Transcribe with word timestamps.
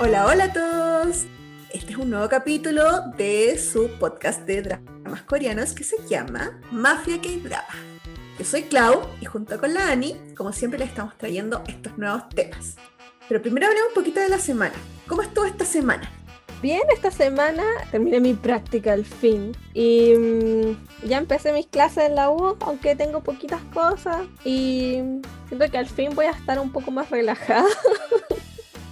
Hola, 0.00 0.26
hola 0.26 0.44
a 0.44 0.52
todos. 0.52 1.24
Este 1.72 1.90
es 1.90 1.98
un 1.98 2.10
nuevo 2.10 2.28
capítulo 2.28 2.84
de 3.16 3.58
su 3.58 3.90
podcast 3.98 4.42
de 4.42 4.62
dramas 4.62 5.22
coreanos 5.22 5.72
que 5.72 5.82
se 5.82 5.96
llama 6.08 6.60
Mafia 6.70 7.20
K-Drama. 7.20 7.64
Yo 8.38 8.44
soy 8.44 8.62
Clau 8.62 9.02
y 9.20 9.24
junto 9.24 9.58
con 9.58 9.74
la 9.74 9.90
Ani, 9.90 10.14
como 10.36 10.52
siempre, 10.52 10.78
le 10.78 10.84
estamos 10.84 11.18
trayendo 11.18 11.64
estos 11.66 11.98
nuevos 11.98 12.28
temas. 12.28 12.76
Pero 13.28 13.42
primero 13.42 13.66
hablemos 13.66 13.88
un 13.88 13.94
poquito 13.94 14.20
de 14.20 14.28
la 14.28 14.38
semana. 14.38 14.74
¿Cómo 15.08 15.22
estuvo 15.22 15.44
esta 15.46 15.64
semana? 15.64 16.08
Bien, 16.62 16.82
esta 16.94 17.10
semana 17.10 17.64
terminé 17.90 18.20
mi 18.20 18.34
práctica 18.34 18.92
al 18.92 19.04
fin 19.04 19.56
y 19.74 20.14
mm, 20.14 21.08
ya 21.08 21.18
empecé 21.18 21.52
mis 21.52 21.66
clases 21.66 22.04
en 22.04 22.14
la 22.14 22.30
U, 22.30 22.56
aunque 22.60 22.94
tengo 22.94 23.24
poquitas 23.24 23.62
cosas 23.74 24.28
y 24.44 25.02
siento 25.48 25.68
que 25.68 25.78
al 25.78 25.86
fin 25.86 26.14
voy 26.14 26.26
a 26.26 26.30
estar 26.30 26.60
un 26.60 26.70
poco 26.70 26.92
más 26.92 27.10
relajada. 27.10 27.66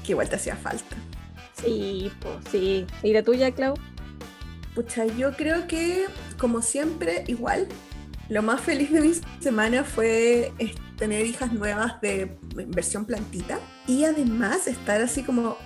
Que 0.06 0.12
igual 0.12 0.28
te 0.28 0.36
hacía 0.36 0.54
falta. 0.54 0.96
Sí, 1.60 2.12
pues 2.20 2.36
sí. 2.50 2.86
¿Y 3.02 3.12
la 3.12 3.24
tuya, 3.24 3.50
Clau? 3.50 3.74
Pucha, 4.74 5.04
yo 5.06 5.32
creo 5.32 5.66
que, 5.66 6.06
como 6.38 6.62
siempre, 6.62 7.24
igual, 7.26 7.66
lo 8.28 8.42
más 8.42 8.60
feliz 8.60 8.92
de 8.92 9.00
mi 9.00 9.12
semana 9.40 9.82
fue 9.82 10.52
tener 10.96 11.26
hijas 11.26 11.52
nuevas 11.52 12.00
de 12.00 12.36
versión 12.68 13.04
plantita 13.04 13.58
y 13.86 14.04
además 14.04 14.66
estar 14.66 15.00
así 15.00 15.22
como, 15.22 15.56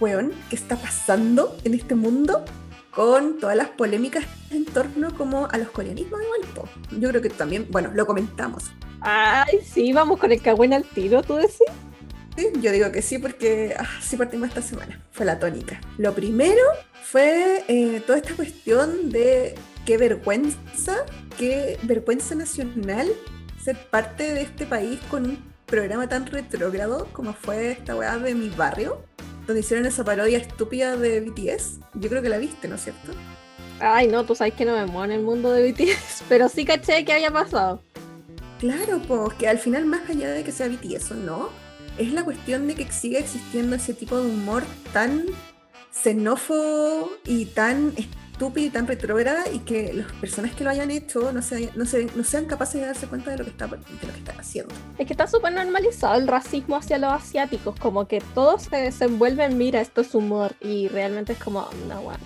weón, 0.00 0.32
¿qué 0.50 0.56
está 0.56 0.76
pasando 0.76 1.56
en 1.64 1.74
este 1.74 1.94
mundo? 1.94 2.44
Con 2.90 3.38
todas 3.38 3.56
las 3.56 3.68
polémicas 3.68 4.24
en 4.50 4.64
torno 4.64 5.14
como 5.14 5.46
a 5.46 5.56
los 5.56 5.70
coreanismos 5.70 6.20
igual. 6.20 6.40
po. 6.54 6.68
Yo 6.98 7.08
creo 7.08 7.22
que 7.22 7.30
también, 7.30 7.66
bueno, 7.70 7.90
lo 7.94 8.06
comentamos. 8.06 8.64
Ay, 9.00 9.60
sí, 9.64 9.92
vamos 9.92 10.18
con 10.18 10.32
el 10.32 10.42
cagüen 10.42 10.72
al 10.72 10.84
tiro, 10.84 11.22
¿tú 11.22 11.36
decís? 11.36 11.58
Sí, 12.38 12.52
yo 12.60 12.70
digo 12.70 12.92
que 12.92 13.02
sí 13.02 13.18
porque 13.18 13.74
ah, 13.76 13.88
sí 14.00 14.16
partimos 14.16 14.46
esta 14.46 14.62
semana. 14.62 15.02
Fue 15.10 15.26
la 15.26 15.40
tónica. 15.40 15.80
Lo 15.96 16.14
primero 16.14 16.62
fue 17.02 17.64
eh, 17.66 18.00
toda 18.06 18.18
esta 18.18 18.32
cuestión 18.34 19.10
de 19.10 19.56
qué 19.84 19.98
vergüenza, 19.98 21.04
qué 21.36 21.80
vergüenza 21.82 22.36
nacional 22.36 23.08
ser 23.60 23.76
parte 23.90 24.34
de 24.34 24.42
este 24.42 24.66
país 24.66 25.00
con 25.10 25.24
un 25.24 25.52
programa 25.66 26.08
tan 26.08 26.26
retrógrado 26.26 27.08
como 27.12 27.34
fue 27.34 27.72
esta 27.72 27.96
weá 27.96 28.18
de 28.18 28.36
mi 28.36 28.50
barrio, 28.50 29.02
donde 29.48 29.58
hicieron 29.58 29.84
esa 29.84 30.04
parodia 30.04 30.38
estúpida 30.38 30.96
de 30.96 31.20
BTS. 31.20 31.80
Yo 31.94 32.08
creo 32.08 32.22
que 32.22 32.28
la 32.28 32.38
viste, 32.38 32.68
¿no 32.68 32.76
es 32.76 32.84
cierto? 32.84 33.14
Ay, 33.80 34.06
no, 34.06 34.24
tú 34.24 34.36
sabes 34.36 34.54
que 34.54 34.64
no 34.64 34.76
me 34.76 34.86
muevo 34.86 35.06
en 35.06 35.10
el 35.10 35.22
mundo 35.22 35.50
de 35.50 35.72
BTS, 35.72 36.22
pero 36.28 36.48
sí 36.48 36.64
caché 36.64 37.04
que 37.04 37.14
había 37.14 37.32
pasado. 37.32 37.82
Claro, 38.60 39.02
pues 39.08 39.34
que 39.34 39.48
al 39.48 39.58
final, 39.58 39.86
más 39.86 40.08
allá 40.08 40.30
de 40.30 40.44
que 40.44 40.52
sea 40.52 40.68
BTS 40.68 41.10
o 41.10 41.14
no, 41.14 41.67
es 41.98 42.12
la 42.12 42.24
cuestión 42.24 42.66
de 42.66 42.74
que 42.74 42.90
siga 42.92 43.18
existiendo 43.18 43.76
ese 43.76 43.94
tipo 43.94 44.16
de 44.18 44.26
humor 44.30 44.62
tan 44.92 45.24
xenófobo 45.90 47.10
y 47.26 47.46
tan 47.46 47.92
estúpido 47.96 48.66
y 48.68 48.70
tan 48.70 48.86
retrógrada 48.86 49.44
y 49.52 49.58
que 49.60 49.92
las 49.92 50.12
personas 50.12 50.52
que 50.54 50.62
lo 50.64 50.70
hayan 50.70 50.90
hecho 50.92 51.32
no, 51.32 51.42
se, 51.42 51.70
no, 51.74 51.84
se- 51.86 52.06
no 52.14 52.22
sean 52.22 52.44
capaces 52.46 52.80
de 52.80 52.86
darse 52.86 53.06
cuenta 53.08 53.32
de 53.32 53.38
lo 53.38 53.44
que, 53.44 53.50
está, 53.50 53.66
de 53.66 53.76
lo 53.78 54.12
que 54.12 54.18
están 54.18 54.38
haciendo. 54.38 54.72
Es 54.96 55.06
que 55.06 55.12
está 55.12 55.26
súper 55.26 55.52
normalizado 55.52 56.14
el 56.20 56.28
racismo 56.28 56.76
hacia 56.76 56.98
los 56.98 57.12
asiáticos, 57.12 57.74
como 57.80 58.06
que 58.06 58.22
todos 58.34 58.62
se 58.62 58.76
desenvuelven, 58.76 59.58
mira, 59.58 59.80
esto 59.80 60.02
es 60.02 60.14
humor, 60.14 60.54
y 60.60 60.86
realmente 60.88 61.32
es 61.32 61.38
como, 61.38 61.68
no, 61.88 62.00
bueno. 62.02 62.20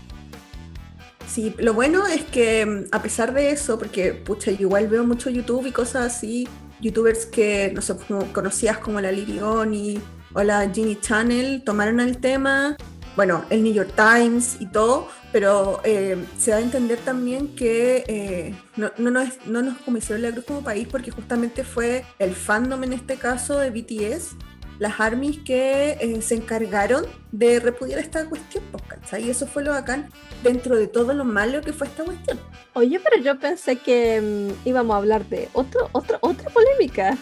Sí, 1.26 1.54
lo 1.58 1.72
bueno 1.72 2.06
es 2.06 2.24
que 2.24 2.66
mm, 2.66 2.84
a 2.94 3.00
pesar 3.00 3.32
de 3.32 3.50
eso, 3.50 3.78
porque 3.78 4.12
pucha, 4.12 4.50
yo 4.50 4.60
igual 4.66 4.88
veo 4.88 5.04
mucho 5.04 5.30
YouTube 5.30 5.66
y 5.66 5.72
cosas 5.72 6.14
así, 6.14 6.46
youtubers 6.82 7.24
que, 7.24 7.72
no 7.74 7.80
sé, 7.80 7.96
como 7.96 8.30
conocidas 8.32 8.78
como 8.78 9.00
la 9.00 9.10
Lirioni 9.10 10.00
o 10.34 10.42
la 10.42 10.68
Ginny 10.68 10.96
Channel 11.00 11.62
tomaron 11.64 12.00
el 12.00 12.18
tema, 12.18 12.76
bueno, 13.16 13.44
el 13.50 13.62
New 13.62 13.72
York 13.72 13.92
Times 13.96 14.56
y 14.60 14.66
todo, 14.66 15.08
pero 15.32 15.80
eh, 15.84 16.22
se 16.38 16.50
da 16.50 16.58
a 16.58 16.60
entender 16.60 16.98
también 16.98 17.54
que 17.54 18.04
eh, 18.08 18.54
no, 18.76 18.90
no, 18.98 19.10
nos, 19.10 19.46
no 19.46 19.62
nos 19.62 20.10
la 20.10 20.32
cruz 20.32 20.44
como 20.44 20.62
país 20.62 20.88
porque 20.90 21.10
justamente 21.10 21.64
fue 21.64 22.04
el 22.18 22.34
fandom 22.34 22.84
en 22.84 22.92
este 22.92 23.16
caso 23.16 23.58
de 23.58 23.70
BTS 23.70 24.36
las 24.82 24.98
armies 24.98 25.38
que 25.38 25.96
eh, 26.00 26.22
se 26.22 26.34
encargaron 26.34 27.06
de 27.30 27.60
repudiar 27.60 28.00
esta 28.00 28.28
cuestión, 28.28 28.64
pues, 28.72 28.82
¿cachai? 28.82 29.24
Y 29.24 29.30
eso 29.30 29.46
fue 29.46 29.62
lo 29.62 29.70
bacán 29.70 30.08
dentro 30.42 30.74
de 30.76 30.88
todo 30.88 31.14
lo 31.14 31.24
malo 31.24 31.60
que 31.60 31.72
fue 31.72 31.86
esta 31.86 32.02
cuestión. 32.02 32.40
Oye, 32.72 32.98
pero 32.98 33.22
yo 33.22 33.38
pensé 33.38 33.76
que 33.76 34.20
mm, 34.20 34.66
íbamos 34.68 34.94
a 34.94 34.98
hablar 34.98 35.24
de 35.26 35.48
otro, 35.52 35.88
otro, 35.92 36.18
otra 36.20 36.50
polémica. 36.50 37.16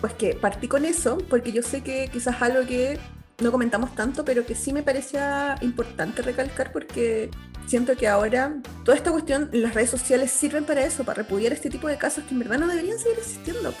Pues 0.00 0.14
que 0.14 0.32
partí 0.34 0.66
con 0.66 0.86
eso, 0.86 1.18
porque 1.28 1.52
yo 1.52 1.62
sé 1.62 1.82
que 1.82 2.08
quizás 2.10 2.40
algo 2.40 2.66
que 2.66 2.98
no 3.42 3.52
comentamos 3.52 3.94
tanto, 3.94 4.24
pero 4.24 4.46
que 4.46 4.54
sí 4.54 4.72
me 4.72 4.82
parecía 4.82 5.56
importante 5.60 6.22
recalcar 6.22 6.72
porque 6.72 7.30
siento 7.66 7.96
que 7.98 8.08
ahora 8.08 8.54
toda 8.82 8.96
esta 8.96 9.12
cuestión, 9.12 9.50
las 9.52 9.74
redes 9.74 9.90
sociales 9.90 10.30
sirven 10.30 10.64
para 10.64 10.82
eso, 10.86 11.04
para 11.04 11.22
repudiar 11.22 11.52
este 11.52 11.68
tipo 11.68 11.86
de 11.86 11.98
casos 11.98 12.24
que 12.24 12.32
en 12.32 12.38
verdad 12.38 12.60
no 12.60 12.66
deberían 12.66 12.98
seguir 12.98 13.18
existiendo. 13.18 13.74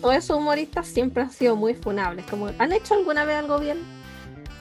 Todos 0.00 0.16
esos 0.16 0.36
humoristas 0.36 0.86
siempre 0.86 1.22
han 1.22 1.30
sido 1.30 1.56
muy 1.56 1.74
funables, 1.74 2.26
como, 2.26 2.50
¿han 2.58 2.72
hecho 2.72 2.94
alguna 2.94 3.24
vez 3.24 3.36
algo 3.36 3.58
bien? 3.58 3.78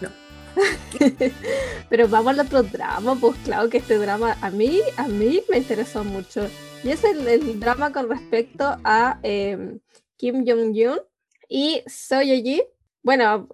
No. 0.01 0.09
pero 1.89 2.07
vamos 2.07 2.33
al 2.33 2.45
otro 2.45 2.63
drama, 2.63 3.15
pues 3.15 3.35
claro 3.43 3.69
que 3.69 3.77
este 3.77 3.97
drama 3.97 4.37
a 4.41 4.49
mí, 4.49 4.79
a 4.97 5.07
mí 5.07 5.41
me 5.49 5.57
interesó 5.57 6.03
mucho. 6.03 6.47
Y 6.83 6.91
es 6.91 7.03
el, 7.03 7.59
drama 7.59 7.91
con 7.91 8.09
respecto 8.09 8.77
a 8.83 9.19
eh, 9.23 9.79
Kim 10.17 10.45
Jong-un 10.45 11.01
y 11.49 11.83
Soyeji. 11.87 12.63
Bueno, 13.03 13.49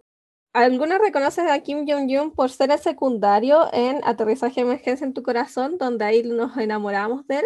algunos 0.54 1.00
reconocen 1.00 1.48
a 1.48 1.60
Kim 1.60 1.86
Jong-un 1.88 2.32
por 2.34 2.50
ser 2.50 2.72
el 2.72 2.80
secundario 2.80 3.70
en 3.74 4.02
Aterrizaje 4.04 4.56
de 4.56 4.68
Emergencia 4.68 5.06
en 5.06 5.14
tu 5.14 5.24
Corazón, 5.24 5.78
donde 5.78 6.06
ahí 6.06 6.24
nos 6.24 6.58
enamoramos 6.58 7.26
de 7.28 7.40
él. 7.40 7.46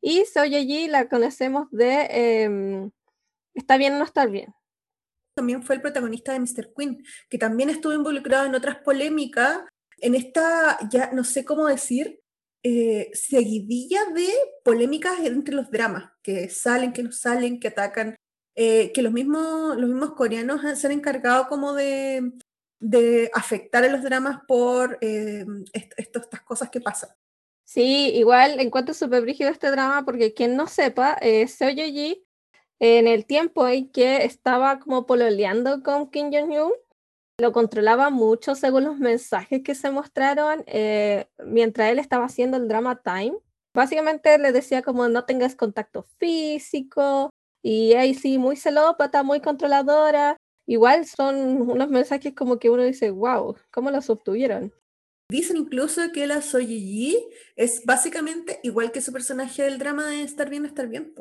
Y 0.00 0.24
Soyeji 0.26 0.88
la 0.88 1.08
conocemos 1.08 1.70
de 1.70 2.08
eh, 2.10 2.90
Está 3.54 3.76
bien 3.76 3.94
o 3.94 3.98
no 3.98 4.04
estar 4.04 4.30
bien. 4.30 4.54
También 5.36 5.62
fue 5.62 5.76
el 5.76 5.82
protagonista 5.82 6.32
de 6.32 6.40
Mr. 6.40 6.72
Queen, 6.76 7.02
que 7.28 7.38
también 7.38 7.70
estuvo 7.70 7.92
involucrado 7.92 8.46
en 8.46 8.54
otras 8.54 8.76
polémicas, 8.78 9.60
en 9.98 10.14
esta, 10.14 10.78
ya 10.90 11.10
no 11.12 11.24
sé 11.24 11.44
cómo 11.44 11.66
decir, 11.66 12.20
eh, 12.62 13.10
seguidilla 13.14 14.04
de 14.14 14.28
polémicas 14.64 15.18
entre 15.20 15.54
los 15.54 15.70
dramas, 15.70 16.12
que 16.22 16.48
salen, 16.48 16.92
que 16.92 17.02
no 17.02 17.12
salen, 17.12 17.58
que 17.60 17.68
atacan, 17.68 18.14
eh, 18.56 18.92
que 18.92 19.02
los 19.02 19.12
mismos, 19.12 19.76
los 19.76 19.88
mismos 19.90 20.14
coreanos 20.14 20.60
se 20.78 20.86
han 20.86 20.92
encargado 20.92 21.48
como 21.48 21.74
de, 21.74 22.32
de 22.80 23.30
afectar 23.34 23.84
a 23.84 23.88
los 23.88 24.02
dramas 24.02 24.40
por 24.46 24.98
eh, 25.00 25.44
est- 25.72 25.92
estas 25.96 26.42
cosas 26.42 26.70
que 26.70 26.80
pasan. 26.80 27.10
Sí, 27.66 28.10
igual 28.14 28.60
encuentro 28.60 28.94
súper 28.94 29.22
brígido 29.22 29.50
este 29.50 29.70
drama 29.70 30.04
porque 30.04 30.32
quien 30.32 30.54
no 30.56 30.66
sepa, 30.66 31.18
eh, 31.20 31.48
Seo 31.48 31.70
Ye-ji, 31.70 32.23
en 32.84 33.06
el 33.08 33.24
tiempo 33.24 33.66
en 33.66 33.88
que 33.88 34.26
estaba 34.26 34.78
como 34.78 35.06
pololeando 35.06 35.82
con 35.82 36.10
Kim 36.10 36.30
Jong-un, 36.30 36.72
lo 37.40 37.50
controlaba 37.50 38.10
mucho 38.10 38.54
según 38.54 38.84
los 38.84 38.98
mensajes 38.98 39.62
que 39.62 39.74
se 39.74 39.90
mostraron 39.90 40.62
eh, 40.66 41.26
mientras 41.46 41.90
él 41.90 41.98
estaba 41.98 42.26
haciendo 42.26 42.58
el 42.58 42.68
drama 42.68 43.00
Time. 43.02 43.38
Básicamente 43.74 44.36
le 44.36 44.52
decía 44.52 44.82
como 44.82 45.08
no 45.08 45.24
tengas 45.24 45.56
contacto 45.56 46.02
físico 46.18 47.30
y 47.62 47.94
ahí 47.94 48.12
sí, 48.12 48.36
muy 48.36 48.56
celópata, 48.56 49.22
muy 49.22 49.40
controladora. 49.40 50.36
Igual 50.66 51.06
son 51.06 51.62
unos 51.62 51.88
mensajes 51.88 52.34
como 52.34 52.58
que 52.58 52.68
uno 52.68 52.82
dice, 52.82 53.10
wow, 53.10 53.56
¿cómo 53.70 53.90
los 53.90 54.10
obtuvieron? 54.10 54.74
Dicen 55.30 55.56
incluso 55.56 56.02
que 56.12 56.26
la 56.26 56.42
Soyeji 56.42 57.16
es 57.56 57.82
básicamente 57.86 58.60
igual 58.62 58.92
que 58.92 59.00
su 59.00 59.10
personaje 59.10 59.62
del 59.62 59.78
drama 59.78 60.06
de 60.06 60.22
Estar 60.22 60.50
bien, 60.50 60.66
estar 60.66 60.86
bien. 60.86 61.14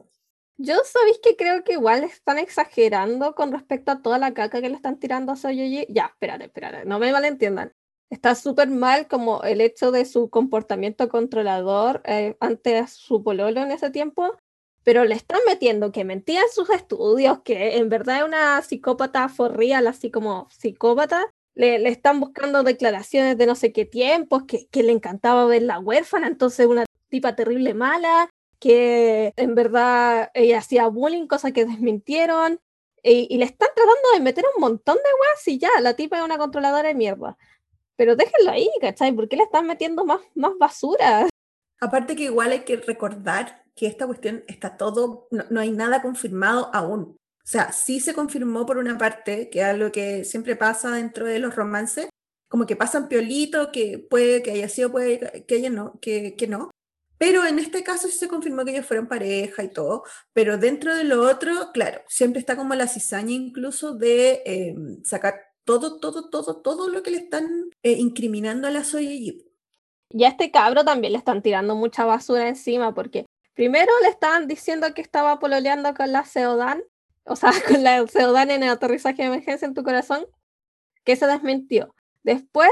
Yo 0.57 0.75
sabéis 0.85 1.19
que 1.23 1.35
creo 1.35 1.63
que 1.63 1.73
igual 1.73 2.03
están 2.03 2.37
exagerando 2.37 3.33
con 3.33 3.51
respecto 3.51 3.91
a 3.91 4.01
toda 4.01 4.19
la 4.19 4.33
caca 4.33 4.61
que 4.61 4.69
le 4.69 4.75
están 4.75 4.99
tirando 4.99 5.31
a 5.31 5.35
Soyeji. 5.35 5.87
Ya, 5.89 6.05
espérate, 6.05 6.45
espérate, 6.45 6.85
no 6.85 6.99
me 6.99 7.11
malentiendan. 7.11 7.73
Está 8.09 8.35
súper 8.35 8.69
mal 8.69 9.07
como 9.07 9.41
el 9.43 9.61
hecho 9.61 9.91
de 9.91 10.05
su 10.05 10.29
comportamiento 10.29 11.09
controlador 11.09 12.01
eh, 12.05 12.37
ante 12.39 12.85
su 12.87 13.23
pololo 13.23 13.61
en 13.61 13.71
ese 13.71 13.89
tiempo, 13.89 14.37
pero 14.83 15.05
le 15.05 15.15
están 15.15 15.39
metiendo 15.47 15.91
que 15.91 16.03
mentía 16.03 16.41
en 16.41 16.49
sus 16.51 16.69
estudios, 16.69 17.41
que 17.41 17.77
en 17.77 17.89
verdad 17.89 18.17
es 18.17 18.23
una 18.23 18.61
psicópata 18.61 19.29
for 19.29 19.57
real, 19.57 19.87
así 19.87 20.11
como 20.11 20.47
psicópata. 20.51 21.25
Le, 21.55 21.79
le 21.79 21.89
están 21.89 22.19
buscando 22.19 22.63
declaraciones 22.63 23.37
de 23.37 23.47
no 23.47 23.55
sé 23.55 23.71
qué 23.73 23.85
tiempos, 23.85 24.43
que, 24.43 24.67
que 24.67 24.83
le 24.83 24.91
encantaba 24.91 25.45
ver 25.45 25.63
la 25.63 25.79
huérfana, 25.79 26.27
entonces 26.27 26.67
una 26.67 26.85
tipa 27.09 27.35
terrible 27.35 27.73
mala, 27.73 28.29
que 28.63 29.33
en 29.35 29.55
verdad 29.55 30.31
ella 30.33 30.59
hacía 30.59 30.87
bullying, 30.87 31.27
cosa 31.27 31.51
que 31.51 31.65
desmintieron, 31.65 32.61
y, 33.03 33.27
y 33.29 33.37
le 33.37 33.43
están 33.43 33.67
tratando 33.75 34.09
de 34.13 34.21
meter 34.21 34.45
un 34.55 34.61
montón 34.61 34.95
de 34.95 35.01
weas 35.03 35.45
y 35.49 35.57
ya, 35.57 35.67
la 35.81 35.95
tipa 35.95 36.17
es 36.17 36.23
una 36.23 36.37
controladora 36.37 36.87
de 36.87 36.95
mierda. 36.95 37.37
Pero 37.97 38.15
déjenlo 38.15 38.51
ahí, 38.51 38.69
¿cachai? 38.79 39.11
¿Por 39.11 39.27
qué 39.27 39.35
le 39.35 39.43
están 39.43 39.67
metiendo 39.67 40.05
más, 40.05 40.21
más 40.33 40.53
basura? 40.57 41.27
Aparte 41.81 42.15
que 42.15 42.23
igual 42.23 42.53
hay 42.53 42.61
que 42.61 42.77
recordar 42.77 43.65
que 43.75 43.85
esta 43.85 44.05
cuestión 44.05 44.45
está 44.47 44.77
todo, 44.77 45.27
no, 45.29 45.43
no 45.49 45.59
hay 45.59 45.71
nada 45.71 46.01
confirmado 46.01 46.73
aún. 46.73 47.17
O 47.43 47.45
sea, 47.45 47.73
sí 47.73 47.99
se 47.99 48.13
confirmó 48.13 48.65
por 48.65 48.77
una 48.77 48.97
parte, 48.97 49.49
que 49.49 49.59
es 49.59 49.65
algo 49.65 49.91
que 49.91 50.23
siempre 50.23 50.55
pasa 50.55 50.91
dentro 50.91 51.25
de 51.25 51.39
los 51.39 51.53
romances, 51.53 52.07
como 52.47 52.65
que 52.65 52.77
pasan 52.77 53.09
piolito, 53.09 53.73
que 53.73 53.99
puede 53.99 54.41
que 54.41 54.51
haya 54.51 54.69
sido, 54.69 54.89
puede 54.89 55.43
que 55.45 55.55
haya 55.55 55.69
no, 55.69 55.99
que, 55.99 56.37
que 56.37 56.47
no. 56.47 56.71
Pero 57.17 57.45
en 57.45 57.59
este 57.59 57.83
caso 57.83 58.07
sí 58.07 58.17
se 58.17 58.27
confirmó 58.27 58.65
que 58.65 58.71
ellos 58.71 58.85
fueron 58.85 59.07
pareja 59.07 59.63
y 59.63 59.69
todo, 59.69 60.03
pero 60.33 60.57
dentro 60.57 60.95
de 60.95 61.03
lo 61.03 61.21
otro, 61.21 61.71
claro, 61.73 62.01
siempre 62.07 62.39
está 62.39 62.55
como 62.55 62.75
la 62.75 62.87
cizaña 62.87 63.31
incluso 63.31 63.95
de 63.95 64.41
em, 64.45 65.03
sacar 65.03 65.35
todo, 65.63 65.99
todo, 65.99 66.29
todo, 66.29 66.61
todo 66.61 66.89
lo 66.89 67.03
que 67.03 67.11
le 67.11 67.17
están 67.17 67.69
eh, 67.83 67.93
incriminando 67.93 68.67
a 68.67 68.71
la 68.71 68.83
Soyeji. 68.83 69.45
Y 70.09 70.23
a 70.25 70.27
este 70.27 70.51
cabro 70.51 70.83
también 70.83 71.13
le 71.13 71.19
están 71.19 71.41
tirando 71.41 71.75
mucha 71.75 72.05
basura 72.05 72.47
encima, 72.47 72.93
porque 72.93 73.25
primero 73.53 73.91
le 74.01 74.09
estaban 74.09 74.47
diciendo 74.47 74.93
que 74.93 75.01
estaba 75.01 75.39
pololeando 75.39 75.93
con 75.93 76.11
la 76.11 76.25
Seodan, 76.25 76.83
o 77.23 77.35
sea, 77.35 77.51
con 77.67 77.83
la 77.83 78.05
Seodan 78.07 78.51
en 78.51 78.63
el 78.63 78.69
aterrizaje 78.69 79.23
de 79.23 79.29
emergencia 79.29 79.65
en 79.65 79.73
tu 79.73 79.83
corazón, 79.83 80.25
que 81.03 81.15
se 81.15 81.27
desmintió. 81.27 81.95
Después 82.23 82.69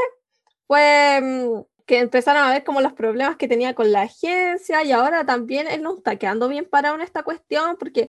fue 0.67 1.19
mm, 1.21 1.61
que 1.85 1.99
empezaron 1.99 2.43
a 2.43 2.51
ver 2.51 2.63
como 2.63 2.81
los 2.81 2.93
problemas 2.93 3.37
que 3.37 3.47
tenía 3.47 3.73
con 3.75 3.91
la 3.91 4.03
agencia 4.03 4.83
y 4.83 4.91
ahora 4.91 5.25
también 5.25 5.67
él 5.67 5.81
no 5.81 5.95
está 5.97 6.15
quedando 6.15 6.47
bien 6.47 6.65
parado 6.69 6.95
en 6.95 7.01
esta 7.01 7.23
cuestión 7.23 7.77
porque, 7.77 8.07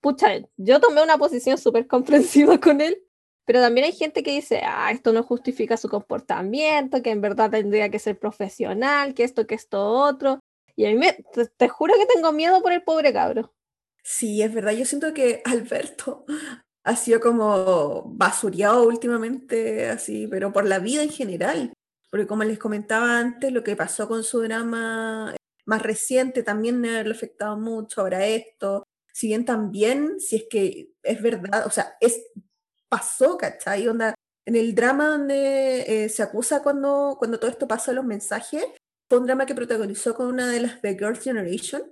pucha, 0.00 0.28
yo 0.56 0.80
tomé 0.80 1.02
una 1.02 1.18
posición 1.18 1.58
súper 1.58 1.86
comprensiva 1.86 2.58
con 2.60 2.80
él, 2.80 3.02
pero 3.46 3.60
también 3.60 3.86
hay 3.86 3.92
gente 3.92 4.22
que 4.22 4.32
dice, 4.32 4.60
ah, 4.64 4.90
esto 4.90 5.12
no 5.12 5.22
justifica 5.22 5.76
su 5.76 5.88
comportamiento, 5.88 7.00
que 7.02 7.10
en 7.10 7.20
verdad 7.20 7.50
tendría 7.50 7.88
que 7.90 8.00
ser 8.00 8.18
profesional, 8.18 9.14
que 9.14 9.22
esto, 9.22 9.46
que 9.46 9.54
esto, 9.54 9.86
otro. 9.86 10.40
Y 10.74 10.84
a 10.84 10.90
mí 10.90 10.96
me, 10.96 11.16
te, 11.56 11.68
juro 11.68 11.94
que 11.94 12.06
tengo 12.12 12.32
miedo 12.32 12.60
por 12.60 12.72
el 12.72 12.82
pobre 12.82 13.12
cabro. 13.12 13.54
Sí, 14.02 14.42
es 14.42 14.52
verdad, 14.52 14.72
yo 14.72 14.84
siento 14.84 15.14
que 15.14 15.42
Alberto 15.44 16.24
ha 16.84 16.96
sido 16.96 17.20
como 17.20 18.04
basureado 18.06 18.86
últimamente, 18.86 19.88
así, 19.88 20.26
pero 20.28 20.52
por 20.52 20.66
la 20.66 20.78
vida 20.80 21.02
en 21.02 21.10
general. 21.10 21.72
Porque 22.16 22.28
como 22.28 22.44
les 22.44 22.58
comentaba 22.58 23.18
antes, 23.18 23.52
lo 23.52 23.62
que 23.62 23.76
pasó 23.76 24.08
con 24.08 24.24
su 24.24 24.40
drama 24.40 25.36
más 25.66 25.82
reciente 25.82 26.42
también 26.42 26.80
me 26.80 26.96
ha 26.96 27.00
afectado 27.02 27.58
mucho, 27.58 28.00
ahora 28.00 28.24
esto. 28.24 28.84
Si 29.12 29.26
bien 29.26 29.44
también, 29.44 30.18
si 30.18 30.36
es 30.36 30.44
que 30.48 30.94
es 31.02 31.20
verdad, 31.20 31.66
o 31.66 31.70
sea, 31.70 31.94
es, 32.00 32.22
pasó, 32.88 33.36
¿cachai? 33.36 33.86
Onda, 33.86 34.14
en 34.46 34.56
el 34.56 34.74
drama 34.74 35.08
donde 35.08 36.04
eh, 36.04 36.08
se 36.08 36.22
acusa 36.22 36.62
cuando, 36.62 37.16
cuando 37.18 37.38
todo 37.38 37.50
esto 37.50 37.68
pasa, 37.68 37.92
los 37.92 38.06
mensajes, 38.06 38.64
fue 39.10 39.18
un 39.18 39.26
drama 39.26 39.44
que 39.44 39.54
protagonizó 39.54 40.14
con 40.14 40.28
una 40.28 40.50
de 40.50 40.60
las 40.60 40.80
de 40.80 40.94
Girls' 40.94 41.22
Generation. 41.22 41.82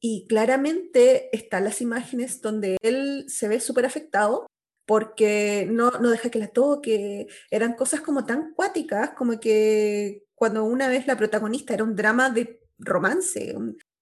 Y 0.00 0.28
claramente 0.28 1.36
están 1.36 1.64
las 1.64 1.80
imágenes 1.80 2.40
donde 2.40 2.76
él 2.82 3.24
se 3.26 3.48
ve 3.48 3.58
súper 3.58 3.84
afectado 3.84 4.46
porque 4.86 5.66
no, 5.68 5.90
no 5.90 6.10
deja 6.10 6.30
que 6.30 6.38
la 6.38 6.48
toque. 6.48 7.26
Eran 7.50 7.74
cosas 7.74 8.00
como 8.00 8.24
tan 8.24 8.54
cuáticas, 8.54 9.10
como 9.10 9.38
que 9.40 10.24
cuando 10.34 10.64
una 10.64 10.88
vez 10.88 11.06
la 11.06 11.16
protagonista 11.16 11.74
era 11.74 11.84
un 11.84 11.96
drama 11.96 12.30
de 12.30 12.60
romance. 12.78 13.54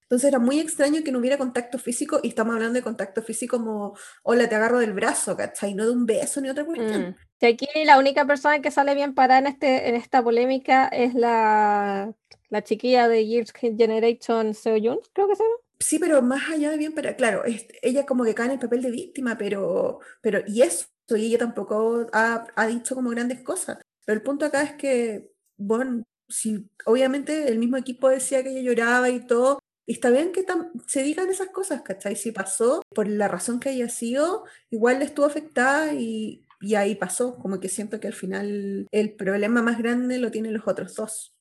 Entonces 0.05 0.27
era 0.27 0.37
muy 0.37 0.59
extraño 0.59 1.03
que 1.03 1.11
no 1.11 1.17
hubiera 1.17 1.37
contacto 1.37 1.79
físico, 1.79 2.19
y 2.21 2.27
estamos 2.27 2.53
hablando 2.53 2.75
de 2.75 2.83
contacto 2.83 3.23
físico 3.23 3.57
como, 3.57 3.97
hola, 4.21 4.47
te 4.47 4.53
agarro 4.53 4.79
del 4.79 4.93
brazo, 4.93 5.35
¿cachai? 5.35 5.73
No 5.73 5.85
de 5.85 5.91
un 5.91 6.05
beso 6.05 6.41
ni 6.41 6.49
otra 6.49 6.63
cuestión. 6.63 7.15
Mm. 7.41 7.45
aquí 7.45 7.67
la 7.85 7.97
única 7.97 8.25
persona 8.25 8.61
que 8.61 8.69
sale 8.69 8.93
bien 8.93 9.15
parada 9.15 9.39
en, 9.39 9.47
este, 9.47 9.89
en 9.89 9.95
esta 9.95 10.23
polémica 10.23 10.87
es 10.87 11.15
la, 11.15 12.13
la 12.49 12.63
chiquilla 12.63 13.07
de 13.07 13.25
Years 13.25 13.51
Generation 13.51 14.53
Seoyun, 14.53 14.99
creo 15.13 15.27
que 15.27 15.35
se 15.35 15.43
llama. 15.43 15.64
Sí, 15.79 15.99
pero 15.99 16.21
más 16.21 16.49
allá 16.49 16.71
de 16.71 16.77
bien, 16.77 16.93
pero 16.93 17.15
claro, 17.15 17.43
ella 17.81 18.05
como 18.05 18.23
que 18.23 18.33
cae 18.33 18.45
en 18.47 18.53
el 18.53 18.59
papel 18.59 18.81
de 18.81 18.91
víctima, 18.91 19.37
pero, 19.37 19.99
pero 20.21 20.39
y 20.47 20.61
eso, 20.61 20.87
y 21.09 21.25
ella 21.25 21.37
tampoco 21.39 22.07
ha, 22.13 22.47
ha 22.55 22.67
dicho 22.67 22.95
como 22.95 23.09
grandes 23.09 23.41
cosas. 23.41 23.79
Pero 24.05 24.17
el 24.17 24.23
punto 24.23 24.45
acá 24.45 24.63
es 24.63 24.73
que, 24.73 25.31
bueno, 25.57 26.03
si 26.29 26.69
obviamente 26.85 27.49
el 27.49 27.59
mismo 27.59 27.77
equipo 27.77 28.09
decía 28.09 28.41
que 28.43 28.49
ella 28.51 28.61
lloraba 28.61 29.09
y 29.09 29.25
todo, 29.27 29.59
está 29.85 30.09
bien 30.09 30.31
que 30.31 30.45
se 30.87 31.03
digan 31.03 31.29
esas 31.29 31.49
cosas, 31.49 31.81
¿cachai? 31.81 32.15
Si 32.15 32.31
pasó, 32.31 32.81
por 32.93 33.07
la 33.07 33.27
razón 33.27 33.59
que 33.59 33.69
haya 33.69 33.89
sido, 33.89 34.45
igual 34.71 34.99
le 34.99 35.05
estuvo 35.05 35.25
afectada 35.25 35.93
y, 35.93 36.45
y 36.61 36.75
ahí 36.75 36.95
pasó. 36.95 37.37
Como 37.37 37.59
que 37.59 37.69
siento 37.69 37.99
que 37.99 38.07
al 38.07 38.13
final 38.13 38.87
el 38.91 39.13
problema 39.15 39.61
más 39.61 39.77
grande 39.77 40.17
lo 40.19 40.31
tienen 40.31 40.53
los 40.53 40.67
otros 40.67 40.95
dos. 40.95 41.34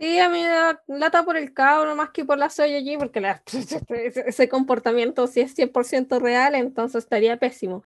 Sí, 0.00 0.18
a 0.18 0.30
mí 0.30 0.40
me 0.40 0.48
da 0.48 0.82
lata 0.86 1.24
por 1.24 1.36
el 1.36 1.52
cabro 1.52 1.94
más 1.94 2.08
que 2.08 2.24
por 2.24 2.38
la 2.38 2.48
soya 2.48 2.78
allí, 2.78 2.96
porque 2.96 3.22
ese 4.26 4.48
comportamiento 4.48 5.26
si 5.26 5.40
es 5.40 5.54
100% 5.54 6.18
real, 6.20 6.54
entonces 6.54 7.04
estaría 7.04 7.38
pésimo. 7.38 7.84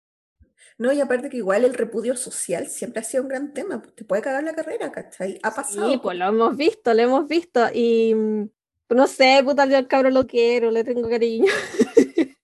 No, 0.79 0.93
y 0.93 1.01
aparte 1.01 1.29
que 1.29 1.39
igual 1.39 1.65
el 1.65 1.75
repudio 1.75 2.17
social 2.17 2.69
siempre 2.69 3.01
ha 3.01 3.05
sido 3.05 3.25
un 3.25 3.29
gran 3.29 3.53
tema, 3.53 3.83
pues, 3.83 3.97
te 3.97 4.05
puede 4.05 4.23
cagar 4.23 4.45
la 4.45 4.55
carrera, 4.55 4.93
¿cachai? 4.93 5.41
Ha 5.43 5.53
pasado. 5.53 5.91
Sí, 5.91 5.99
pues 5.99 6.17
lo 6.17 6.27
hemos 6.27 6.57
visto, 6.57 6.95
lo 6.95 7.03
hemos 7.03 7.29
visto, 7.29 7.67
y 7.73 8.15
mm, 8.15 8.49
no 8.91 9.07
sé, 9.09 9.41
puta, 9.45 9.67
yo 9.67 9.77
al 9.77 9.89
cabro 9.89 10.11
lo 10.11 10.27
quiero, 10.27 10.71
le 10.71 10.85
tengo 10.85 11.09
cariño. 11.09 11.53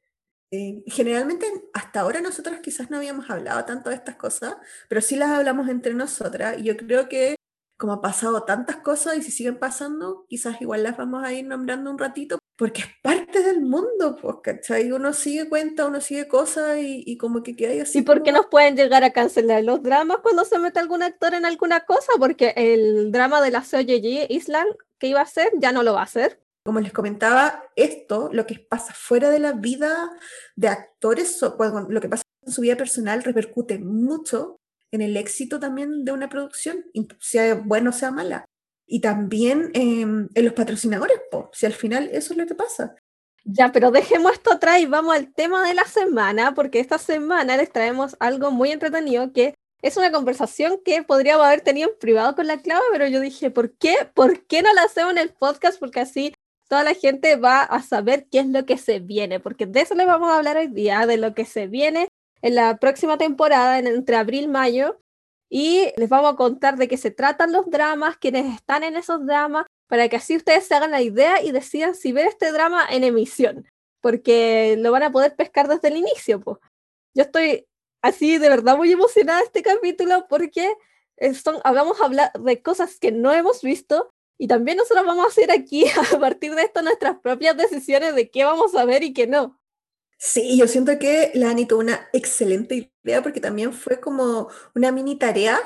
generalmente 0.87 1.46
hasta 1.72 2.00
ahora 2.00 2.20
nosotras 2.20 2.58
quizás 2.61 2.90
no 2.90 2.96
habíamos 2.96 3.31
hablado 3.31 3.64
tanto 3.64 3.90
de 3.90 3.94
estas 3.94 4.17
cosas, 4.17 4.56
pero 4.88 5.00
sí 5.00 5.14
las 5.14 5.31
hablamos 5.31 5.69
entre 5.69 5.94
nosotras, 5.94 6.58
y 6.58 6.64
yo 6.64 6.76
creo 6.76 7.08
que 7.08 7.37
como 7.81 7.94
ha 7.94 8.03
pasado 8.03 8.43
tantas 8.43 8.77
cosas 8.77 9.17
y 9.17 9.23
si 9.23 9.31
siguen 9.31 9.59
pasando, 9.59 10.27
quizás 10.29 10.61
igual 10.61 10.82
las 10.82 10.99
vamos 10.99 11.25
a 11.25 11.32
ir 11.32 11.47
nombrando 11.47 11.91
un 11.91 11.99
ratito, 11.99 12.38
porque 12.56 12.82
es 12.82 12.88
parte 13.03 13.43
del 13.43 13.62
mundo, 13.62 14.19
pues, 14.21 14.37
¿cachai? 14.43 14.93
Uno 14.93 15.15
sigue 15.15 15.49
cuenta, 15.49 15.87
uno 15.87 16.03
sigue 16.03 16.29
cosas 16.29 16.77
y, 16.79 17.17
como 17.17 17.43
que 17.43 17.56
queda 17.56 17.82
así. 17.82 18.00
¿Y 18.00 18.03
por 18.03 18.23
qué 18.23 18.32
nos 18.32 18.47
pueden 18.47 18.77
llegar 18.77 19.03
a 19.03 19.15
cancelar 19.15 19.65
los 19.65 19.82
dramas 19.82 20.19
cuando 20.23 20.44
se 20.44 20.59
mete 20.59 20.79
algún 20.79 21.03
actor 21.03 21.32
en 21.32 21.47
alguna 21.47 21.87
cosa? 21.87 22.12
Porque 22.19 22.53
el 22.55 23.12
drama 23.12 23.41
de 23.41 23.50
la 23.50 23.62
COGG 23.62 24.31
Island 24.31 24.69
que 24.99 25.06
iba 25.06 25.21
a 25.21 25.25
hacer 25.25 25.50
ya 25.56 25.73
no 25.73 25.82
lo 25.82 25.94
va 25.94 26.00
a 26.00 26.05
hacer. 26.05 26.38
Como 26.62 26.81
les 26.81 26.93
comentaba, 26.93 27.65
esto, 27.77 28.29
lo 28.31 28.44
que 28.44 28.59
pasa 28.59 28.93
fuera 28.93 29.31
de 29.31 29.38
la 29.38 29.53
vida 29.53 30.12
de 30.55 30.69
actores, 30.69 31.41
lo 31.41 32.00
que 32.03 32.09
pasa 32.11 32.25
en 32.43 32.53
su 32.53 32.61
vida 32.61 32.77
personal 32.77 33.23
repercute 33.23 33.79
mucho 33.79 34.60
en 34.93 35.03
el 35.03 35.17
éxito 35.17 35.61
también 35.61 36.05
de 36.05 36.13
una 36.13 36.29
producción, 36.29 36.85
sea 37.19 37.55
buena 37.55 37.91
o 37.91 37.93
sea 37.93 38.11
mala. 38.11 38.45
Y 38.87 39.01
también 39.01 39.71
em, 39.75 40.29
en 40.35 40.45
los 40.45 40.55
patrocinadores, 40.55 41.21
si 41.53 41.67
al 41.67 41.73
final 41.73 42.09
eso 42.13 42.33
es 42.33 42.39
lo 42.39 42.47
que 42.47 42.55
pasa. 42.55 42.97
Ya, 43.45 43.73
pero 43.73 43.91
dejemos 43.91 44.33
esto 44.33 44.53
atrás 44.53 44.81
y 44.81 44.87
vamos 44.87 45.15
al 45.15 45.33
tema 45.33 45.67
de 45.67 45.75
la 45.75 45.85
semana, 45.85 46.55
porque 46.55 46.81
esta 46.81 46.99
semana 46.99 47.57
les 47.57 47.73
traemos 47.73 48.17
algo 48.19 48.51
muy 48.51 48.71
entretenido 48.71 49.33
que 49.33 49.55
es 49.83 49.97
una 49.97 50.13
conversación 50.13 50.81
que 50.85 51.03
podríamos 51.03 51.47
haber 51.47 51.63
tenido 51.63 51.89
en 51.89 51.99
privado 51.99 52.35
con 52.35 52.47
la 52.47 52.61
clave, 52.61 52.82
pero 52.93 53.06
yo 53.06 53.20
dije, 53.20 53.51
¿por 53.51 53.73
qué? 53.79 53.97
¿Por 54.15 54.44
qué 54.47 54.61
no 54.63 54.73
la 54.75 54.82
hacemos 54.82 55.13
en 55.13 55.19
el 55.19 55.31
podcast? 55.31 55.79
Porque 55.79 56.01
así 56.01 56.35
toda 56.69 56.85
la 56.85 56.94
gente 56.94 57.37
va 57.37 57.63
a 57.63 57.82
saber 57.82 58.27
qué 58.31 58.41
es 58.41 58.47
lo 58.47 58.67
que 58.67 58.77
se 58.77 59.01
viene, 59.01 59.41
porque 59.41 59.67
de 59.67 59.81
eso 59.81 59.94
les 59.94 60.06
vamos 60.06 60.31
a 60.31 60.37
hablar 60.37 60.56
hoy 60.56 60.69
día, 60.69 61.06
de 61.06 61.17
lo 61.17 61.35
que 61.35 61.44
se 61.44 61.67
viene 61.67 62.09
en 62.43 62.55
la 62.55 62.79
próxima 62.79 63.19
temporada, 63.19 63.79
entre 63.79 64.17
abril 64.17 64.44
y 64.44 64.49
mayo, 64.49 65.01
y 65.49 65.93
les 65.97 66.09
vamos 66.09 66.32
a 66.32 66.37
contar 66.37 66.77
de 66.77 66.89
qué 66.89 66.97
se 66.97 67.11
tratan 67.11 67.53
los 67.53 67.69
dramas, 67.70 68.17
quiénes 68.17 68.55
están 68.55 68.85
en 68.85 68.97
esos 68.97 69.27
dramas, 69.27 69.67
para 69.89 70.09
que 70.09 70.17
así 70.17 70.37
ustedes 70.37 70.67
se 70.67 70.75
hagan 70.75 70.93
la 70.93 71.03
idea 71.03 71.43
y 71.43 71.51
decidan 71.51 71.94
si 71.94 72.13
ver 72.13 72.27
este 72.27 72.53
drama 72.53 72.87
en 72.89 73.03
emisión, 73.03 73.67
porque 74.01 74.77
lo 74.79 74.93
van 74.93 75.03
a 75.03 75.11
poder 75.11 75.35
pescar 75.35 75.67
desde 75.69 75.89
el 75.89 75.97
inicio. 75.97 76.41
Pues. 76.41 76.59
Yo 77.15 77.25
estoy 77.25 77.67
así 78.03 78.39
de 78.39 78.49
verdad 78.49 78.77
muy 78.77 78.93
emocionada 78.93 79.41
de 79.41 79.47
este 79.47 79.63
capítulo 79.63 80.27
porque 80.29 80.73
son, 81.35 81.61
vamos 81.65 82.01
a 82.01 82.05
hablar 82.05 82.32
de 82.32 82.63
cosas 82.63 82.99
que 82.99 83.13
no 83.13 83.32
hemos 83.32 83.63
visto 83.63 84.11
y 84.39 84.47
también 84.47 84.79
nosotros 84.79 85.05
vamos 85.05 85.27
a 85.27 85.29
hacer 85.29 85.51
aquí 85.51 85.85
a 86.15 86.19
partir 86.19 86.55
de 86.55 86.63
esto 86.63 86.82
nuestras 86.82 87.19
propias 87.19 87.56
decisiones 87.56 88.15
de 88.15 88.31
qué 88.31 88.44
vamos 88.44 88.75
a 88.75 88.85
ver 88.85 89.03
y 89.03 89.13
qué 89.13 89.27
no. 89.27 89.59
Sí, 90.22 90.58
yo 90.58 90.69
siento 90.69 90.98
que 90.98 91.32
la 91.34 91.50
Ani 91.50 91.65
tuvo 91.67 91.81
una 91.81 92.10
excelente 92.12 92.93
idea 93.03 93.22
porque 93.22 93.41
también 93.41 93.72
fue 93.72 94.00
como 94.00 94.48
una 94.74 94.93
mini 94.93 95.19
tarea 95.19 95.58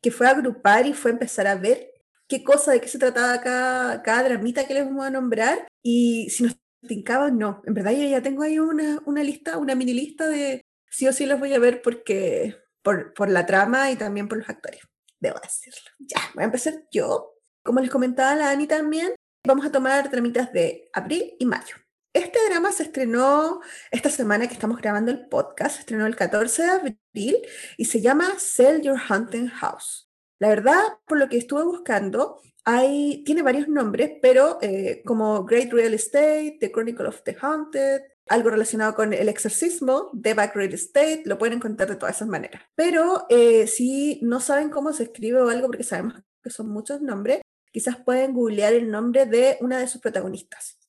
que 0.00 0.10
fue 0.10 0.26
agrupar 0.26 0.86
y 0.86 0.94
fue 0.94 1.10
empezar 1.10 1.46
a 1.46 1.54
ver 1.54 1.92
qué 2.26 2.42
cosa, 2.42 2.72
de 2.72 2.80
qué 2.80 2.88
se 2.88 2.98
trataba 2.98 3.42
cada, 3.42 4.02
cada 4.02 4.22
dramita 4.24 4.66
que 4.66 4.72
les 4.72 4.86
vamos 4.86 5.04
a 5.04 5.10
nombrar 5.10 5.68
y 5.82 6.30
si 6.30 6.44
nos 6.44 6.56
tincaba 6.88 7.26
o 7.26 7.30
no. 7.30 7.60
En 7.66 7.74
verdad 7.74 7.92
yo 7.92 8.08
ya 8.08 8.22
tengo 8.22 8.42
ahí 8.42 8.58
una, 8.58 9.02
una 9.04 9.22
lista, 9.22 9.58
una 9.58 9.74
mini 9.74 9.92
lista 9.92 10.26
de 10.28 10.62
sí 10.88 11.06
o 11.06 11.12
sí 11.12 11.26
los 11.26 11.38
voy 11.38 11.52
a 11.52 11.58
ver 11.58 11.82
porque 11.82 12.56
por, 12.82 13.12
por 13.12 13.28
la 13.28 13.44
trama 13.44 13.90
y 13.90 13.96
también 13.96 14.28
por 14.28 14.38
los 14.38 14.48
actores. 14.48 14.80
Debo 15.20 15.38
decirlo. 15.40 15.90
Ya, 15.98 16.22
voy 16.34 16.44
a 16.44 16.46
empezar 16.46 16.72
yo. 16.90 17.34
Como 17.62 17.80
les 17.80 17.90
comentaba 17.90 18.34
la 18.34 18.50
Ani 18.50 18.66
también, 18.66 19.12
vamos 19.46 19.66
a 19.66 19.72
tomar 19.72 20.10
dramitas 20.10 20.54
de 20.54 20.88
abril 20.94 21.34
y 21.38 21.44
mayo. 21.44 21.76
Este 22.12 22.40
drama 22.48 22.72
se 22.72 22.82
estrenó 22.82 23.60
esta 23.92 24.10
semana 24.10 24.48
que 24.48 24.54
estamos 24.54 24.78
grabando 24.78 25.12
el 25.12 25.28
podcast, 25.28 25.76
se 25.76 25.80
estrenó 25.82 26.06
el 26.06 26.16
14 26.16 26.62
de 26.62 26.68
abril 26.68 27.36
y 27.76 27.84
se 27.84 28.00
llama 28.00 28.34
Sell 28.36 28.82
Your 28.82 28.98
Haunted 29.08 29.48
House. 29.60 30.10
La 30.40 30.48
verdad, 30.48 30.80
por 31.06 31.18
lo 31.18 31.28
que 31.28 31.36
estuve 31.36 31.62
buscando, 31.62 32.40
hay, 32.64 33.22
tiene 33.24 33.42
varios 33.42 33.68
nombres, 33.68 34.10
pero 34.20 34.58
eh, 34.60 35.02
como 35.06 35.44
Great 35.44 35.72
Real 35.72 35.94
Estate, 35.94 36.56
The 36.58 36.72
Chronicle 36.72 37.06
of 37.06 37.22
the 37.22 37.36
Haunted, 37.40 38.00
algo 38.28 38.50
relacionado 38.50 38.96
con 38.96 39.12
el 39.12 39.28
exorcismo 39.28 40.10
de 40.12 40.34
Back 40.34 40.56
Real 40.56 40.74
Estate, 40.74 41.22
lo 41.26 41.38
pueden 41.38 41.58
encontrar 41.58 41.90
de 41.90 41.96
todas 41.96 42.16
esas 42.16 42.28
maneras. 42.28 42.60
Pero 42.74 43.26
eh, 43.28 43.68
si 43.68 44.18
no 44.22 44.40
saben 44.40 44.70
cómo 44.70 44.92
se 44.92 45.04
escribe 45.04 45.40
o 45.42 45.48
algo, 45.48 45.68
porque 45.68 45.84
sabemos 45.84 46.14
que 46.42 46.50
son 46.50 46.70
muchos 46.70 47.00
nombres, 47.02 47.40
quizás 47.70 47.98
pueden 48.04 48.34
googlear 48.34 48.72
el 48.72 48.90
nombre 48.90 49.26
de 49.26 49.58
una 49.60 49.78
de 49.78 49.86
sus 49.86 50.00
protagonistas, 50.00 50.79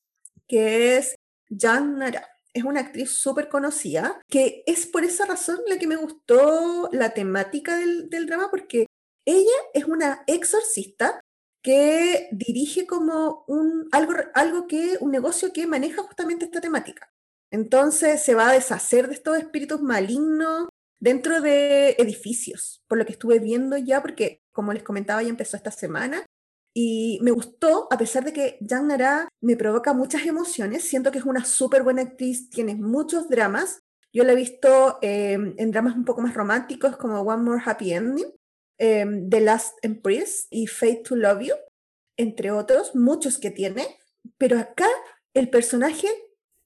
que 0.51 0.98
es 0.98 1.15
Jan 1.50 1.98
Nara. 1.98 2.27
Es 2.53 2.65
una 2.65 2.81
actriz 2.81 3.12
súper 3.12 3.48
conocida, 3.48 4.20
que 4.27 4.63
es 4.67 4.86
por 4.86 5.05
esa 5.05 5.25
razón 5.25 5.60
la 5.65 5.79
que 5.79 5.88
me 5.88 5.96
gustó 5.96 6.89
la 6.91 7.12
temática 7.13 7.77
del, 7.77 8.10
del 8.10 8.25
drama, 8.25 8.50
porque 8.51 8.88
ella 9.25 9.58
es 9.74 9.86
una 9.86 10.25
exorcista 10.27 11.22
que 11.63 12.27
dirige 12.34 12.86
como 12.86 13.46
un, 13.48 13.88
algo, 13.93 14.13
algo 14.34 14.67
que, 14.67 14.98
un 15.00 15.12
negocio 15.12 15.53
que 15.53 15.67
maneja 15.67 16.03
justamente 16.03 16.43
esta 16.43 16.60
temática. 16.60 17.10
Entonces 17.50 18.22
se 18.22 18.36
va 18.36 18.50
a 18.50 18.53
deshacer 18.53 19.08
de 19.08 19.13
estos 19.13 19.38
espíritus 19.38 19.81
malignos 19.81 20.67
dentro 21.00 21.39
de 21.39 21.91
edificios, 21.91 22.84
por 22.89 22.98
lo 22.98 23.05
que 23.05 23.13
estuve 23.13 23.39
viendo 23.39 23.77
ya, 23.77 24.01
porque 24.01 24.41
como 24.51 24.74
les 24.74 24.84
comentaba, 24.84 25.24
ya 25.24 25.29
empezó 25.29 25.55
esta 25.55 25.72
semana. 25.72 26.25
Y 26.74 27.20
me 27.22 27.32
gustó, 27.32 27.88
a 27.92 27.98
pesar 27.98 28.24
de 28.24 28.34
que 28.34 28.60
Jan 28.68 28.88
Nara 28.88 29.28
me 29.42 29.58
provoca 29.58 29.94
muchas 29.94 30.25
emociones, 30.25 30.84
siento 30.84 31.12
que 31.12 31.18
es 31.18 31.25
una 31.25 31.44
súper 31.44 31.84
buena 31.84 32.01
actriz, 32.01 32.50
tiene 32.50 32.75
muchos 32.75 33.28
dramas. 33.28 33.80
Yo 34.13 34.24
la 34.24 34.34
he 34.34 34.36
visto 34.36 34.98
eh, 35.01 35.34
en 35.34 35.72
dramas 35.72 35.96
un 35.96 36.06
poco 36.06 36.22
más 36.22 36.34
románticos 36.34 36.98
como 36.98 37.22
One 37.22 37.44
More 37.44 37.62
Happy 37.66 37.94
Ending, 37.94 38.32
Em, 38.84 39.30
The 39.30 39.42
Last 39.42 39.78
Empress 39.84 40.48
y 40.50 40.66
Fate 40.66 41.04
to 41.06 41.16
Love 41.16 41.44
You, 41.44 41.56
entre 42.18 42.50
otros, 42.50 42.96
muchos 42.96 43.38
que 43.38 43.51
tiene, 43.51 44.00
pero 44.40 44.58
acá 44.58 44.88
el 45.36 45.51
personaje, 45.51 46.08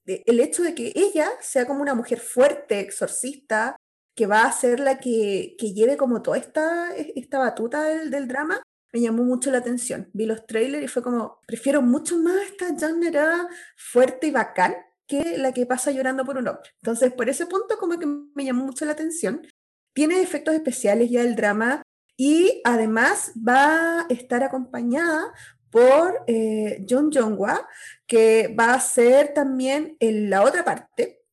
el 0.06 0.40
hecho 0.40 0.62
de 0.62 0.74
que 0.74 0.94
ella 0.94 1.28
sea 1.42 1.66
como 1.66 1.82
una 1.82 1.94
mujer 1.94 2.20
fuerte, 2.20 2.80
exorcista, 2.80 3.76
que 4.16 4.26
va 4.26 4.44
a 4.44 4.52
ser 4.52 4.80
la 4.80 4.98
que, 4.98 5.56
que 5.58 5.74
lleve 5.74 5.98
como 5.98 6.22
toda 6.22 6.38
esta, 6.38 6.96
esta 6.96 7.38
batuta 7.38 7.84
del, 7.84 8.10
del, 8.10 8.28
drama, 8.28 8.62
me 8.96 9.02
llamó 9.02 9.24
mucho 9.24 9.50
la 9.50 9.58
atención. 9.58 10.08
Vi 10.14 10.24
los 10.24 10.46
trailers 10.46 10.82
y 10.82 10.88
fue 10.88 11.02
como, 11.02 11.40
prefiero 11.46 11.82
mucho 11.82 12.16
más 12.16 12.36
esta 12.46 12.74
Janera 12.78 13.46
fuerte 13.76 14.28
y 14.28 14.30
bacán 14.30 14.74
que 15.06 15.36
la 15.36 15.52
que 15.52 15.66
pasa 15.66 15.90
llorando 15.90 16.24
por 16.24 16.38
un 16.38 16.48
hombre. 16.48 16.70
Entonces, 16.80 17.12
por 17.12 17.28
ese 17.28 17.44
punto 17.44 17.76
como 17.76 17.98
que 17.98 18.06
me 18.06 18.44
llamó 18.44 18.64
mucho 18.64 18.86
la 18.86 18.92
atención. 18.92 19.46
Tiene 19.92 20.22
efectos 20.22 20.54
especiales 20.54 21.10
ya 21.10 21.20
el 21.20 21.36
drama, 21.36 21.82
y 22.16 22.62
además 22.64 23.32
va 23.36 24.00
a 24.00 24.06
estar 24.08 24.42
acompañada 24.42 25.34
por 25.70 26.24
eh, 26.26 26.82
John 26.88 27.12
Jongwa, 27.12 27.68
que 28.06 28.54
va 28.58 28.72
a 28.72 28.80
ser 28.80 29.34
también 29.34 29.98
en 30.00 30.30
la 30.30 30.42
otra 30.42 30.64
parte, 30.64 31.25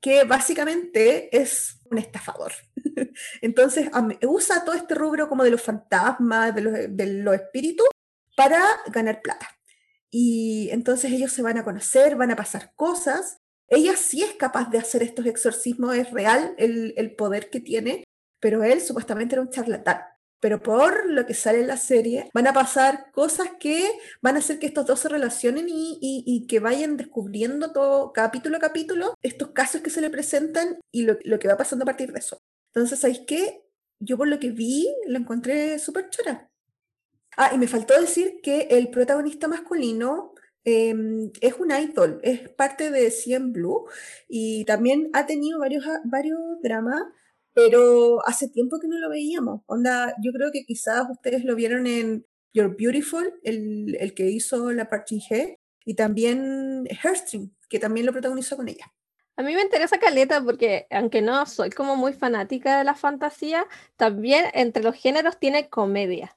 que 0.00 0.24
básicamente 0.24 1.36
es 1.36 1.80
un 1.90 1.98
estafador. 1.98 2.52
Entonces 3.40 3.88
usa 4.22 4.64
todo 4.64 4.74
este 4.74 4.94
rubro 4.94 5.28
como 5.28 5.44
de 5.44 5.50
los 5.50 5.62
fantasmas, 5.62 6.54
de 6.54 6.60
los, 6.60 6.74
de 6.90 7.06
los 7.06 7.34
espíritus, 7.34 7.88
para 8.36 8.62
ganar 8.92 9.22
plata. 9.22 9.48
Y 10.10 10.70
entonces 10.70 11.12
ellos 11.12 11.32
se 11.32 11.42
van 11.42 11.58
a 11.58 11.64
conocer, 11.64 12.16
van 12.16 12.30
a 12.30 12.36
pasar 12.36 12.72
cosas. 12.76 13.40
Ella 13.66 13.94
sí 13.94 14.22
es 14.22 14.34
capaz 14.34 14.70
de 14.70 14.78
hacer 14.78 15.02
estos 15.02 15.26
exorcismos, 15.26 15.94
es 15.96 16.10
real 16.12 16.54
el, 16.56 16.94
el 16.96 17.14
poder 17.14 17.50
que 17.50 17.60
tiene, 17.60 18.04
pero 18.40 18.62
él 18.62 18.80
supuestamente 18.80 19.34
era 19.34 19.42
un 19.42 19.50
charlatán 19.50 20.00
pero 20.40 20.62
por 20.62 21.10
lo 21.10 21.26
que 21.26 21.34
sale 21.34 21.60
en 21.60 21.66
la 21.66 21.76
serie, 21.76 22.30
van 22.32 22.46
a 22.46 22.52
pasar 22.52 23.10
cosas 23.12 23.48
que 23.58 23.90
van 24.22 24.36
a 24.36 24.38
hacer 24.38 24.58
que 24.58 24.66
estos 24.66 24.86
dos 24.86 25.00
se 25.00 25.08
relacionen 25.08 25.66
y, 25.68 26.46
que 26.48 26.60
vayan 26.60 26.96
descubriendo 26.96 27.72
todo 27.72 28.12
capítulo 28.12 28.56
a 28.56 28.60
capítulo 28.60 29.14
estos 29.22 29.50
casos 29.50 29.80
que 29.80 29.90
se 29.90 30.00
le 30.00 30.10
presentan 30.10 30.78
y 30.92 31.02
lo, 31.02 31.38
que 31.38 31.48
va 31.48 31.56
pasando 31.56 31.82
a 31.82 31.86
partir 31.86 32.12
de 32.12 32.20
eso. 32.20 32.38
Entonces, 32.72 33.00
¿sabéis 33.00 33.22
qué? 33.26 33.62
Yo 34.00 34.16
por 34.16 34.28
lo 34.28 34.38
que 34.38 34.50
vi, 34.50 34.88
la 35.06 35.18
encontré 35.18 35.78
súper 35.78 36.08
chora. 36.10 36.48
Ah, 37.36 37.50
y 37.54 37.58
me 37.58 37.68
faltó 37.68 38.00
decir 38.00 38.40
que 38.42 38.68
el 38.70 38.90
protagonista 38.90 39.48
masculino 39.48 40.34
em, 40.64 41.30
es 41.40 41.54
un 41.54 41.70
idol, 41.72 42.20
es 42.22 42.48
parte 42.50 42.90
de 42.90 43.10
CM 43.10 43.52
Blue 43.52 43.86
y 44.28 44.64
también 44.64 45.10
ha 45.12 45.26
tenido 45.26 45.58
varios, 45.58 45.84
varios 46.04 46.38
dramas 46.62 47.02
pero 47.58 48.24
hace 48.24 48.48
tiempo 48.48 48.78
que 48.78 48.86
no 48.86 48.98
lo 48.98 49.10
veíamos. 49.10 49.62
Onda, 49.66 50.14
yo 50.22 50.30
creo 50.30 50.52
que 50.52 50.64
quizás 50.64 51.08
ustedes 51.10 51.44
lo 51.44 51.56
vieron 51.56 51.88
en 51.88 52.24
You're 52.52 52.76
Beautiful, 52.78 53.34
el, 53.42 53.96
el 53.98 54.14
que 54.14 54.30
hizo 54.30 54.70
la 54.70 54.88
Party 54.88 55.18
G, 55.18 55.58
y 55.84 55.94
también 55.94 56.86
Hairstring, 57.02 57.56
que 57.68 57.80
también 57.80 58.06
lo 58.06 58.12
protagonizó 58.12 58.56
con 58.56 58.68
ella. 58.68 58.92
A 59.36 59.42
mí 59.42 59.56
me 59.56 59.62
interesa 59.62 59.98
Caleta 59.98 60.40
porque, 60.40 60.86
aunque 60.90 61.20
no 61.20 61.46
soy 61.46 61.70
como 61.70 61.96
muy 61.96 62.12
fanática 62.12 62.78
de 62.78 62.84
la 62.84 62.94
fantasía, 62.94 63.66
también 63.96 64.44
entre 64.54 64.84
los 64.84 64.94
géneros 64.94 65.40
tiene 65.40 65.68
comedia. 65.68 66.36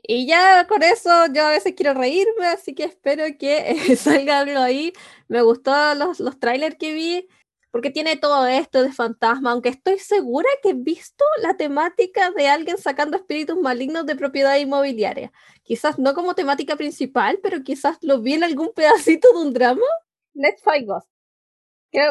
Y 0.00 0.28
ya 0.28 0.68
con 0.68 0.84
eso 0.84 1.10
yo 1.34 1.44
a 1.44 1.50
veces 1.50 1.74
quiero 1.76 1.94
reírme, 1.94 2.46
así 2.46 2.72
que 2.72 2.84
espero 2.84 3.24
que 3.36 3.76
salga 3.96 4.38
algo 4.38 4.60
ahí. 4.60 4.92
Me 5.26 5.42
gustó 5.42 5.72
los, 5.96 6.20
los 6.20 6.38
trailers 6.38 6.76
que 6.76 6.94
vi 6.94 7.28
porque 7.70 7.90
tiene 7.90 8.16
todo 8.16 8.46
esto 8.46 8.82
de 8.82 8.92
fantasma, 8.92 9.52
aunque 9.52 9.68
estoy 9.68 9.98
segura 9.98 10.48
que 10.62 10.70
he 10.70 10.74
visto 10.74 11.24
la 11.42 11.56
temática 11.56 12.30
de 12.30 12.48
alguien 12.48 12.78
sacando 12.78 13.16
espíritus 13.16 13.58
malignos 13.58 14.06
de 14.06 14.16
propiedad 14.16 14.56
inmobiliaria. 14.56 15.32
Quizás 15.62 15.98
no 15.98 16.14
como 16.14 16.34
temática 16.34 16.76
principal, 16.76 17.40
pero 17.42 17.62
quizás 17.62 17.98
lo 18.00 18.20
vi 18.20 18.34
en 18.34 18.44
algún 18.44 18.72
pedacito 18.74 19.28
de 19.32 19.46
un 19.46 19.52
drama. 19.52 19.86
Let's 20.34 20.62
Fight 20.62 20.86
Ghost. 20.86 21.10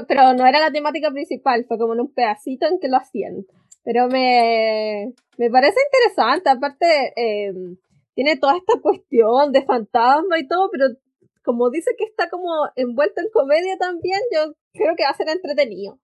pero 0.08 0.34
no 0.34 0.46
era 0.46 0.60
la 0.60 0.72
temática 0.72 1.12
principal, 1.12 1.66
fue 1.68 1.78
como 1.78 1.94
en 1.94 2.02
un 2.02 2.14
pedacito 2.14 2.68
en 2.68 2.80
que 2.80 2.88
lo 2.88 2.98
hacían. 2.98 3.46
Pero 3.84 4.08
me, 4.10 5.14
me 5.38 5.50
parece 5.50 5.80
interesante, 5.92 6.50
aparte 6.50 7.14
eh, 7.16 7.54
tiene 8.14 8.38
toda 8.38 8.58
esta 8.58 8.80
cuestión 8.82 9.52
de 9.52 9.66
fantasma 9.66 10.38
y 10.40 10.48
todo, 10.48 10.70
pero 10.72 10.88
como 11.44 11.70
dice 11.70 11.92
que 11.98 12.04
está 12.04 12.30
como 12.30 12.50
envuelto 12.76 13.22
en 13.22 13.30
comedia 13.32 13.78
también, 13.78 14.20
yo 14.34 14.54
creo 14.78 14.96
que 14.96 15.04
va 15.04 15.10
a 15.10 15.18
ser 15.18 15.30
entretenido. 15.30 16.00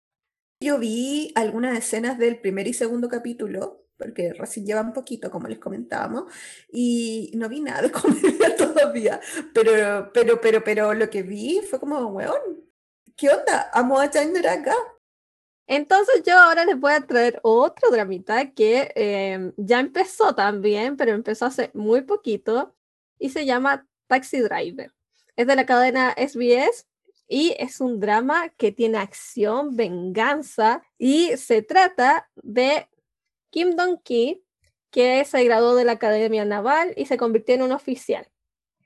Yo 0.61 0.79
vi 0.79 1.31
algunas 1.35 1.77
escenas 1.77 2.17
del 2.17 2.39
primer 2.39 2.67
y 2.67 2.73
segundo 2.73 3.09
capítulo, 3.09 3.85
porque 3.97 4.33
recién 4.33 4.65
lleva 4.65 4.81
un 4.81 4.93
poquito, 4.93 5.29
como 5.29 5.47
les 5.47 5.59
comentábamos, 5.59 6.31
y 6.71 7.31
no 7.35 7.49
vi 7.49 7.61
nada 7.61 7.81
de 7.81 7.91
comedia 7.91 8.55
todavía, 8.55 9.19
pero, 9.53 10.11
pero, 10.13 10.39
pero, 10.39 10.63
pero 10.63 10.93
lo 10.93 11.09
que 11.09 11.23
vi 11.23 11.61
fue 11.69 11.79
como, 11.79 11.99
weón, 12.07 12.63
¿qué 13.15 13.29
onda? 13.29 13.69
Amo 13.73 13.99
a 13.99 14.09
Chandler 14.09 14.47
acá. 14.47 14.75
Entonces 15.67 16.23
yo 16.25 16.37
ahora 16.37 16.65
les 16.65 16.79
voy 16.79 16.91
a 16.91 17.01
traer 17.01 17.39
otro 17.43 17.89
dramita 17.89 18.51
que 18.51 18.91
eh, 18.95 19.53
ya 19.57 19.79
empezó 19.79 20.35
también, 20.35 20.97
pero 20.97 21.13
empezó 21.13 21.45
hace 21.45 21.71
muy 21.73 22.01
poquito 22.01 22.75
y 23.17 23.29
se 23.29 23.45
llama 23.45 23.87
Taxi 24.07 24.39
Driver. 24.39 24.93
Es 25.35 25.47
de 25.47 25.55
la 25.55 25.65
cadena 25.65 26.13
SBS 26.17 26.85
y 27.27 27.55
es 27.57 27.81
un 27.81 27.99
drama 27.99 28.49
que 28.49 28.71
tiene 28.71 28.97
acción, 28.97 29.75
venganza 29.75 30.83
y 30.97 31.35
se 31.37 31.61
trata 31.61 32.29
de 32.35 32.87
Kim 33.49 33.75
Dong-ki, 33.75 34.43
que 34.91 35.25
se 35.25 35.43
graduó 35.43 35.75
de 35.75 35.85
la 35.85 35.93
Academia 35.93 36.45
Naval 36.45 36.93
y 36.95 37.05
se 37.05 37.17
convirtió 37.17 37.55
en 37.55 37.63
un 37.63 37.71
oficial. 37.71 38.27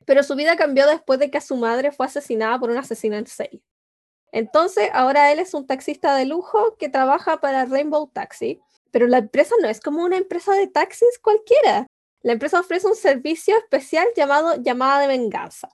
Pero 0.05 0.23
su 0.23 0.35
vida 0.35 0.55
cambió 0.55 0.87
después 0.87 1.19
de 1.19 1.29
que 1.29 1.41
su 1.41 1.57
madre 1.57 1.91
fue 1.91 2.05
asesinada 2.05 2.57
por 2.59 2.69
un 2.69 2.77
asesino 2.77 3.17
en 3.17 3.27
serie. 3.27 3.61
Entonces, 4.31 4.89
ahora 4.93 5.31
él 5.31 5.39
es 5.39 5.53
un 5.53 5.67
taxista 5.67 6.15
de 6.15 6.25
lujo 6.25 6.77
que 6.77 6.89
trabaja 6.89 7.41
para 7.41 7.65
Rainbow 7.65 8.07
Taxi, 8.07 8.61
pero 8.91 9.07
la 9.07 9.17
empresa 9.17 9.55
no 9.61 9.67
es 9.67 9.81
como 9.81 10.03
una 10.03 10.17
empresa 10.17 10.53
de 10.53 10.67
taxis 10.67 11.19
cualquiera. 11.21 11.87
La 12.21 12.33
empresa 12.33 12.59
ofrece 12.59 12.87
un 12.87 12.95
servicio 12.95 13.57
especial 13.57 14.07
llamado 14.15 14.55
llamada 14.61 15.01
de 15.01 15.07
venganza 15.07 15.69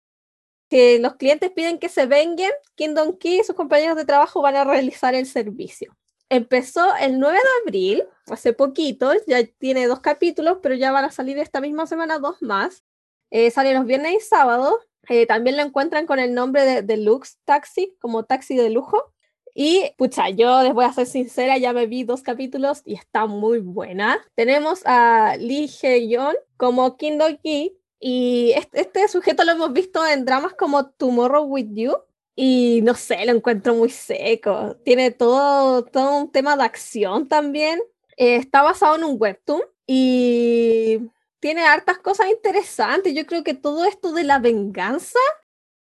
que 0.73 0.97
los 0.97 1.17
clientes 1.17 1.51
piden 1.51 1.77
que 1.77 1.87
se 1.87 2.07
vengan, 2.07 2.49
Kingdom 2.73 3.15
Key 3.19 3.41
y 3.41 3.43
sus 3.43 3.55
compañeros 3.55 3.95
de 3.95 4.05
trabajo 4.05 4.41
van 4.41 4.55
a 4.55 4.63
realizar 4.63 5.13
el 5.13 5.27
servicio. 5.27 5.95
Empezó 6.29 6.95
el 6.95 7.19
9 7.19 7.37
de 7.37 7.61
abril, 7.63 8.03
hace 8.31 8.53
poquito, 8.53 9.11
ya 9.27 9.45
tiene 9.59 9.85
dos 9.85 9.99
capítulos, 9.99 10.57
pero 10.63 10.73
ya 10.73 10.91
van 10.91 11.05
a 11.05 11.11
salir 11.11 11.37
esta 11.37 11.61
misma 11.61 11.85
semana 11.85 12.17
dos 12.17 12.41
más. 12.41 12.83
Eh, 13.29 13.51
sale 13.51 13.75
los 13.75 13.85
viernes 13.85 14.13
y 14.13 14.19
sábados. 14.21 14.73
Eh, 15.09 15.27
también 15.27 15.57
lo 15.57 15.61
encuentran 15.61 16.07
con 16.07 16.17
el 16.17 16.33
nombre 16.33 16.65
de 16.65 16.81
Deluxe 16.81 17.37
Taxi, 17.45 17.95
como 17.99 18.23
taxi 18.23 18.55
de 18.55 18.71
lujo. 18.71 19.13
Y 19.53 19.93
pucha, 19.99 20.31
yo 20.31 20.63
les 20.63 20.73
voy 20.73 20.85
a 20.85 20.93
ser 20.93 21.05
sincera, 21.05 21.59
ya 21.59 21.71
me 21.71 21.85
vi 21.85 22.03
dos 22.03 22.23
capítulos 22.23 22.81
y 22.83 22.95
está 22.95 23.27
muy 23.27 23.59
buena. 23.59 24.25
Tenemos 24.33 24.81
a 24.85 25.35
Lee 25.37 25.67
Jae-yeon 25.67 26.35
como 26.57 26.97
Kingdom 26.97 27.37
Key, 27.43 27.77
y 28.05 28.51
este, 28.51 29.07
sujeto 29.07 29.45
lo 29.45 29.53
hemos 29.53 29.71
visto 29.71 30.05
en 30.05 30.25
dramas 30.25 30.55
como 30.55 30.89
Tomorrow 30.89 31.45
with 31.45 31.69
You. 31.71 31.93
Y 32.35 32.81
no 32.83 32.95
sé, 32.95 33.25
lo 33.25 33.31
encuentro 33.31 33.75
muy 33.75 33.89
seco. 33.89 34.75
Tiene 34.83 35.11
todo, 35.11 35.85
todo 35.85 36.17
un 36.17 36.29
tema 36.29 36.57
de 36.57 36.63
acción 36.63 37.29
también. 37.29 37.79
Eh, 38.17 38.35
está 38.35 38.61
basado 38.61 38.97
en 38.97 39.05
un 39.05 39.15
webtoon 39.17 39.61
y 39.87 40.99
tiene 41.39 41.65
hartas 41.65 41.97
cosas 41.99 42.27
interesantes. 42.27 43.13
Yo 43.13 43.25
creo 43.25 43.41
que 43.41 43.53
todo 43.53 43.85
esto 43.85 44.11
de 44.11 44.25
la 44.25 44.39
venganza 44.39 45.19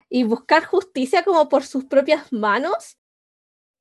y 0.07 0.23
buscar 0.23 0.65
justicia 0.65 1.23
como 1.23 1.49
por 1.49 1.63
sus 1.63 1.85
propias 1.85 2.31
manos 2.31 2.99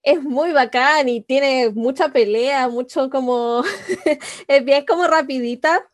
es 0.03 0.23
muy 0.23 0.53
bacán 0.53 1.11
y 1.11 1.21
tiene 1.21 1.69
mucha 1.69 2.09
pelea, 2.09 2.67
mucho 2.69 3.11
como, 3.11 3.63
es 4.49 4.65
bien 4.65 4.87
como 4.87 5.07
rapidita. 5.07 5.92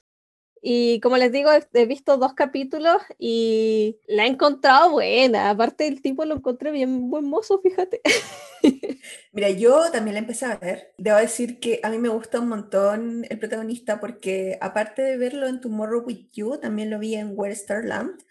Y 0.63 1.01
como 1.01 1.17
les 1.17 1.33
digo, 1.33 1.51
he 1.73 1.87
visto 1.87 2.17
dos 2.17 2.35
capítulos 2.35 3.03
y 3.19 3.99
la 4.07 4.25
he 4.25 4.29
encontrado 4.29 4.91
buena. 4.91 5.51
Aparte 5.51 5.87
el 5.87 6.03
tipo 6.03 6.25
lo 6.25 6.37
encontré 6.37 6.71
bien 6.71 7.11
buen 7.11 7.25
mozo, 7.25 7.61
fíjate. 7.61 8.01
Mira, 9.33 9.51
yo 9.51 9.91
también 9.91 10.15
la 10.15 10.21
empecé 10.21 10.47
a 10.47 10.57
ver. 10.57 10.95
Debo 10.99 11.19
decir 11.19 11.61
que 11.61 11.81
a 11.83 11.91
mí 11.91 11.99
me 11.99 12.09
gusta 12.09 12.41
un 12.41 12.49
montón 12.49 13.25
el 13.29 13.39
protagonista 13.39 14.01
porque 14.01 14.59
aparte 14.61 15.03
de 15.03 15.17
verlo 15.17 15.47
en 15.47 15.61
Tomorrow 15.61 16.05
With 16.05 16.31
You, 16.33 16.59
también 16.59 16.91
lo 16.91 16.99
vi 16.99 17.15
en 17.15 17.33
Where 17.35 17.55
Starland. 17.55 18.23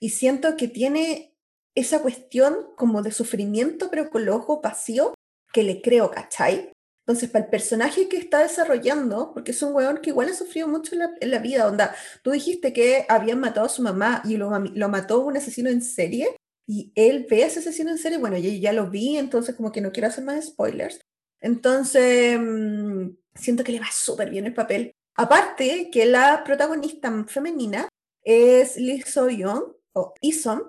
Y 0.00 0.10
siento 0.10 0.56
que 0.56 0.68
tiene 0.68 1.34
esa 1.74 2.00
cuestión 2.00 2.56
como 2.76 3.02
de 3.02 3.12
sufrimiento, 3.12 3.88
pero 3.90 4.10
con 4.10 4.24
los 4.24 4.36
ojos 4.36 4.60
vacíos, 4.62 5.12
que 5.52 5.62
le 5.62 5.80
creo, 5.80 6.10
¿cachai? 6.10 6.72
Entonces, 7.06 7.30
para 7.30 7.44
el 7.44 7.50
personaje 7.50 8.08
que 8.08 8.16
está 8.16 8.40
desarrollando, 8.40 9.32
porque 9.32 9.52
es 9.52 9.62
un 9.62 9.72
weón 9.72 9.98
que 9.98 10.10
igual 10.10 10.28
ha 10.28 10.34
sufrido 10.34 10.66
mucho 10.66 10.96
en 10.96 11.30
la, 11.30 11.38
vida, 11.38 11.68
onda, 11.68 11.94
tú 12.22 12.32
dijiste 12.32 12.72
que 12.72 13.06
habían 13.08 13.38
matado 13.38 13.66
a 13.66 13.68
su 13.68 13.80
mamá 13.80 14.22
y 14.24 14.36
lo, 14.36 14.50
lo 14.58 14.88
mató 14.88 15.20
un 15.20 15.36
asesino 15.36 15.70
en 15.70 15.82
serie, 15.82 16.36
y 16.66 16.90
él 16.96 17.28
ve 17.30 17.44
a 17.44 17.46
ese 17.46 17.60
asesino 17.60 17.90
en 17.90 17.98
serie, 17.98 18.18
bueno, 18.18 18.36
yo 18.38 18.50
ya 18.50 18.72
lo 18.72 18.90
vi, 18.90 19.18
entonces 19.18 19.54
como 19.54 19.70
que 19.70 19.80
no 19.80 19.92
quiero 19.92 20.08
hacer 20.08 20.24
más 20.24 20.46
spoilers. 20.46 21.00
Entonces, 21.40 22.40
mm, 22.40 23.10
siento 23.36 23.62
que 23.62 23.70
le 23.70 23.80
va 23.80 23.86
súper 23.92 24.28
bien 24.28 24.46
el 24.46 24.54
papel. 24.54 24.92
Aparte 25.14 25.90
que 25.92 26.06
la 26.06 26.42
protagonista 26.44 27.24
femenina 27.28 27.88
es 28.24 28.76
Lee 28.76 29.02
So-young, 29.02 29.62
o 29.92 30.12
Isom, 30.20 30.60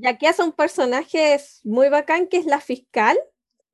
ya 0.00 0.18
que 0.18 0.26
hace 0.26 0.42
un 0.42 0.52
personaje 0.52 1.40
muy 1.64 1.88
bacán 1.88 2.26
que 2.26 2.38
es 2.38 2.46
la 2.46 2.60
fiscal 2.60 3.16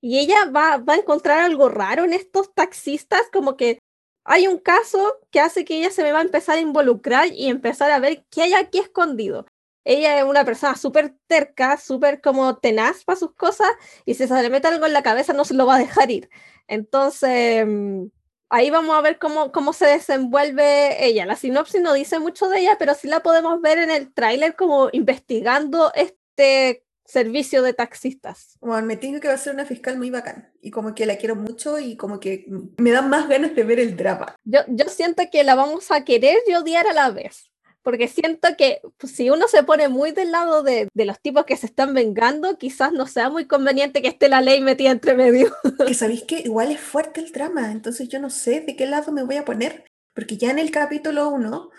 y 0.02 0.18
ella 0.18 0.46
va, 0.54 0.82
a 0.86 0.96
encontrar 0.96 1.38
algo 1.38 1.68
raro 1.68 2.04
en 2.04 2.12
estos 2.12 2.52
taxistas, 2.54 3.22
como 3.32 3.56
que 3.56 3.78
hay 4.24 4.48
un 4.48 4.58
caso 4.58 5.18
que 5.30 5.40
hace 5.40 5.64
que 5.64 5.78
ella 5.78 5.90
se 5.90 6.02
me 6.02 6.12
va 6.12 6.18
a 6.18 6.22
empezar 6.22 6.58
a 6.58 6.60
involucrar 6.60 7.28
y 7.32 7.48
empezar 7.48 7.90
a 7.92 8.00
ver 8.00 8.26
qué 8.30 8.42
hay 8.42 8.54
aquí 8.54 8.78
escondido. 8.80 9.46
Ella 9.84 10.18
es 10.18 10.24
una 10.24 10.44
persona 10.44 10.76
súper 10.76 11.16
terca, 11.28 11.76
súper 11.76 12.20
como 12.20 12.58
tenaz 12.58 13.04
para 13.04 13.18
sus 13.18 13.32
cosas 13.34 13.68
y 14.04 14.14
si 14.14 14.26
se 14.26 14.42
le 14.42 14.50
mete 14.50 14.68
algo 14.68 14.86
en 14.86 14.92
la 14.92 15.02
cabeza 15.02 15.32
no 15.32 15.44
se 15.44 15.54
lo 15.54 15.66
va 15.66 15.76
a 15.76 15.78
dejar 15.78 16.10
ir. 16.10 16.30
Entonces, 16.68 17.64
mm, 17.66 18.06
ahí 18.50 18.70
vamos 18.70 18.96
a 18.96 19.00
ver 19.02 19.18
cómo, 19.18 19.52
cómo 19.52 19.72
se 19.72 19.86
desenvuelve 19.86 21.04
ella. 21.04 21.26
La 21.26 21.36
sinopsis 21.36 21.80
no 21.80 21.92
dice 21.92 22.18
mucho 22.18 22.48
de 22.48 22.60
ella, 22.60 22.76
pero 22.78 22.94
sí 22.94 23.08
la 23.08 23.20
podemos 23.20 23.60
ver 23.60 23.78
en 23.78 23.90
el 23.90 24.12
tráiler 24.12 24.56
como 24.56 24.88
investigando 24.92 25.92
este 25.94 26.81
servicio 27.04 27.62
de 27.62 27.74
taxistas. 27.74 28.56
Bueno, 28.60 28.86
me 28.86 28.96
tengo 28.96 29.20
que 29.20 29.28
va 29.28 29.34
a 29.34 29.38
ser 29.38 29.54
una 29.54 29.64
fiscal 29.64 29.98
muy 29.98 30.10
bacán 30.10 30.52
y 30.60 30.70
como 30.70 30.94
que 30.94 31.06
la 31.06 31.16
quiero 31.16 31.36
mucho 31.36 31.78
y 31.78 31.96
como 31.96 32.20
que 32.20 32.46
me 32.78 32.90
dan 32.90 33.08
más 33.08 33.28
ganas 33.28 33.54
de 33.54 33.64
ver 33.64 33.80
el 33.80 33.96
drama. 33.96 34.36
Yo, 34.44 34.60
yo 34.68 34.86
siento 34.88 35.22
que 35.30 35.44
la 35.44 35.54
vamos 35.54 35.90
a 35.90 36.04
querer 36.04 36.38
y 36.46 36.54
odiar 36.54 36.86
a 36.86 36.92
la 36.92 37.10
vez 37.10 37.52
porque 37.82 38.08
siento 38.08 38.48
que 38.56 38.80
pues, 38.96 39.12
si 39.12 39.30
uno 39.30 39.48
se 39.48 39.62
pone 39.62 39.88
muy 39.88 40.12
del 40.12 40.32
lado 40.32 40.62
de, 40.62 40.88
de, 40.92 41.04
los 41.04 41.20
tipos 41.20 41.44
que 41.44 41.56
se 41.56 41.66
están 41.66 41.94
vengando, 41.94 42.56
quizás 42.56 42.92
no 42.92 43.06
sea 43.06 43.28
muy 43.28 43.46
conveniente 43.46 44.02
que 44.02 44.08
esté 44.08 44.28
la 44.28 44.40
ley 44.40 44.60
metida 44.60 44.90
entre 44.90 45.14
medio. 45.14 45.52
Que 45.86 45.94
sabéis 45.94 46.22
que 46.22 46.40
igual 46.40 46.70
es 46.70 46.80
fuerte 46.80 47.20
el 47.20 47.32
drama, 47.32 47.72
entonces 47.72 48.08
yo 48.08 48.20
no 48.20 48.30
sé 48.30 48.60
de 48.60 48.76
qué 48.76 48.86
lado 48.86 49.10
me 49.12 49.24
voy 49.24 49.36
a 49.36 49.44
poner, 49.44 49.84
porque 50.14 50.36
ya 50.36 50.50
en 50.50 50.58
el 50.58 50.70
capítulo 50.70 51.28
1, 51.30 51.70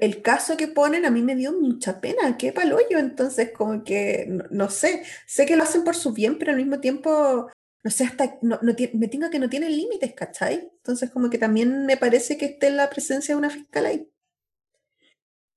el 0.00 0.22
caso 0.22 0.56
que 0.56 0.68
ponen 0.68 1.04
a 1.04 1.10
mí 1.10 1.22
me 1.22 1.36
dio 1.36 1.52
mucha 1.52 2.00
pena, 2.00 2.36
qué 2.36 2.52
yo 2.90 2.98
entonces 2.98 3.52
como 3.52 3.84
que, 3.84 4.26
no, 4.50 4.70
sé, 4.70 5.02
sé 5.26 5.46
que 5.46 5.56
lo 5.56 5.62
hacen 5.62 5.84
por 5.84 5.96
su 5.96 6.12
bien, 6.12 6.38
pero 6.38 6.52
al 6.52 6.58
mismo 6.58 6.80
tiempo 6.80 7.48
no 7.86 7.90
sé, 7.92 8.02
hasta 8.02 8.36
no, 8.42 8.58
no 8.62 8.74
me 8.94 9.06
tengo 9.06 9.30
que 9.30 9.38
no 9.38 9.48
tiene 9.48 9.70
límites, 9.70 10.12
¿cachai? 10.12 10.72
Entonces 10.78 11.08
como 11.10 11.30
que 11.30 11.38
también 11.38 11.86
me 11.86 11.96
parece 11.96 12.36
que 12.36 12.46
esté 12.46 12.66
en 12.66 12.76
la 12.76 12.90
presencia 12.90 13.32
de 13.32 13.38
una 13.38 13.48
fiscal 13.48 13.86
ahí. 13.86 14.10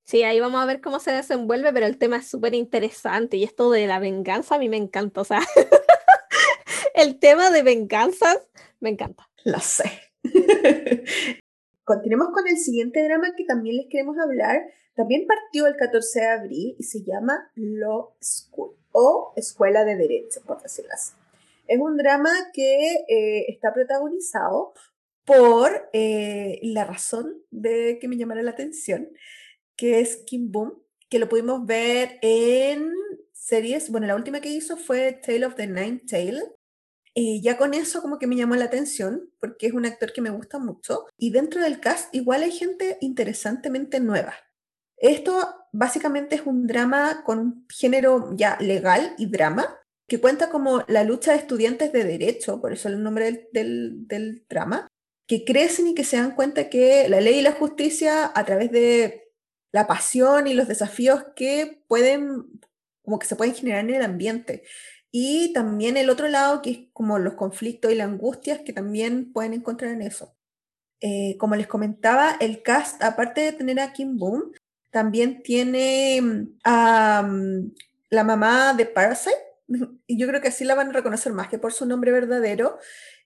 Sí, 0.05 0.21
ahí 0.21 0.39
vamos 0.39 0.61
a 0.61 0.65
ver 0.65 0.79
cómo 0.79 0.99
se 0.99 1.11
desenvuelve, 1.11 1.73
pero 1.73 1.87
el 1.87 1.97
tema 1.97 2.17
es 2.17 2.27
súper 2.27 2.53
interesante 2.53 3.37
y 3.37 3.43
esto 3.43 3.71
de 3.71 3.87
la 3.87 3.97
venganza 3.97 4.55
a 4.55 4.59
mí 4.59 4.69
me 4.69 4.77
encanta, 4.77 5.21
o 5.21 5.23
sea, 5.23 5.39
el 6.93 7.17
tema 7.17 7.49
de 7.49 7.63
venganzas 7.63 8.37
me 8.79 8.89
encanta. 8.89 9.27
Lo 9.43 9.59
sé. 9.59 9.91
Continuemos 11.89 12.27
con 12.35 12.47
el 12.47 12.57
siguiente 12.57 13.03
drama 13.03 13.33
que 13.35 13.45
también 13.45 13.77
les 13.77 13.87
queremos 13.87 14.15
hablar. 14.19 14.61
También 14.93 15.25
partió 15.25 15.65
el 15.65 15.75
14 15.75 16.19
de 16.19 16.27
abril 16.27 16.75
y 16.77 16.83
se 16.83 17.01
llama 17.01 17.51
Law 17.55 18.11
School 18.21 18.75
o 18.91 19.33
Escuela 19.35 19.83
de 19.83 19.95
Derecho, 19.95 20.39
por 20.45 20.61
decirlo 20.61 20.91
así. 20.93 21.13
Es 21.65 21.79
un 21.79 21.97
drama 21.97 22.29
que 22.53 22.93
eh, 23.07 23.45
está 23.47 23.73
protagonizado 23.73 24.75
por 25.25 25.89
eh, 25.91 26.59
la 26.61 26.85
razón 26.85 27.41
de 27.49 27.97
que 27.99 28.07
me 28.07 28.17
llamara 28.17 28.43
la 28.43 28.51
atención, 28.51 29.09
que 29.75 29.99
es 29.99 30.17
Kim 30.17 30.51
Boom, 30.51 30.83
que 31.09 31.17
lo 31.17 31.27
pudimos 31.27 31.65
ver 31.65 32.19
en 32.21 32.93
series. 33.33 33.89
Bueno, 33.89 34.05
la 34.05 34.15
última 34.15 34.41
que 34.41 34.49
hizo 34.49 34.77
fue 34.77 35.13
Tale 35.13 35.43
of 35.43 35.55
the 35.55 35.65
Nine 35.65 36.03
Tail. 36.07 36.39
Eh, 37.21 37.41
ya 37.41 37.57
con 37.57 37.73
eso 37.73 38.01
como 38.01 38.17
que 38.17 38.27
me 38.27 38.37
llamó 38.37 38.55
la 38.55 38.63
atención, 38.63 39.29
porque 39.41 39.67
es 39.67 39.73
un 39.73 39.85
actor 39.85 40.13
que 40.13 40.21
me 40.21 40.29
gusta 40.29 40.57
mucho. 40.57 41.05
Y 41.17 41.31
dentro 41.31 41.61
del 41.61 41.81
cast 41.81 42.15
igual 42.15 42.43
hay 42.43 42.51
gente 42.53 42.97
interesantemente 43.01 43.99
nueva. 43.99 44.35
Esto 44.95 45.67
básicamente 45.73 46.35
es 46.35 46.43
un 46.45 46.65
drama 46.65 47.23
con 47.25 47.65
género 47.67 48.31
ya 48.37 48.57
legal 48.61 49.15
y 49.17 49.25
drama, 49.25 49.77
que 50.07 50.21
cuenta 50.21 50.49
como 50.49 50.85
la 50.87 51.03
lucha 51.03 51.33
de 51.33 51.39
estudiantes 51.39 51.91
de 51.91 52.05
derecho, 52.05 52.61
por 52.61 52.71
eso 52.71 52.87
el 52.87 53.03
nombre 53.03 53.25
del, 53.25 53.47
del, 53.51 54.07
del 54.07 54.45
drama, 54.47 54.87
que 55.27 55.43
crecen 55.43 55.87
y 55.87 55.95
que 55.95 56.05
se 56.05 56.15
dan 56.15 56.35
cuenta 56.35 56.69
que 56.69 57.09
la 57.09 57.19
ley 57.19 57.39
y 57.39 57.41
la 57.41 57.51
justicia 57.51 58.31
a 58.33 58.45
través 58.45 58.71
de 58.71 59.33
la 59.73 59.87
pasión 59.87 60.47
y 60.47 60.53
los 60.53 60.69
desafíos 60.69 61.25
que 61.35 61.83
pueden, 61.89 62.45
como 63.03 63.19
que 63.19 63.27
se 63.27 63.35
pueden 63.35 63.55
generar 63.55 63.83
en 63.83 63.95
el 63.95 64.03
ambiente. 64.03 64.63
Y 65.11 65.53
también 65.53 65.97
el 65.97 66.09
otro 66.09 66.27
lado, 66.27 66.61
que 66.61 66.71
es 66.71 66.79
como 66.93 67.17
los 67.19 67.33
conflictos 67.33 67.91
y 67.91 67.95
las 67.95 68.07
angustias 68.07 68.61
que 68.65 68.73
también 68.73 69.33
pueden 69.33 69.53
encontrar 69.53 69.91
en 69.91 70.03
eso. 70.03 70.35
Eh, 71.01 71.37
como 71.39 71.55
les 71.55 71.67
comentaba, 71.67 72.35
el 72.39 72.61
cast, 72.61 73.01
aparte 73.03 73.41
de 73.41 73.53
tener 73.53 73.79
a 73.79 73.93
Kim 73.93 74.17
Boom, 74.17 74.51
también 74.91 75.41
tiene 75.43 76.19
mm, 76.21 76.59
a 76.63 77.23
mm, 77.23 77.73
la 78.09 78.23
mamá 78.23 78.73
de 78.73 78.85
Parasite, 78.85 79.35
y 80.07 80.17
yo 80.17 80.27
creo 80.27 80.41
que 80.41 80.49
así 80.49 80.65
la 80.65 80.75
van 80.75 80.89
a 80.89 80.93
reconocer 80.93 81.33
más 81.33 81.47
que 81.47 81.59
por 81.59 81.73
su 81.73 81.85
nombre 81.85 82.11
verdadero, 82.11 82.77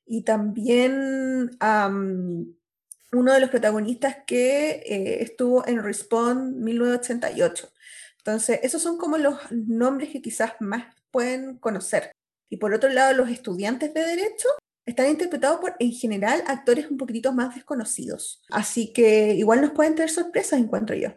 y 0.05 0.23
también 0.23 1.51
a 1.59 1.87
uno 1.87 3.33
de 3.33 3.39
los 3.39 3.49
protagonistas 3.49 4.17
que 4.27 4.83
eh, 4.85 5.23
estuvo 5.23 5.65
en 5.67 5.83
Respawn 5.83 6.63
1988. 6.63 7.69
Entonces, 8.17 8.59
esos 8.63 8.81
son 8.81 8.97
como 8.97 9.17
los 9.17 9.35
nombres 9.51 10.09
que 10.09 10.21
quizás 10.21 10.53
más 10.59 10.85
pueden 11.13 11.57
conocer. 11.59 12.11
Y 12.49 12.57
por 12.57 12.73
otro 12.73 12.89
lado, 12.89 13.13
los 13.13 13.29
estudiantes 13.29 13.93
de 13.93 14.01
derecho 14.01 14.49
están 14.85 15.09
interpretados 15.09 15.61
por, 15.61 15.75
en 15.79 15.93
general, 15.93 16.43
actores 16.45 16.91
un 16.91 16.97
poquitito 16.97 17.31
más 17.31 17.55
desconocidos. 17.55 18.41
Así 18.49 18.91
que 18.91 19.33
igual 19.33 19.61
nos 19.61 19.71
pueden 19.71 19.95
tener 19.95 20.09
sorpresas, 20.09 20.59
encuentro 20.59 20.95
yo. 20.95 21.09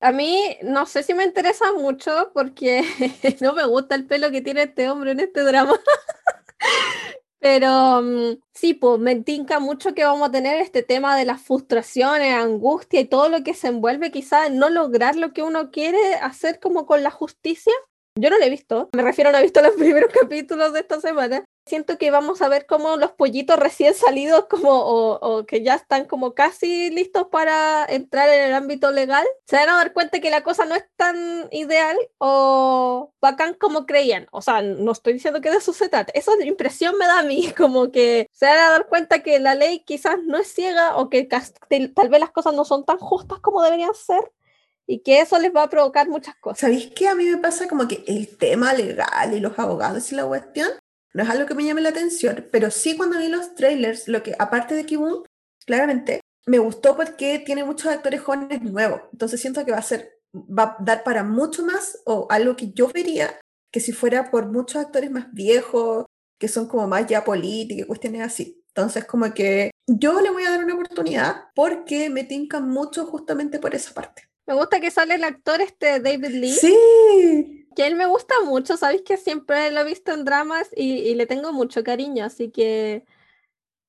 A 0.00 0.12
mí 0.12 0.58
no 0.62 0.86
sé 0.86 1.02
si 1.02 1.14
me 1.14 1.24
interesa 1.24 1.72
mucho 1.72 2.30
porque 2.34 2.82
no 3.40 3.54
me 3.54 3.66
gusta 3.66 3.94
el 3.94 4.06
pelo 4.06 4.30
que 4.30 4.42
tiene 4.42 4.64
este 4.64 4.88
hombre 4.88 5.12
en 5.12 5.20
este 5.20 5.40
drama. 5.40 5.80
Pero 7.40 8.00
mm, 8.02 8.38
sí, 8.54 8.74
pues 8.74 8.98
me 9.00 9.16
tinca 9.16 9.60
mucho 9.60 9.94
que 9.94 10.04
vamos 10.04 10.28
a 10.28 10.32
tener 10.32 10.60
este 10.60 10.82
tema 10.82 11.16
de 11.16 11.24
las 11.24 11.42
frustraciones, 11.42 12.34
angustia 12.34 13.00
y 13.00 13.04
todo 13.06 13.28
lo 13.28 13.42
que 13.42 13.54
se 13.54 13.68
envuelve 13.68 14.10
quizás 14.10 14.46
en 14.46 14.58
no 14.58 14.70
lograr 14.70 15.16
lo 15.16 15.32
que 15.32 15.42
uno 15.42 15.70
quiere 15.70 16.14
hacer 16.14 16.60
como 16.60 16.86
con 16.86 17.02
la 17.02 17.10
justicia. 17.10 17.72
Yo 18.16 18.30
no 18.30 18.38
lo 18.38 18.44
he 18.44 18.50
visto, 18.50 18.90
me 18.92 19.02
refiero 19.02 19.32
no 19.32 19.38
he 19.38 19.42
visto 19.42 19.60
los 19.62 19.72
primeros 19.72 20.12
capítulos 20.12 20.72
de 20.72 20.80
esta 20.80 21.00
semana, 21.00 21.44
siento 21.66 21.98
que 21.98 22.12
vamos 22.12 22.42
a 22.42 22.48
ver 22.48 22.64
como 22.64 22.96
los 22.96 23.10
pollitos 23.10 23.58
recién 23.58 23.92
salidos 23.92 24.46
como 24.46 24.70
o, 24.70 25.44
que 25.46 25.64
ya 25.64 25.74
están 25.74 26.04
como 26.04 26.32
casi 26.32 26.90
listos 26.90 27.26
para 27.32 27.84
entrar 27.86 28.28
en 28.28 28.44
el 28.44 28.54
ámbito 28.54 28.92
legal, 28.92 29.26
se 29.48 29.56
van 29.56 29.68
a 29.68 29.76
dar 29.78 29.92
cuenta 29.92 30.20
que 30.20 30.30
la 30.30 30.44
cosa 30.44 30.64
no 30.64 30.76
es 30.76 30.84
tan 30.94 31.16
ideal 31.50 31.96
o 32.18 33.12
bacán 33.20 33.54
como 33.54 33.84
creían. 33.84 34.28
O 34.30 34.42
sea, 34.42 34.62
no 34.62 34.92
estoy 34.92 35.14
diciendo 35.14 35.40
que 35.40 35.50
de 35.50 35.56
eso 35.56 35.72
se. 35.72 35.90
Esa 36.14 36.32
impresión 36.44 36.96
me 36.98 37.06
da 37.06 37.20
a 37.20 37.22
mí, 37.24 37.52
como 37.56 37.90
que 37.90 38.28
se 38.32 38.46
van 38.46 38.58
a 38.58 38.70
dar 38.70 38.86
cuenta 38.88 39.22
que 39.24 39.40
la 39.40 39.54
ley 39.54 39.80
quizás 39.80 40.18
no 40.22 40.38
es 40.38 40.52
ciega 40.52 40.96
o 40.96 41.10
que 41.10 41.24
tal 41.24 42.08
vez 42.08 42.20
las 42.20 42.30
cosas 42.30 42.54
no 42.54 42.64
son 42.64 42.84
tan 42.84 42.98
justas 42.98 43.40
como 43.40 43.62
deberían 43.62 43.94
ser 43.94 44.30
y 44.86 45.02
que 45.02 45.20
eso 45.20 45.38
les 45.38 45.54
va 45.54 45.64
a 45.64 45.70
provocar 45.70 46.08
muchas 46.08 46.36
cosas. 46.36 46.60
¿Sabéis 46.60 46.92
qué? 46.94 47.08
A 47.08 47.14
mí 47.14 47.24
me 47.24 47.38
pasa 47.38 47.68
como 47.68 47.88
que 47.88 48.04
el 48.06 48.36
tema 48.36 48.72
legal 48.74 49.34
y 49.34 49.40
los 49.40 49.58
abogados 49.58 50.10
y 50.12 50.14
la 50.14 50.26
cuestión 50.26 50.68
no 51.14 51.22
es 51.22 51.30
algo 51.30 51.46
que 51.46 51.54
me 51.54 51.64
llame 51.64 51.80
la 51.80 51.90
atención, 51.90 52.48
pero 52.50 52.70
sí 52.70 52.96
cuando 52.96 53.18
vi 53.18 53.28
los 53.28 53.54
trailers, 53.54 54.08
lo 54.08 54.22
que 54.22 54.34
aparte 54.38 54.74
de 54.74 54.84
Kibun, 54.84 55.24
claramente 55.64 56.20
me 56.46 56.58
gustó 56.58 56.96
porque 56.96 57.38
tiene 57.38 57.64
muchos 57.64 57.90
actores 57.90 58.20
jóvenes 58.20 58.62
nuevos, 58.62 59.02
entonces 59.12 59.40
siento 59.40 59.64
que 59.64 59.72
va 59.72 59.78
a 59.78 59.82
ser 59.82 60.14
va 60.34 60.62
a 60.64 60.76
dar 60.80 61.04
para 61.04 61.22
mucho 61.22 61.64
más 61.64 62.00
o 62.06 62.26
algo 62.28 62.56
que 62.56 62.72
yo 62.72 62.88
vería 62.88 63.38
que 63.72 63.80
si 63.80 63.92
fuera 63.92 64.30
por 64.30 64.46
muchos 64.52 64.76
actores 64.82 65.10
más 65.10 65.32
viejos, 65.32 66.06
que 66.38 66.48
son 66.48 66.68
como 66.68 66.86
más 66.86 67.06
ya 67.06 67.24
políticos, 67.24 67.86
cuestiones 67.86 68.22
así. 68.22 68.62
Entonces, 68.68 69.04
como 69.04 69.32
que 69.34 69.70
yo 69.86 70.20
le 70.20 70.30
voy 70.30 70.44
a 70.44 70.50
dar 70.50 70.64
una 70.64 70.74
oportunidad 70.74 71.46
porque 71.54 72.10
me 72.10 72.24
tincan 72.24 72.68
mucho 72.68 73.06
justamente 73.06 73.58
por 73.58 73.74
esa 73.74 73.92
parte. 73.92 74.28
Me 74.46 74.54
gusta 74.54 74.80
que 74.80 74.90
sale 74.90 75.14
el 75.14 75.24
actor 75.24 75.60
este 75.60 76.00
David 76.00 76.26
Lee. 76.26 76.52
Sí. 76.52 77.66
Que 77.74 77.86
él 77.86 77.96
me 77.96 78.06
gusta 78.06 78.34
mucho, 78.44 78.76
sabéis 78.76 79.02
que 79.02 79.16
siempre 79.16 79.70
lo 79.70 79.80
he 79.80 79.84
visto 79.84 80.12
en 80.12 80.24
dramas 80.24 80.68
y, 80.76 80.92
y, 80.98 81.14
le 81.14 81.26
tengo 81.26 81.52
mucho 81.52 81.82
cariño, 81.82 82.24
así 82.24 82.50
que 82.50 83.04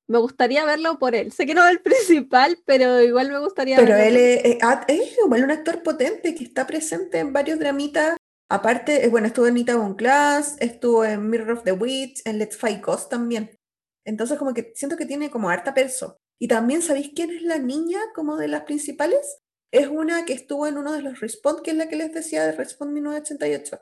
me 0.07 0.17
gustaría 0.17 0.65
verlo 0.65 0.99
por 0.99 1.15
él. 1.15 1.31
Sé 1.31 1.45
que 1.45 1.53
no 1.53 1.63
es 1.65 1.71
el 1.71 1.79
principal, 1.81 2.57
pero 2.65 3.01
igual 3.01 3.31
me 3.31 3.39
gustaría 3.39 3.77
pero 3.77 3.95
verlo. 3.95 4.07
él 4.07 4.17
es, 4.17 4.57
es, 4.87 5.17
igual 5.23 5.43
un 5.43 5.51
actor 5.51 5.83
potente 5.83 6.35
que 6.35 6.43
está 6.43 6.67
presente 6.67 7.19
en 7.19 7.33
varios 7.33 7.59
dramitas. 7.59 8.17
Aparte, 8.49 9.05
eh, 9.05 9.09
bueno, 9.09 9.27
estuvo 9.27 9.47
en 9.47 9.55
Nita 9.55 9.75
Von 9.75 9.95
Class, 9.95 10.55
estuvo 10.59 11.03
en 11.03 11.29
Mirror 11.29 11.51
of 11.51 11.63
the 11.63 11.71
Witch, 11.71 12.21
en 12.25 12.37
Let's 12.37 12.57
Fight 12.57 12.83
Ghost 12.83 13.09
también. 13.09 13.57
Entonces, 14.05 14.37
como 14.37 14.53
que 14.53 14.71
siento 14.75 14.97
que 14.97 15.07
tiene 15.07 15.31
como 15.31 15.49
harta 15.49 15.73
perso. 15.73 16.17
Y 16.39 16.47
también, 16.47 16.81
¿sabéis 16.81 17.11
quién 17.15 17.31
es 17.31 17.41
la 17.41 17.57
niña 17.57 17.99
como 18.13 18.37
de 18.37 18.47
las 18.47 18.61
principales? 18.63 19.39
Es 19.71 19.87
una 19.87 20.25
que 20.25 20.33
estuvo 20.33 20.67
en 20.67 20.77
uno 20.77 20.93
de 20.93 21.01
los 21.01 21.19
Respawn, 21.19 21.61
que 21.63 21.71
es 21.71 21.77
la 21.77 21.89
que 21.89 21.95
les 21.95 22.13
decía 22.13 22.45
de 22.45 22.53
Respawn 22.53 22.93
1988. 22.93 23.79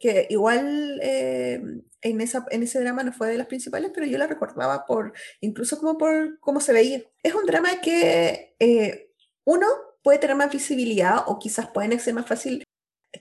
Que 0.00 0.26
igual 0.30 1.00
eh, 1.02 1.60
en, 2.02 2.20
esa, 2.20 2.46
en 2.50 2.62
ese 2.62 2.80
drama 2.80 3.02
no 3.02 3.12
fue 3.12 3.28
de 3.28 3.38
las 3.38 3.46
principales, 3.46 3.90
pero 3.94 4.06
yo 4.06 4.18
la 4.18 4.26
recordaba 4.26 4.86
por, 4.86 5.12
incluso 5.40 5.78
como 5.78 5.98
por 5.98 6.38
cómo 6.40 6.60
se 6.60 6.72
veía. 6.72 7.02
Es 7.22 7.34
un 7.34 7.46
drama 7.46 7.80
que 7.80 8.54
eh, 8.58 9.10
uno 9.44 9.66
puede 10.02 10.18
tener 10.18 10.36
más 10.36 10.52
visibilidad 10.52 11.24
o 11.26 11.38
quizás 11.38 11.68
pueden 11.70 11.98
ser 11.98 12.14
más 12.14 12.26
fácil 12.26 12.64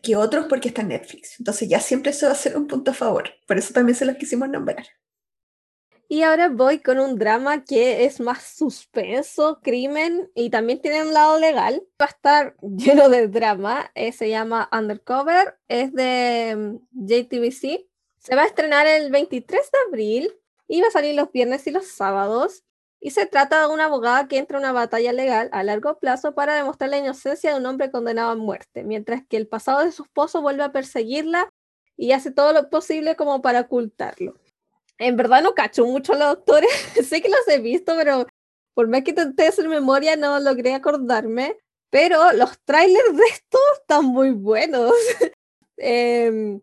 que 0.03 0.15
otros 0.15 0.45
porque 0.47 0.69
está 0.69 0.81
en 0.81 0.89
Netflix. 0.89 1.39
Entonces 1.39 1.67
ya 1.67 1.79
siempre 1.79 2.11
eso 2.11 2.27
va 2.27 2.33
a 2.33 2.35
ser 2.35 2.57
un 2.57 2.67
punto 2.67 2.91
a 2.91 2.93
favor. 2.93 3.29
Por 3.47 3.57
eso 3.57 3.73
también 3.73 3.95
se 3.95 4.05
los 4.05 4.17
quisimos 4.17 4.49
nombrar. 4.49 4.85
Y 6.09 6.23
ahora 6.23 6.47
voy 6.47 6.79
con 6.79 6.99
un 6.99 7.17
drama 7.17 7.65
que 7.65 8.05
es 8.05 8.21
más 8.21 8.41
suspenso, 8.55 9.59
crimen 9.61 10.31
y 10.35 10.49
también 10.49 10.81
tiene 10.81 11.01
un 11.01 11.13
lado 11.13 11.37
legal. 11.37 11.83
Va 12.01 12.05
a 12.05 12.09
estar 12.09 12.55
lleno 12.61 13.09
de 13.09 13.27
drama. 13.27 13.91
Eh, 13.93 14.13
se 14.13 14.29
llama 14.29 14.69
Undercover. 14.71 15.59
Es 15.67 15.93
de 15.93 16.55
mm, 16.55 17.05
JTBC. 17.05 17.87
Se 18.19 18.35
va 18.35 18.43
a 18.43 18.45
estrenar 18.45 18.87
el 18.87 19.11
23 19.11 19.71
de 19.71 19.77
abril 19.89 20.33
y 20.67 20.81
va 20.81 20.87
a 20.87 20.91
salir 20.91 21.13
los 21.15 21.31
viernes 21.31 21.67
y 21.67 21.71
los 21.71 21.87
sábados. 21.87 22.63
Y 23.01 23.11
se 23.11 23.25
trata 23.25 23.61
de 23.61 23.73
una 23.73 23.85
abogada 23.85 24.27
que 24.27 24.37
entra 24.37 24.57
a 24.57 24.61
una 24.61 24.71
batalla 24.71 25.11
legal 25.11 25.49
a 25.51 25.61
largo 25.63 25.99
plazo 25.99 26.33
para 26.33 26.55
demostrar 26.55 26.89
la 26.89 26.97
inocencia 26.97 27.51
de 27.51 27.59
un 27.59 27.65
hombre 27.65 27.91
condenado 27.91 28.31
a 28.31 28.35
muerte, 28.35 28.83
mientras 28.83 29.23
que 29.27 29.37
el 29.37 29.47
pasado 29.47 29.83
de 29.83 29.91
su 29.91 30.03
esposo 30.03 30.41
vuelve 30.41 30.63
a 30.63 30.71
perseguirla 30.71 31.49
y 31.95 32.13
hace 32.13 32.31
todo 32.31 32.53
lo 32.53 32.69
posible 32.69 33.15
como 33.15 33.41
para 33.41 33.61
ocultarlo 33.61 34.35
en 34.97 35.15
verdad 35.15 35.41
no 35.41 35.53
cacho 35.53 35.85
mucho 35.85 36.13
a 36.13 36.17
los 36.17 36.27
doctores, 36.29 36.69
sé 37.07 37.21
que 37.21 37.29
los 37.29 37.47
he 37.47 37.59
visto, 37.59 37.95
pero 37.95 38.25
por 38.73 38.87
más 38.87 39.03
que 39.03 39.11
intenté 39.11 39.47
hacer 39.47 39.67
memoria 39.67 40.15
no 40.15 40.39
logré 40.39 40.73
acordarme. 40.73 41.57
Pero 41.89 42.33
los 42.33 42.59
trailers 42.65 43.15
de 43.15 43.23
esto 43.31 43.57
están 43.79 44.05
muy 44.05 44.31
buenos. 44.31 44.93
eh, 45.77 46.59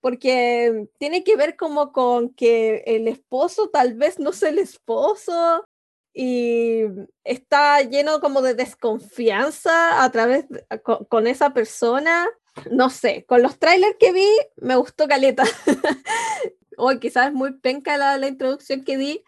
porque 0.00 0.88
tiene 0.98 1.22
que 1.22 1.36
ver 1.36 1.56
como 1.56 1.92
con 1.92 2.34
que 2.34 2.82
el 2.86 3.06
esposo 3.06 3.68
tal 3.70 3.94
vez 3.94 4.18
no 4.18 4.30
es 4.30 4.42
el 4.42 4.58
esposo 4.58 5.64
y 6.12 6.82
está 7.22 7.80
lleno 7.82 8.20
como 8.20 8.42
de 8.42 8.54
desconfianza 8.54 10.02
a 10.02 10.10
través 10.10 10.48
de, 10.48 10.64
con, 10.82 11.04
con, 11.04 11.26
esa 11.26 11.54
persona. 11.54 12.28
No 12.70 12.90
sé, 12.90 13.24
con 13.26 13.42
los 13.42 13.58
trailers 13.58 13.96
que 14.00 14.12
vi 14.12 14.28
me 14.56 14.76
gustó 14.76 15.06
Caleta. 15.06 15.44
o 16.76 16.90
quizás 16.98 17.28
es 17.28 17.32
muy 17.32 17.54
penca 17.54 17.96
la, 17.96 18.16
la 18.18 18.28
introducción 18.28 18.84
que 18.84 18.96
di. 18.96 19.24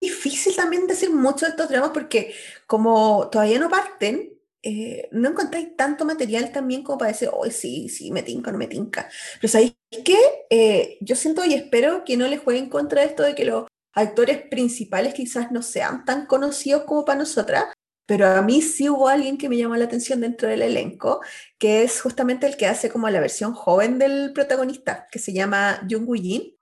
Difícil 0.00 0.54
también 0.54 0.86
decir 0.86 1.10
mucho 1.10 1.46
de 1.46 1.50
estos 1.50 1.68
dramas 1.68 1.90
porque 1.92 2.34
como 2.66 3.28
todavía 3.30 3.58
no 3.58 3.68
parten, 3.68 4.38
eh, 4.62 5.08
no 5.12 5.28
encontráis 5.30 5.76
tanto 5.76 6.04
material 6.04 6.50
también 6.52 6.82
como 6.82 6.98
para 6.98 7.12
decir, 7.12 7.30
hoy 7.32 7.50
sí, 7.50 7.88
sí, 7.88 8.10
me 8.10 8.22
tinca, 8.22 8.50
no 8.50 8.58
me 8.58 8.66
tinca. 8.66 9.08
Pero 9.40 9.50
¿sabéis 9.50 9.74
qué? 10.04 10.18
Eh, 10.50 10.98
yo 11.00 11.16
siento 11.16 11.44
y 11.44 11.54
espero 11.54 12.04
que 12.04 12.16
no 12.16 12.26
les 12.26 12.40
jueguen 12.40 12.68
contra 12.68 13.02
esto 13.02 13.22
de 13.22 13.34
que 13.34 13.44
los 13.44 13.66
actores 13.92 14.42
principales 14.48 15.14
quizás 15.14 15.52
no 15.52 15.62
sean 15.62 16.04
tan 16.04 16.26
conocidos 16.26 16.84
como 16.84 17.04
para 17.04 17.20
nosotras, 17.20 17.64
pero 18.06 18.26
a 18.26 18.42
mí 18.42 18.62
sí 18.62 18.88
hubo 18.88 19.08
alguien 19.08 19.38
que 19.38 19.48
me 19.48 19.56
llamó 19.56 19.76
la 19.76 19.84
atención 19.84 20.20
dentro 20.20 20.48
del 20.48 20.62
elenco, 20.62 21.20
que 21.58 21.82
es 21.82 22.00
justamente 22.00 22.46
el 22.46 22.56
que 22.56 22.66
hace 22.66 22.90
como 22.90 23.08
la 23.10 23.20
versión 23.20 23.54
joven 23.54 23.98
del 23.98 24.32
protagonista, 24.32 25.06
que 25.10 25.18
se 25.18 25.32
llama 25.32 25.86
Jung 25.88 26.08
Woo 26.08 26.16
Jin, 26.16 26.57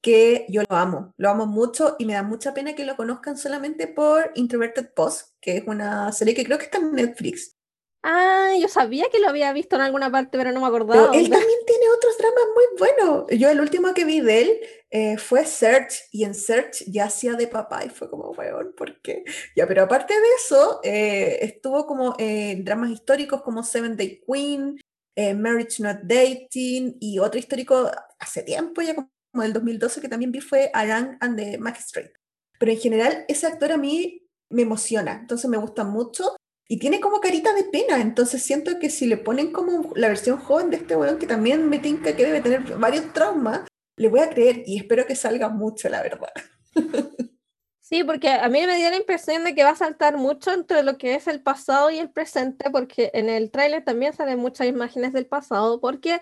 que 0.00 0.46
yo 0.48 0.62
lo 0.68 0.76
amo, 0.76 1.14
lo 1.16 1.30
amo 1.30 1.46
mucho 1.46 1.96
y 1.98 2.06
me 2.06 2.14
da 2.14 2.22
mucha 2.22 2.54
pena 2.54 2.74
que 2.74 2.84
lo 2.84 2.96
conozcan 2.96 3.36
solamente 3.36 3.86
por 3.86 4.32
Introverted 4.34 4.92
Post, 4.94 5.34
que 5.40 5.58
es 5.58 5.64
una 5.66 6.10
serie 6.12 6.34
que 6.34 6.44
creo 6.44 6.58
que 6.58 6.64
está 6.64 6.78
en 6.78 6.92
Netflix. 6.92 7.56
Ah, 8.02 8.52
yo 8.58 8.68
sabía 8.68 9.04
que 9.12 9.20
lo 9.20 9.28
había 9.28 9.52
visto 9.52 9.76
en 9.76 9.82
alguna 9.82 10.10
parte, 10.10 10.38
pero 10.38 10.52
no 10.52 10.60
me 10.60 10.66
acordaba. 10.66 11.10
Pero 11.10 11.20
él 11.20 11.28
también 11.28 11.58
tiene 11.66 11.84
otros 11.94 12.16
dramas 12.16 12.44
muy 12.54 12.64
buenos. 12.78 13.26
Yo 13.38 13.50
el 13.50 13.60
último 13.60 13.92
que 13.92 14.06
vi 14.06 14.20
de 14.20 14.40
él 14.40 14.60
eh, 14.90 15.18
fue 15.18 15.44
Search, 15.44 16.08
y 16.10 16.24
en 16.24 16.34
Search 16.34 16.84
ya 16.86 17.04
hacía 17.04 17.34
de 17.34 17.46
papá 17.46 17.84
y 17.84 17.90
fue 17.90 18.08
como, 18.08 18.30
weón, 18.30 18.72
¿por 18.74 19.02
qué? 19.02 19.24
Ya, 19.54 19.66
pero 19.66 19.82
aparte 19.82 20.14
de 20.14 20.28
eso, 20.42 20.80
eh, 20.82 21.40
estuvo 21.42 21.86
como 21.86 22.14
en 22.18 22.64
dramas 22.64 22.90
históricos 22.90 23.42
como 23.42 23.62
Seven 23.62 23.98
Day 23.98 24.22
Queen, 24.26 24.80
eh, 25.14 25.34
Marriage 25.34 25.82
Not 25.82 25.98
Dating 26.04 26.96
y 27.00 27.18
otro 27.18 27.38
histórico 27.38 27.90
hace 28.18 28.42
tiempo 28.42 28.80
ya 28.80 28.94
como 28.94 29.10
como 29.30 29.42
del 29.42 29.52
2012 29.52 30.00
que 30.00 30.08
también 30.08 30.32
vi 30.32 30.40
fue 30.40 30.70
Arang 30.74 31.16
and 31.20 31.36
the 31.36 31.58
Magistrate. 31.58 32.12
Pero 32.58 32.72
en 32.72 32.78
general 32.78 33.24
ese 33.28 33.46
actor 33.46 33.72
a 33.72 33.76
mí 33.76 34.26
me 34.50 34.62
emociona, 34.62 35.18
entonces 35.20 35.48
me 35.48 35.56
gusta 35.56 35.84
mucho 35.84 36.36
y 36.68 36.78
tiene 36.78 37.00
como 37.00 37.20
carita 37.20 37.52
de 37.52 37.64
pena, 37.64 38.00
entonces 38.00 38.42
siento 38.42 38.78
que 38.78 38.90
si 38.90 39.06
le 39.06 39.16
ponen 39.16 39.52
como 39.52 39.92
la 39.96 40.08
versión 40.08 40.38
joven 40.38 40.70
de 40.70 40.76
este 40.76 40.96
weón 40.96 41.18
que 41.18 41.26
también 41.26 41.68
me 41.68 41.78
tinca 41.78 42.14
que 42.14 42.24
debe 42.24 42.40
tener 42.40 42.62
varios 42.78 43.12
traumas, 43.12 43.62
le 43.96 44.08
voy 44.08 44.20
a 44.20 44.30
creer 44.30 44.62
y 44.66 44.78
espero 44.78 45.06
que 45.06 45.16
salga 45.16 45.48
mucho, 45.48 45.88
la 45.88 46.02
verdad. 46.02 46.32
Sí, 47.90 48.04
porque 48.04 48.28
a 48.28 48.48
mí 48.48 48.64
me 48.66 48.76
dio 48.76 48.88
la 48.88 48.98
impresión 48.98 49.42
de 49.42 49.52
que 49.52 49.64
va 49.64 49.70
a 49.70 49.74
saltar 49.74 50.16
mucho 50.16 50.52
entre 50.52 50.84
lo 50.84 50.96
que 50.96 51.16
es 51.16 51.26
el 51.26 51.42
pasado 51.42 51.90
y 51.90 51.98
el 51.98 52.08
presente, 52.08 52.70
porque 52.70 53.10
en 53.14 53.28
el 53.28 53.50
tráiler 53.50 53.84
también 53.84 54.12
salen 54.12 54.38
muchas 54.38 54.68
imágenes 54.68 55.12
del 55.12 55.26
pasado, 55.26 55.80
porque 55.80 56.20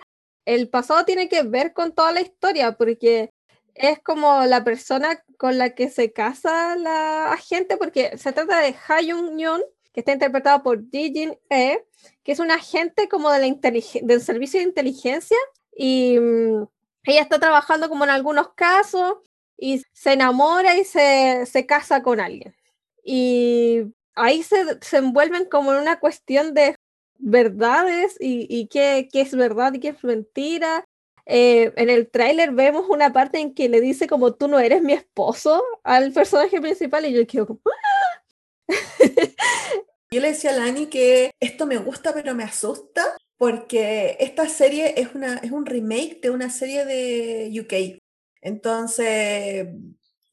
el 0.55 0.67
pasado 0.67 1.05
tiene 1.05 1.29
que 1.29 1.43
ver 1.43 1.73
con 1.73 1.93
toda 1.93 2.11
la 2.11 2.21
historia, 2.21 2.71
porque 2.71 3.29
es 3.75 3.99
como 3.99 4.45
la 4.45 4.63
persona 4.63 5.23
con 5.37 5.59
la 5.59 5.75
que 5.75 5.89
se 5.89 6.11
casa 6.11 6.75
la 6.75 7.31
agente, 7.31 7.77
porque 7.77 8.17
se 8.17 8.31
trata 8.33 8.59
de 8.59 8.75
Ha 8.87 9.01
Young 9.01 9.61
que 9.93 9.99
está 10.01 10.11
interpretado 10.11 10.63
por 10.63 10.81
Ji 10.89 11.13
Jin 11.13 11.37
E, 11.51 11.85
que 12.23 12.31
es 12.31 12.39
un 12.39 12.49
agente 12.49 13.07
como 13.07 13.31
de 13.31 13.39
la 13.39 14.01
del 14.01 14.21
servicio 14.21 14.59
de 14.59 14.65
inteligencia, 14.65 15.37
y 15.71 16.17
um, 16.17 16.67
ella 17.03 17.21
está 17.21 17.39
trabajando 17.39 17.87
como 17.87 18.03
en 18.03 18.09
algunos 18.09 18.53
casos, 18.53 19.17
y 19.55 19.83
se 19.93 20.13
enamora 20.13 20.77
y 20.77 20.83
se, 20.83 21.45
se 21.45 21.65
casa 21.67 22.01
con 22.01 22.19
alguien. 22.19 22.55
Y 23.03 23.83
ahí 24.15 24.41
se, 24.41 24.79
se 24.81 24.97
envuelven 24.97 25.45
como 25.45 25.73
en 25.73 25.81
una 25.81 25.99
cuestión 25.99 26.55
de 26.55 26.75
verdades 27.19 28.15
y, 28.19 28.47
y 28.49 28.67
qué, 28.67 29.07
es 29.13 29.35
verdad 29.35 29.73
y 29.73 29.79
qué 29.79 29.89
es 29.89 30.03
mentira. 30.03 30.85
Eh, 31.25 31.73
en 31.75 31.89
el 31.89 32.09
tráiler 32.09 32.51
vemos 32.51 32.89
una 32.89 33.13
parte 33.13 33.39
en 33.39 33.53
que 33.53 33.69
le 33.69 33.81
dice 33.81 34.07
como 34.07 34.33
tú 34.33 34.47
no 34.47 34.59
eres 34.59 34.81
mi 34.81 34.93
esposo 34.93 35.63
al 35.83 36.11
personaje 36.11 36.59
principal 36.59 37.05
y 37.05 37.13
yo 37.13 37.27
quedo 37.27 37.45
como... 37.45 37.61
¡Ah! 37.65 38.67
yo 40.11 40.21
le 40.21 40.29
decía 40.29 40.51
a 40.51 40.53
Lani 40.53 40.87
que 40.87 41.31
esto 41.39 41.67
me 41.67 41.77
gusta 41.77 42.13
pero 42.13 42.33
me 42.33 42.43
asusta 42.43 43.15
porque 43.37 44.17
esta 44.19 44.49
serie 44.49 44.95
es, 44.97 45.13
una, 45.13 45.35
es 45.37 45.51
un 45.51 45.65
remake 45.65 46.19
de 46.21 46.29
una 46.29 46.49
serie 46.49 46.83
de 46.83 47.51
UK. 47.61 48.01
Entonces, 48.41 49.67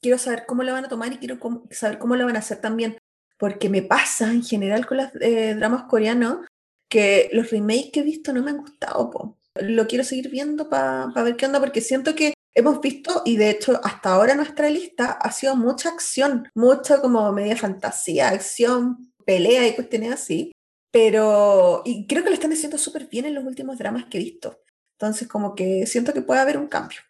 quiero 0.01 0.19
saber 0.19 0.45
cómo 0.47 0.65
lo 0.65 0.73
van 0.73 0.87
a 0.87 0.89
tomar 0.89 1.13
y 1.13 1.19
quiero 1.19 1.39
saber 1.71 1.99
cómo 1.99 2.17
lo 2.17 2.27
van 2.27 2.35
a 2.37 2.41
hacer 2.41 2.61
también. 2.61 2.99
Porque 3.39 3.69
me 3.69 3.83
pasa 3.83 4.33
en 4.33 4.43
general 4.43 4.87
con 4.87 4.97
los 4.97 5.09
eh, 5.21 5.55
dramas 5.55 5.85
coreanos 5.85 6.47
que 6.89 7.29
los 7.33 7.51
remakes 7.51 7.91
que 7.93 8.01
he 8.01 8.05
visto 8.05 8.33
no 8.33 8.43
me 8.43 8.51
han 8.51 8.59
gustado. 8.59 9.11
Po. 9.11 9.39
Lo 9.61 9.87
quiero 9.87 10.05
seguir 10.05 10.31
viendo 10.31 10.69
para 10.69 11.11
pa 11.15 11.23
ver 11.23 11.37
qué 11.37 11.47
onda, 11.47 11.61
porque 11.61 11.81
siento 11.81 12.15
que 12.15 12.35
hemos 12.55 12.81
visto, 12.81 13.23
y 13.25 13.37
de 13.37 13.51
hecho 13.51 13.81
hasta 13.83 14.13
ahora 14.13 14.35
nuestra 14.35 14.71
lista 14.71 15.13
ha 15.13 15.31
sido 15.33 15.57
mucha 15.57 15.91
acción, 15.91 16.49
mucha 16.55 17.01
como 17.01 17.31
media 17.33 17.57
fantasía, 17.57 18.29
acción, 18.29 19.13
pelea 19.25 19.67
y 19.67 19.75
cuestiones 19.75 20.13
así. 20.13 20.53
Pero, 20.91 21.83
y 21.85 22.07
creo 22.07 22.23
que 22.23 22.31
lo 22.31 22.35
están 22.35 22.53
haciendo 22.53 22.79
súper 22.79 23.07
bien 23.07 23.27
en 23.27 23.35
los 23.35 23.45
últimos 23.45 23.77
dramas 23.77 24.07
que 24.07 24.19
he 24.19 24.23
visto. 24.23 24.63
Entonces, 24.99 25.29
como 25.29 25.55
que 25.55 25.87
siento 25.87 26.15
que 26.15 26.23
puede 26.23 26.41
haber 26.41 26.57
un 26.57 26.69
cambio. 26.69 27.01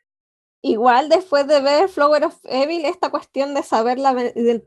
Igual 0.63 1.09
después 1.09 1.47
de 1.47 1.61
ver 1.61 1.89
Flower 1.89 2.25
of 2.25 2.37
Evil, 2.43 2.85
esta 2.87 3.11
cuestión 3.11 3.55
de 3.55 3.63
saber 3.63 4.01
la, 4.01 4.13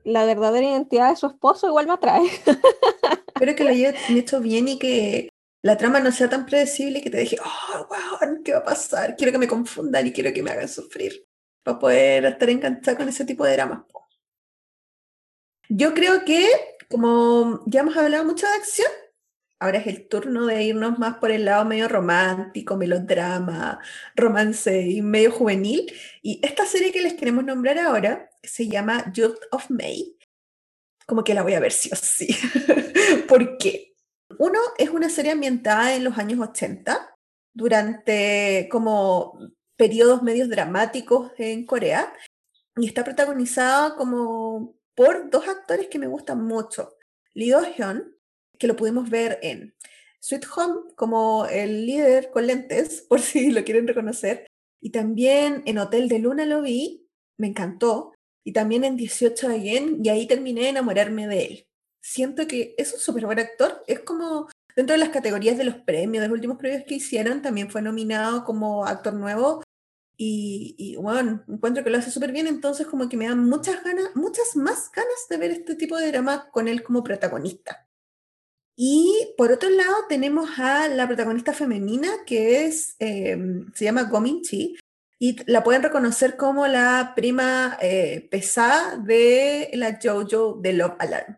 la 0.05 0.25
verdadera 0.25 0.65
identidad 0.65 1.09
de 1.09 1.17
su 1.17 1.27
esposo 1.27 1.67
igual 1.67 1.87
me 1.87 1.93
atrae. 1.93 2.29
Espero 3.39 3.55
que 3.55 3.63
lo 3.63 3.69
hayan 3.69 3.95
hecho 4.09 4.41
bien 4.41 4.67
y 4.67 4.77
que 4.77 5.29
la 5.63 5.77
trama 5.77 6.01
no 6.01 6.11
sea 6.11 6.29
tan 6.29 6.45
predecible 6.45 7.01
que 7.01 7.09
te 7.09 7.19
deje, 7.19 7.37
oh, 7.39 7.87
wow, 7.87 8.43
¿qué 8.43 8.51
va 8.51 8.59
a 8.59 8.65
pasar? 8.65 9.15
Quiero 9.15 9.31
que 9.31 9.37
me 9.37 9.47
confundan 9.47 10.05
y 10.05 10.11
quiero 10.11 10.33
que 10.33 10.43
me 10.43 10.51
hagan 10.51 10.67
sufrir 10.67 11.25
para 11.63 11.79
poder 11.79 12.25
estar 12.25 12.49
encantada 12.49 12.97
con 12.97 13.07
ese 13.07 13.23
tipo 13.23 13.45
de 13.45 13.53
dramas. 13.53 13.85
Yo 15.69 15.93
creo 15.93 16.25
que, 16.25 16.49
como 16.89 17.63
ya 17.65 17.79
hemos 17.79 17.95
hablado 17.95 18.25
mucho 18.25 18.45
de 18.45 18.55
acción, 18.55 18.91
ahora 19.59 19.77
es 19.77 19.87
el 19.87 20.09
turno 20.09 20.45
de 20.45 20.61
irnos 20.61 20.99
más 20.99 21.15
por 21.15 21.31
el 21.31 21.45
lado 21.45 21.63
medio 21.63 21.87
romántico, 21.87 22.75
melodrama, 22.75 23.79
romance 24.17 24.81
y 24.81 25.01
medio 25.01 25.31
juvenil. 25.31 25.89
Y 26.21 26.41
esta 26.43 26.65
serie 26.65 26.91
que 26.91 27.01
les 27.01 27.13
queremos 27.13 27.45
nombrar 27.45 27.79
ahora 27.79 28.29
se 28.43 28.67
llama 28.67 29.13
Youth 29.13 29.39
of 29.51 29.69
May. 29.69 30.18
Como 31.09 31.23
que 31.23 31.33
la 31.33 31.41
voy 31.41 31.55
a 31.55 31.59
ver 31.59 31.71
sí 31.71 31.89
o 31.91 31.95
sí. 31.95 32.27
¿Por 33.27 33.57
qué? 33.57 33.95
Uno, 34.37 34.59
es 34.77 34.91
una 34.91 35.09
serie 35.09 35.31
ambientada 35.31 35.95
en 35.95 36.03
los 36.03 36.19
años 36.19 36.39
80, 36.39 37.15
durante 37.51 38.69
como 38.71 39.39
periodos 39.75 40.21
medios 40.21 40.49
dramáticos 40.49 41.31
en 41.39 41.65
Corea, 41.65 42.13
y 42.77 42.85
está 42.85 43.03
protagonizada 43.03 43.95
como 43.95 44.75
por 44.93 45.31
dos 45.31 45.47
actores 45.47 45.87
que 45.87 45.97
me 45.97 46.05
gustan 46.05 46.43
mucho. 46.43 46.95
Lee 47.33 47.49
Do-hyun, 47.49 48.15
que 48.59 48.67
lo 48.67 48.75
pudimos 48.75 49.09
ver 49.09 49.39
en 49.41 49.73
Sweet 50.19 50.45
Home 50.55 50.93
como 50.95 51.47
el 51.47 51.87
líder 51.87 52.29
con 52.29 52.45
lentes, 52.45 53.01
por 53.09 53.19
si 53.19 53.49
lo 53.49 53.63
quieren 53.63 53.87
reconocer, 53.87 54.45
y 54.79 54.91
también 54.91 55.63
en 55.65 55.79
Hotel 55.79 56.07
de 56.07 56.19
Luna 56.19 56.45
lo 56.45 56.61
vi, 56.61 57.09
me 57.35 57.47
encantó, 57.47 58.13
y 58.49 58.53
también 58.53 58.83
en 58.83 58.97
18 58.97 59.47
Again, 59.47 60.01
y 60.03 60.09
ahí 60.09 60.27
terminé 60.27 60.61
de 60.63 60.69
enamorarme 60.69 61.27
de 61.27 61.45
él 61.45 61.69
siento 62.01 62.47
que 62.47 62.75
es 62.77 62.93
un 62.93 62.99
súper 62.99 63.25
buen 63.25 63.39
actor. 63.39 63.83
Es 63.87 63.99
como 64.01 64.49
dentro 64.75 64.93
de 64.93 64.99
las 64.99 65.09
categorías 65.09 65.57
de 65.57 65.65
los 65.65 65.75
premios, 65.75 66.21
de 66.21 66.27
los 66.27 66.35
últimos 66.35 66.57
premios 66.57 66.83
que 66.85 66.95
hicieron, 66.95 67.41
también 67.41 67.69
fue 67.69 67.81
nominado 67.81 68.43
como 68.45 68.85
actor 68.85 69.13
nuevo. 69.13 69.63
Y, 70.21 70.97
bueno, 70.97 71.45
encuentro 71.47 71.81
que 71.81 71.89
lo 71.89 71.97
hace 71.97 72.11
súper 72.11 72.33
bien, 72.33 72.45
entonces 72.45 72.85
como 72.87 73.07
que 73.07 73.15
me 73.15 73.29
dan 73.29 73.47
muchas 73.47 73.81
ganas, 73.85 74.13
muchas 74.15 74.53
más 74.57 74.91
ganas 74.91 75.27
de 75.29 75.37
ver 75.37 75.51
este 75.51 75.75
tipo 75.75 75.95
de 75.95 76.07
drama 76.11 76.49
con 76.51 76.67
él 76.67 76.83
como 76.83 77.05
protagonista. 77.05 77.87
Y 78.75 79.33
por 79.37 79.51
otro 79.51 79.69
lado 79.69 79.95
tenemos 80.09 80.49
a 80.57 80.89
la 80.89 81.07
protagonista 81.07 81.53
femenina 81.53 82.09
que 82.25 82.65
es, 82.65 82.95
em, 82.99 83.71
se 83.73 83.85
llama 83.85 84.03
Gomin 84.03 84.41
Chi, 84.41 84.77
y 85.19 85.35
la 85.51 85.63
pueden 85.63 85.83
reconocer 85.83 86.37
como 86.37 86.65
la 86.65 87.13
prima 87.13 87.77
eh, 87.81 88.27
pesada 88.31 88.97
de 88.97 89.69
la 89.73 89.99
JoJo 89.99 90.59
de 90.61 90.73
Love 90.73 90.95
Alarm. 90.97 91.37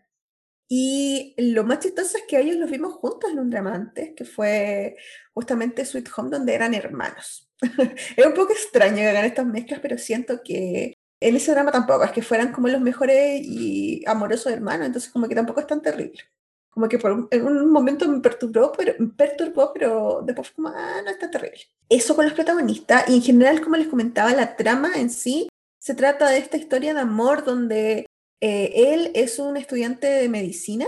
Y 0.69 1.33
lo 1.37 1.65
más 1.65 1.79
chistoso 1.79 2.17
es 2.17 2.23
que 2.27 2.39
ellos 2.39 2.55
los 2.55 2.69
vimos 2.69 2.93
juntos 2.93 3.29
en 3.29 3.39
un 3.39 3.49
drama 3.49 3.73
antes, 3.73 4.13
que 4.15 4.23
fue 4.23 4.95
justamente 5.33 5.83
Sweet 5.83 6.09
Home, 6.15 6.29
donde 6.29 6.53
eran 6.53 6.73
hermanos. 6.73 7.51
es 8.15 8.25
un 8.25 8.33
poco 8.33 8.53
extraño 8.53 8.97
que 8.97 9.09
hagan 9.09 9.25
estas 9.25 9.45
mezclas, 9.47 9.79
pero 9.81 9.97
siento 9.97 10.41
que 10.43 10.93
en 11.19 11.35
ese 11.35 11.51
drama 11.51 11.71
tampoco, 11.71 12.03
es 12.03 12.11
que 12.11 12.21
fueran 12.21 12.53
como 12.53 12.67
los 12.67 12.81
mejores 12.81 13.41
y 13.43 14.03
amorosos 14.07 14.53
hermanos, 14.53 14.87
entonces 14.87 15.11
como 15.11 15.27
que 15.27 15.35
tampoco 15.35 15.59
es 15.59 15.67
tan 15.67 15.81
terrible. 15.81 16.21
Como 16.71 16.87
que 16.87 16.97
por 16.97 17.11
un, 17.11 17.27
en 17.31 17.45
un 17.45 17.71
momento 17.71 18.07
me 18.07 18.19
perturbó, 18.21 18.71
pero, 18.71 18.93
me 18.97 19.07
perturbó, 19.07 19.71
pero 19.73 20.21
después 20.23 20.49
fue 20.49 20.55
como, 20.55 20.69
ah, 20.69 21.01
no 21.03 21.11
está 21.11 21.29
terrible. 21.29 21.61
Eso 21.89 22.15
con 22.15 22.25
los 22.25 22.33
protagonistas, 22.33 23.09
y 23.09 23.15
en 23.15 23.21
general, 23.21 23.61
como 23.61 23.75
les 23.75 23.87
comentaba, 23.87 24.31
la 24.33 24.55
trama 24.55 24.93
en 24.95 25.09
sí 25.09 25.49
se 25.79 25.95
trata 25.95 26.29
de 26.29 26.37
esta 26.37 26.57
historia 26.57 26.93
de 26.93 27.01
amor 27.01 27.43
donde 27.43 28.05
eh, 28.41 28.93
él 28.93 29.11
es 29.15 29.39
un 29.39 29.57
estudiante 29.57 30.07
de 30.07 30.29
medicina, 30.29 30.87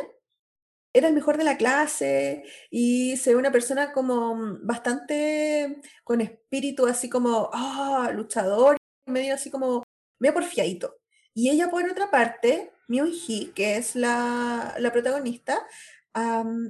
era 0.94 1.08
el 1.08 1.14
mejor 1.16 1.38
de 1.38 1.44
la 1.44 1.58
clase 1.58 2.44
y 2.70 3.18
se 3.18 3.32
ve 3.32 3.36
una 3.38 3.52
persona 3.52 3.92
como 3.92 4.60
bastante 4.62 5.82
con 6.04 6.22
espíritu 6.22 6.86
así 6.86 7.10
como 7.10 7.50
ah, 7.52 8.12
luchador, 8.14 8.78
medio 9.08 9.34
así 9.34 9.50
como 9.50 9.84
medio 10.20 10.36
porfiadito. 10.36 10.96
Y 11.34 11.50
ella 11.50 11.70
por 11.70 11.90
otra 11.90 12.12
parte, 12.12 12.72
Myung 12.88 13.12
Hee, 13.12 13.52
que 13.56 13.78
es 13.78 13.96
la, 13.96 14.76
protagonista, 14.92 15.66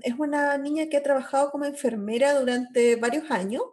es 0.04 0.14
una 0.18 0.58
niña 0.58 0.88
que 0.88 0.98
ha 0.98 1.04
trabajado 1.04 1.52
como 1.52 1.66
enfermera 1.66 2.40
durante 2.40 2.96
varios 2.96 3.30
años 3.30 3.64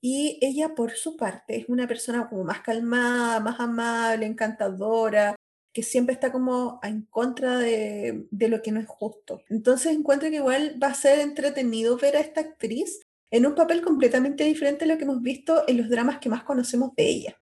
y 0.00 0.38
ella 0.40 0.74
por 0.74 0.92
su 0.92 1.16
parte 1.16 1.56
es 1.58 1.68
una 1.68 1.86
persona 1.86 2.28
como 2.28 2.44
más 2.44 2.62
calmada, 2.62 3.38
más 3.40 3.60
amable, 3.60 4.26
encantadora, 4.26 5.36
que 5.72 5.82
siempre 5.82 6.14
está 6.14 6.32
como 6.32 6.80
en 6.82 7.02
contra 7.02 7.58
de, 7.58 8.26
lo 8.30 8.62
que 8.62 8.72
no 8.72 8.80
es 8.80 8.86
justo. 8.88 9.42
Entonces 9.48 9.92
encuentro 9.92 10.30
que 10.30 10.36
igual 10.36 10.78
va 10.82 10.88
a 10.88 10.94
ser 10.94 11.20
entretenido 11.20 11.96
ver 11.96 12.16
a 12.16 12.20
esta 12.20 12.40
actriz 12.40 13.02
en 13.30 13.46
un 13.46 13.54
papel 13.54 13.82
completamente 13.82 14.44
diferente 14.44 14.84
a 14.84 14.88
lo 14.88 14.98
que 14.98 15.04
hemos 15.04 15.22
visto 15.22 15.64
en 15.68 15.76
los 15.78 15.88
dramas 15.88 16.18
que 16.18 16.28
más 16.28 16.42
conocemos 16.44 16.94
de 16.96 17.08
ella. 17.08 17.40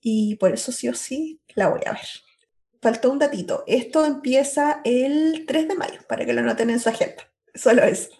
Y 0.00 0.36
por 0.36 0.52
eso 0.52 0.70
sí 0.70 0.88
o 0.88 0.94
sí 0.94 1.40
la 1.54 1.68
voy 1.70 1.80
a 1.86 1.92
ver. 1.92 2.23
Faltó 2.84 3.10
un 3.10 3.18
datito. 3.18 3.64
Esto 3.66 4.04
empieza 4.04 4.82
el 4.84 5.46
3 5.46 5.68
de 5.68 5.74
mayo, 5.74 6.00
para 6.06 6.26
que 6.26 6.34
lo 6.34 6.42
noten 6.42 6.68
en 6.68 6.78
su 6.78 6.90
agenda. 6.90 7.32
Solo 7.54 7.82
eso. 7.82 8.10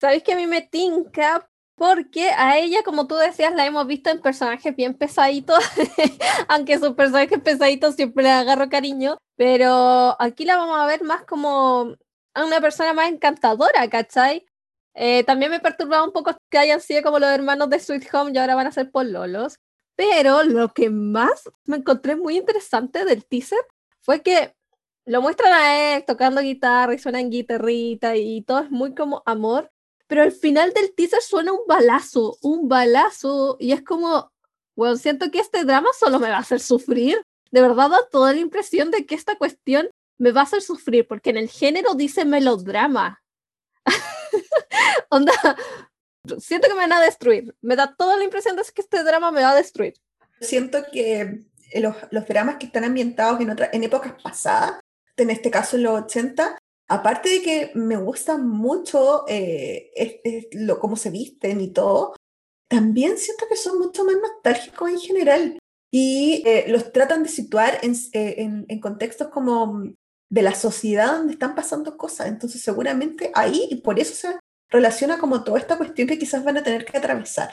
¿Sabéis 0.00 0.22
que 0.22 0.32
a 0.32 0.36
mí 0.36 0.46
me 0.46 0.62
tinca 0.62 1.46
porque 1.74 2.30
a 2.30 2.56
ella, 2.56 2.82
como 2.82 3.06
tú 3.06 3.14
decías, 3.16 3.54
la 3.54 3.66
hemos 3.66 3.86
visto 3.86 4.08
en 4.08 4.22
personajes 4.22 4.74
bien 4.74 4.94
pesaditos, 4.94 5.58
aunque 6.48 6.78
sus 6.78 6.94
personajes 6.94 7.38
pesaditos 7.40 7.96
siempre 7.96 8.24
le 8.24 8.30
agarro 8.30 8.70
cariño, 8.70 9.18
pero 9.36 10.16
aquí 10.18 10.46
la 10.46 10.56
vamos 10.56 10.78
a 10.78 10.86
ver 10.86 11.02
más 11.02 11.26
como 11.26 11.94
a 12.32 12.42
una 12.42 12.62
persona 12.62 12.94
más 12.94 13.10
encantadora, 13.10 13.86
¿cachai? 13.90 14.46
Eh, 14.94 15.24
también 15.24 15.50
me 15.50 15.60
perturbaba 15.60 16.04
un 16.04 16.12
poco 16.12 16.34
que 16.50 16.56
hayan 16.56 16.80
sido 16.80 17.02
como 17.02 17.18
los 17.18 17.28
hermanos 17.28 17.68
de 17.68 17.80
Sweet 17.80 18.14
Home 18.14 18.30
y 18.32 18.38
ahora 18.38 18.54
van 18.54 18.68
a 18.68 18.72
ser 18.72 18.90
pololos, 18.90 19.58
pero 19.96 20.42
lo 20.44 20.72
que 20.72 20.90
más 20.90 21.50
me 21.64 21.78
encontré 21.78 22.16
muy 22.16 22.36
interesante 22.36 23.04
del 23.04 23.24
teaser 23.24 23.58
fue 24.00 24.22
que 24.22 24.54
lo 25.06 25.22
muestran 25.22 25.52
a 25.52 25.96
él 25.96 26.04
tocando 26.06 26.40
guitarra 26.40 26.94
y 26.94 26.98
suena 26.98 27.20
en 27.20 27.30
guitarrita 27.30 28.16
y 28.16 28.42
todo 28.42 28.60
es 28.60 28.70
muy 28.70 28.94
como 28.94 29.22
amor, 29.24 29.70
pero 30.06 30.22
al 30.22 30.32
final 30.32 30.72
del 30.72 30.94
teaser 30.94 31.22
suena 31.22 31.52
un 31.52 31.66
balazo, 31.66 32.36
un 32.42 32.68
balazo, 32.68 33.56
y 33.58 33.72
es 33.72 33.82
como, 33.82 34.32
bueno, 34.76 34.96
siento 34.96 35.30
que 35.30 35.40
este 35.40 35.64
drama 35.64 35.88
solo 35.98 36.18
me 36.18 36.28
va 36.28 36.36
a 36.36 36.40
hacer 36.40 36.60
sufrir. 36.60 37.20
De 37.50 37.60
verdad 37.60 37.90
da 37.90 38.08
toda 38.10 38.32
la 38.32 38.40
impresión 38.40 38.90
de 38.90 39.06
que 39.06 39.14
esta 39.14 39.36
cuestión 39.36 39.88
me 40.18 40.32
va 40.32 40.42
a 40.42 40.44
hacer 40.44 40.62
sufrir, 40.62 41.06
porque 41.06 41.30
en 41.30 41.36
el 41.38 41.48
género 41.48 41.94
dice 41.94 42.24
melodrama. 42.24 43.22
Onda, 45.10 45.32
siento 46.40 46.68
que 46.68 46.74
me 46.74 46.80
van 46.80 46.92
a 46.92 47.00
destruir. 47.00 47.54
Me 47.60 47.76
da 47.76 47.94
toda 47.94 48.16
la 48.16 48.24
impresión 48.24 48.56
de 48.56 48.62
que 48.62 48.82
este 48.82 49.02
drama 49.02 49.30
me 49.30 49.42
va 49.42 49.52
a 49.52 49.56
destruir. 49.56 49.94
Siento 50.40 50.84
que 50.92 51.44
los, 51.74 51.96
los 52.10 52.26
dramas 52.26 52.56
que 52.56 52.66
están 52.66 52.84
ambientados 52.84 53.40
en, 53.40 53.50
otra, 53.50 53.70
en 53.72 53.84
épocas 53.84 54.14
pasadas, 54.22 54.80
en 55.16 55.30
este 55.30 55.50
caso 55.50 55.76
en 55.76 55.84
los 55.84 56.02
80, 56.02 56.58
aparte 56.88 57.28
de 57.28 57.42
que 57.42 57.72
me 57.74 57.96
gusta 57.96 58.38
mucho 58.38 59.24
eh, 59.28 60.50
lo, 60.52 60.78
cómo 60.78 60.96
se 60.96 61.10
visten 61.10 61.60
y 61.60 61.72
todo, 61.72 62.14
también 62.68 63.16
siento 63.16 63.46
que 63.48 63.56
son 63.56 63.78
mucho 63.78 64.04
más 64.04 64.16
nostálgicos 64.16 64.90
en 64.90 64.98
general 64.98 65.58
y 65.92 66.42
eh, 66.46 66.64
los 66.68 66.92
tratan 66.92 67.22
de 67.22 67.28
situar 67.28 67.78
en, 67.82 67.94
eh, 68.12 68.34
en, 68.38 68.66
en, 68.68 68.80
contextos 68.80 69.28
como 69.28 69.84
de 70.28 70.42
la 70.42 70.54
sociedad 70.54 71.16
donde 71.16 71.32
están 71.32 71.54
pasando 71.54 71.96
cosas. 71.96 72.26
Entonces 72.28 72.60
seguramente 72.60 73.30
ahí, 73.34 73.68
y 73.70 73.76
por 73.76 73.98
eso 73.98 74.14
se 74.14 74.38
relaciona 74.70 75.18
como 75.18 75.44
toda 75.44 75.58
esta 75.58 75.76
cuestión 75.76 76.08
que 76.08 76.18
quizás 76.18 76.44
van 76.44 76.56
a 76.56 76.62
tener 76.62 76.84
que 76.84 76.96
atravesar. 76.96 77.50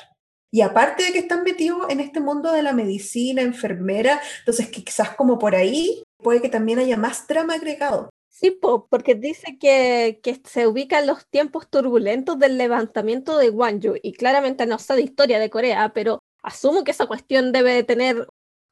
Y 0.52 0.62
aparte 0.62 1.04
de 1.04 1.12
que 1.12 1.20
están 1.20 1.44
metidos 1.44 1.88
en 1.90 2.00
este 2.00 2.20
mundo 2.20 2.52
de 2.52 2.62
la 2.62 2.74
medicina, 2.74 3.42
enfermera, 3.42 4.22
entonces 4.40 4.70
quizás 4.70 5.16
como 5.16 5.40
por 5.40 5.56
ahí 5.56 6.04
puede 6.18 6.42
que 6.42 6.50
también 6.50 6.78
haya 6.80 6.96
más 6.96 7.26
drama 7.28 7.56
agregado. 7.56 8.10
Sí, 8.30 8.52
porque 8.52 9.16
dice 9.16 9.58
que, 9.60 10.20
que, 10.22 10.42
se 10.44 10.68
ubica 10.68 11.00
en 11.00 11.08
los 11.08 11.28
tiempos 11.28 11.70
turbulentos 11.70 12.38
del 12.38 12.58
levantamiento 12.58 13.38
de 13.38 13.50
Gwangju 13.50 13.96
y 14.02 14.14
claramente 14.14 14.66
no 14.66 14.80
sé 14.80 14.96
de 14.96 15.02
historia 15.02 15.40
de 15.40 15.50
Corea, 15.50 15.92
pero 15.94 16.20
asumo 16.44 16.84
que 16.84 16.92
esa 16.92 17.08
cuestión 17.08 17.52
debe 17.52 17.74
de 17.74 17.84
tener 17.84 18.28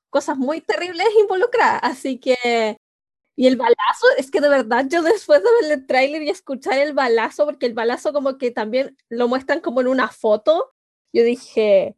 cosas 0.10 0.38
muy 0.38 0.62
terribles 0.62 1.08
involucradas, 1.20 1.82
así 1.84 2.20
que... 2.20 2.78
Y 3.36 3.48
el 3.48 3.56
balazo, 3.56 4.08
es 4.17 4.30
que 4.30 4.41
de 4.41 4.50
verdad 4.50 4.86
yo 4.89 5.02
después 5.02 5.41
de 5.41 5.50
ver 5.62 5.80
el 5.80 5.88
tráiler 5.88 6.22
y 6.24 6.30
escuchar 6.30 6.78
el 6.78 6.94
balazo, 6.94 7.46
porque 7.46 7.65
el 7.65 7.74
balazo 7.74 8.13
como 8.13 8.38
que 8.38 8.52
también 8.52 8.98
lo 9.10 9.28
muestran 9.28 9.62
como 9.62 9.82
en 9.82 9.88
una 9.88 10.10
foto, 10.10 10.74
yo 11.13 11.24
dije, 11.24 11.96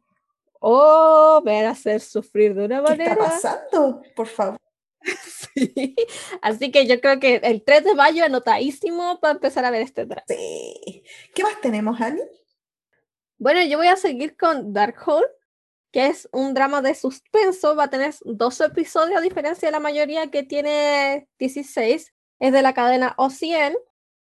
oh, 0.60 1.42
me 1.44 1.56
van 1.56 1.66
a 1.66 1.70
hacer 1.70 2.00
sufrir 2.00 2.54
de 2.54 2.64
una 2.64 2.82
manera. 2.82 3.16
¿Qué 3.16 3.22
está 3.22 3.30
pasando? 3.30 4.02
Por 4.14 4.26
favor. 4.26 4.58
Así 6.42 6.70
que 6.70 6.86
yo 6.86 7.00
creo 7.00 7.20
que 7.20 7.36
el 7.36 7.62
3 7.62 7.84
de 7.84 7.94
mayo 7.94 8.24
anotadísimo 8.24 9.20
para 9.20 9.34
empezar 9.34 9.64
a 9.64 9.70
ver 9.70 9.82
este 9.82 10.06
drama. 10.06 10.24
Sí. 10.26 11.02
¿Qué 11.34 11.42
más 11.42 11.60
tenemos, 11.60 12.00
Ani? 12.00 12.22
Bueno, 13.38 13.62
yo 13.64 13.78
voy 13.78 13.88
a 13.88 13.96
seguir 13.96 14.36
con 14.36 14.72
Darkhold, 14.72 15.26
que 15.94 16.06
es 16.06 16.28
un 16.32 16.54
drama 16.54 16.82
de 16.82 16.96
suspenso. 16.96 17.76
Va 17.76 17.84
a 17.84 17.90
tener 17.90 18.12
12 18.24 18.64
episodios, 18.64 19.16
a 19.16 19.20
diferencia 19.20 19.68
de 19.68 19.72
la 19.72 19.78
mayoría 19.78 20.28
que 20.28 20.42
tiene 20.42 21.28
16. 21.38 22.12
Es 22.40 22.52
de 22.52 22.62
la 22.62 22.74
cadena 22.74 23.14
OCN. 23.16 23.76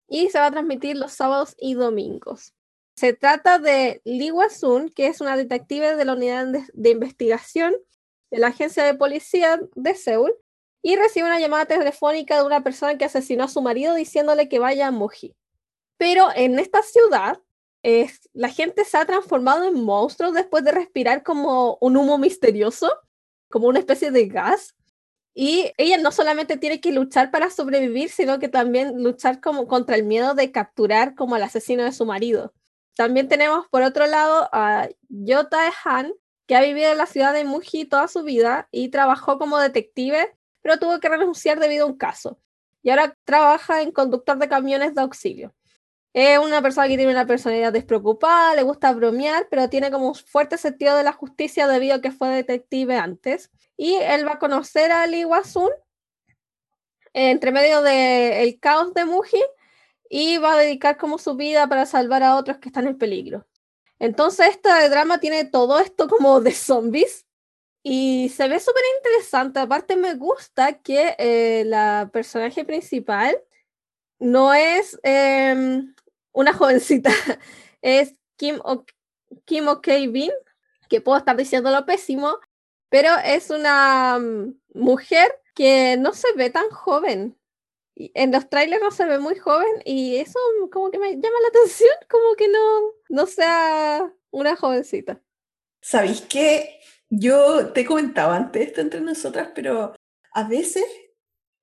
y 0.09 0.31
se 0.31 0.39
va 0.39 0.47
a 0.47 0.51
transmitir 0.51 0.97
los 0.97 1.13
sábados 1.13 1.55
y 1.59 1.75
domingos. 1.75 2.55
Se 2.97 3.13
trata 3.13 3.59
de 3.59 4.01
Lee 4.07 4.31
Wasun, 4.31 4.89
que 4.89 5.09
es 5.09 5.21
una 5.21 5.37
detective 5.37 5.95
de 5.95 6.05
la 6.07 6.15
unidad 6.15 6.47
de, 6.73 6.91
investigación 6.91 7.75
de 8.31 8.39
la 8.39 8.47
agencia 8.47 8.83
de 8.85 8.95
policía 8.95 9.61
de 9.75 9.95
Seúl, 9.95 10.33
y 10.81 10.97
recibe 10.97 11.27
una 11.27 11.39
llamada 11.39 11.67
telefónica 11.67 12.39
de 12.39 12.47
una 12.47 12.65
persona 12.65 12.97
que 12.97 13.05
asesinó 13.05 13.45
a 13.45 13.49
su 13.49 13.61
marido 13.61 13.95
diciéndole 13.95 14.49
que 14.49 14.59
vaya 14.59 14.87
a 14.87 14.91
Moji. 14.91 15.37
Pero 15.99 16.29
en 16.35 16.59
esta 16.59 16.83
ciudad, 16.83 17.39
la 18.33 18.49
gente 18.49 18.85
se 18.85 18.97
ha 18.97 19.05
transformado 19.05 19.65
en 19.65 19.83
monstruos 19.85 20.35
después 20.35 20.65
de 20.65 20.73
respirar 20.73 21.23
como 21.23 21.79
un 21.81 21.97
humo 21.97 22.19
misterioso, 22.19 22.91
como 23.49 23.69
una 23.69 23.79
especie 23.79 24.11
de 24.11 24.27
gas. 24.27 24.75
Y 25.35 25.73
ella 25.77 25.99
no 25.99 26.11
solamente 26.11 26.57
tiene 26.57 26.81
que 26.81 26.91
luchar 26.91 27.31
para 27.31 27.51
sobrevivir, 27.51 28.11
sino 28.11 28.39
que 28.39 28.49
también 28.49 29.03
luchar 29.03 29.41
contra 29.41 29.97
el 29.97 30.05
miedo 30.05 30.35
de 30.35 30.51
capturar 30.51 31.15
como 31.15 31.37
al 31.37 31.43
asesino 31.43 31.85
de 31.85 31.93
su 31.93 32.05
marido. 32.05 32.53
También 32.97 33.29
tenemos 33.29 33.67
por 33.69 33.83
otro 33.83 34.07
lado 34.07 34.49
a 34.53 34.89
Yota 35.09 35.73
Han, 35.85 36.13
que 36.47 36.57
ha 36.57 36.63
vivido 36.63 36.91
en 36.91 36.99
la 36.99 37.07
ciudad 37.07 37.33
de 37.33 37.45
Muji 37.45 37.85
toda 37.85 38.09
su 38.09 38.25
vida 38.25 38.69
y 38.73 38.89
trabajó 38.89 39.39
como 39.39 39.59
detective, 39.59 40.37
pero 40.63 40.79
tuvo 40.79 40.99
que 40.99 41.09
renunciar 41.09 41.61
debido 41.61 41.85
a 41.85 41.89
un 41.89 41.97
caso. 41.97 42.41
Y 42.83 42.91
ahora 42.91 43.17
trabaja 43.25 43.83
en 43.83 43.93
conductor 43.93 44.39
de 44.39 44.49
camiones 44.49 44.95
de 44.95 45.03
auxilio. 45.03 45.55
Es 46.13 46.39
una 46.39 46.63
persona 46.63 46.89
que 46.89 46.97
tiene 46.97 47.13
una 47.13 47.27
personalidad 47.27 47.73
despreocupada, 47.73 48.55
le 48.55 48.63
gusta 48.63 48.93
bromear, 48.93 49.47
pero 49.51 49.69
tiene 49.69 49.91
como 49.91 50.09
un 50.09 50.15
fuerte 50.15 50.57
sentido 50.57 50.97
de 50.97 51.05
la 51.05 51.13
justicia 51.13 51.69
debido 51.69 51.97
a 51.97 52.01
que 52.01 52.11
fue 52.11 52.29
detective 52.29 52.97
antes 52.97 53.51
y 53.77 53.95
él 53.95 54.27
va 54.27 54.35
a 54.35 54.39
conocer 54.39 54.91
a 54.91 55.07
Lee 55.07 55.25
Wasun 55.25 55.71
entre 57.13 57.53
medio 57.53 57.83
del 57.83 58.59
caos 58.61 58.95
de 58.95 59.05
Muji 59.05 59.43
y 60.09 60.39
va 60.39 60.55
a 60.55 60.59
dedicar 60.59 60.97
como 60.97 61.19
su 61.19 61.37
vida 61.37 61.69
para 61.69 61.87
salvar 61.87 62.23
a 62.23 62.37
otros 62.37 62.59
que 62.59 62.69
están 62.69 62.87
en 62.87 62.99
peligro. 62.99 63.47
Entonces, 63.99 64.49
este 64.51 64.89
drama 64.89 65.19
tiene 65.19 65.45
todo 65.45 65.79
esto 65.81 66.09
como 66.09 66.41
de 66.41 66.53
zombies 66.53 67.27
y 67.83 68.31
se 68.35 68.49
ve 68.49 68.61
súper 68.61 68.83
interesante. 68.99 69.61
Aparte, 69.61 69.97
me 69.97 70.15
gusta 70.15 70.75
que 70.81 71.15
eh, 71.19 71.65
la 71.67 72.11
personaje 72.13 72.65
principal 72.65 73.37
no 74.19 74.55
es 74.55 74.99
em, 75.03 75.95
una 76.33 76.53
jovencita, 76.55 77.11
es 77.83 78.15
Kim, 78.37 78.59
o 78.65 78.85
Kim 79.45 79.67
Bin, 80.13 80.31
que 80.89 81.01
puedo 81.01 81.19
estar 81.19 81.37
diciendo 81.37 81.71
lo 81.71 81.85
pésimo, 81.87 82.39
pero 82.89 83.11
es 83.25 83.51
una 83.51 84.19
mm, 84.19 84.55
mujer 84.75 85.29
que 85.55 85.97
no 85.99 86.13
se 86.13 86.29
ve 86.37 86.51
tan 86.51 86.69
joven. 86.71 87.37
En 87.97 88.31
los 88.31 88.49
trailers 88.49 88.81
no 88.81 88.93
se 88.93 89.07
ve 89.07 89.19
muy 89.19 89.37
joven 89.37 89.83
y 89.85 90.17
eso 90.17 90.39
como 90.71 90.91
que 90.91 90.99
me 90.99 91.11
llama 91.11 91.41
la 91.43 91.49
atención, 91.61 91.91
como 92.09 92.35
que 92.37 92.49
no, 92.49 92.93
no 93.09 93.27
sea 93.27 94.13
una 94.31 94.57
jovencita. 94.57 95.21
¿Sabéis 95.81 96.21
que 96.23 96.81
yo 97.11 97.73
te 97.73 97.85
comentaba 97.85 98.37
antes 98.37 98.69
esto 98.69 98.81
entre 98.81 99.01
nosotras, 99.01 99.51
pero 99.55 99.95
a 100.33 100.49
veces 100.49 100.85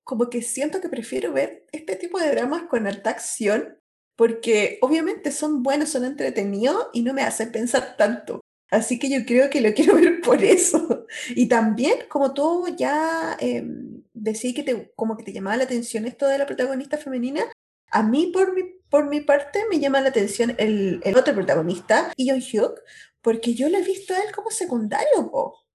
como 0.04 0.28
que 0.28 0.42
siento 0.42 0.80
que 0.80 0.88
prefiero 0.88 1.32
ver 1.32 1.66
este 1.72 1.96
tipo 1.96 2.18
de 2.18 2.30
dramas 2.30 2.64
con 2.64 2.86
alta 2.86 3.10
acción 3.10 3.80
porque 4.16 4.78
obviamente 4.80 5.30
son 5.30 5.62
buenos, 5.62 5.90
son 5.90 6.04
entretenidos 6.04 6.88
y 6.92 7.02
no 7.02 7.12
me 7.12 7.22
hacen 7.22 7.52
pensar 7.52 7.96
tanto. 7.96 8.40
Así 8.70 8.98
que 8.98 9.08
yo 9.10 9.24
creo 9.26 9.48
que 9.50 9.60
lo 9.60 9.72
quiero 9.74 9.94
ver 9.94 10.20
por 10.20 10.42
eso. 10.42 11.06
Y 11.30 11.46
también, 11.48 11.98
como 12.08 12.34
tú 12.34 12.66
ya 12.76 13.36
eh, 13.40 13.64
decís 14.12 14.54
que 14.54 14.62
te, 14.62 14.92
como 14.96 15.16
que 15.16 15.24
te 15.24 15.32
llamaba 15.32 15.56
la 15.56 15.64
atención 15.64 16.06
esto 16.06 16.26
de 16.26 16.38
la 16.38 16.46
protagonista 16.46 16.96
femenina, 16.98 17.44
a 17.90 18.02
mí 18.02 18.30
por 18.32 18.54
mi, 18.54 18.62
por 18.90 19.06
mi 19.08 19.20
parte 19.20 19.60
me 19.70 19.78
llama 19.78 20.00
la 20.00 20.08
atención 20.08 20.54
el, 20.58 21.00
el 21.04 21.16
otro 21.16 21.34
protagonista, 21.34 22.12
Ion 22.16 22.40
Hyuk, 22.40 22.80
porque 23.22 23.54
yo 23.54 23.68
lo 23.68 23.78
he 23.78 23.82
visto 23.82 24.14
a 24.14 24.18
él 24.18 24.32
como 24.34 24.50
secundario, 24.50 25.30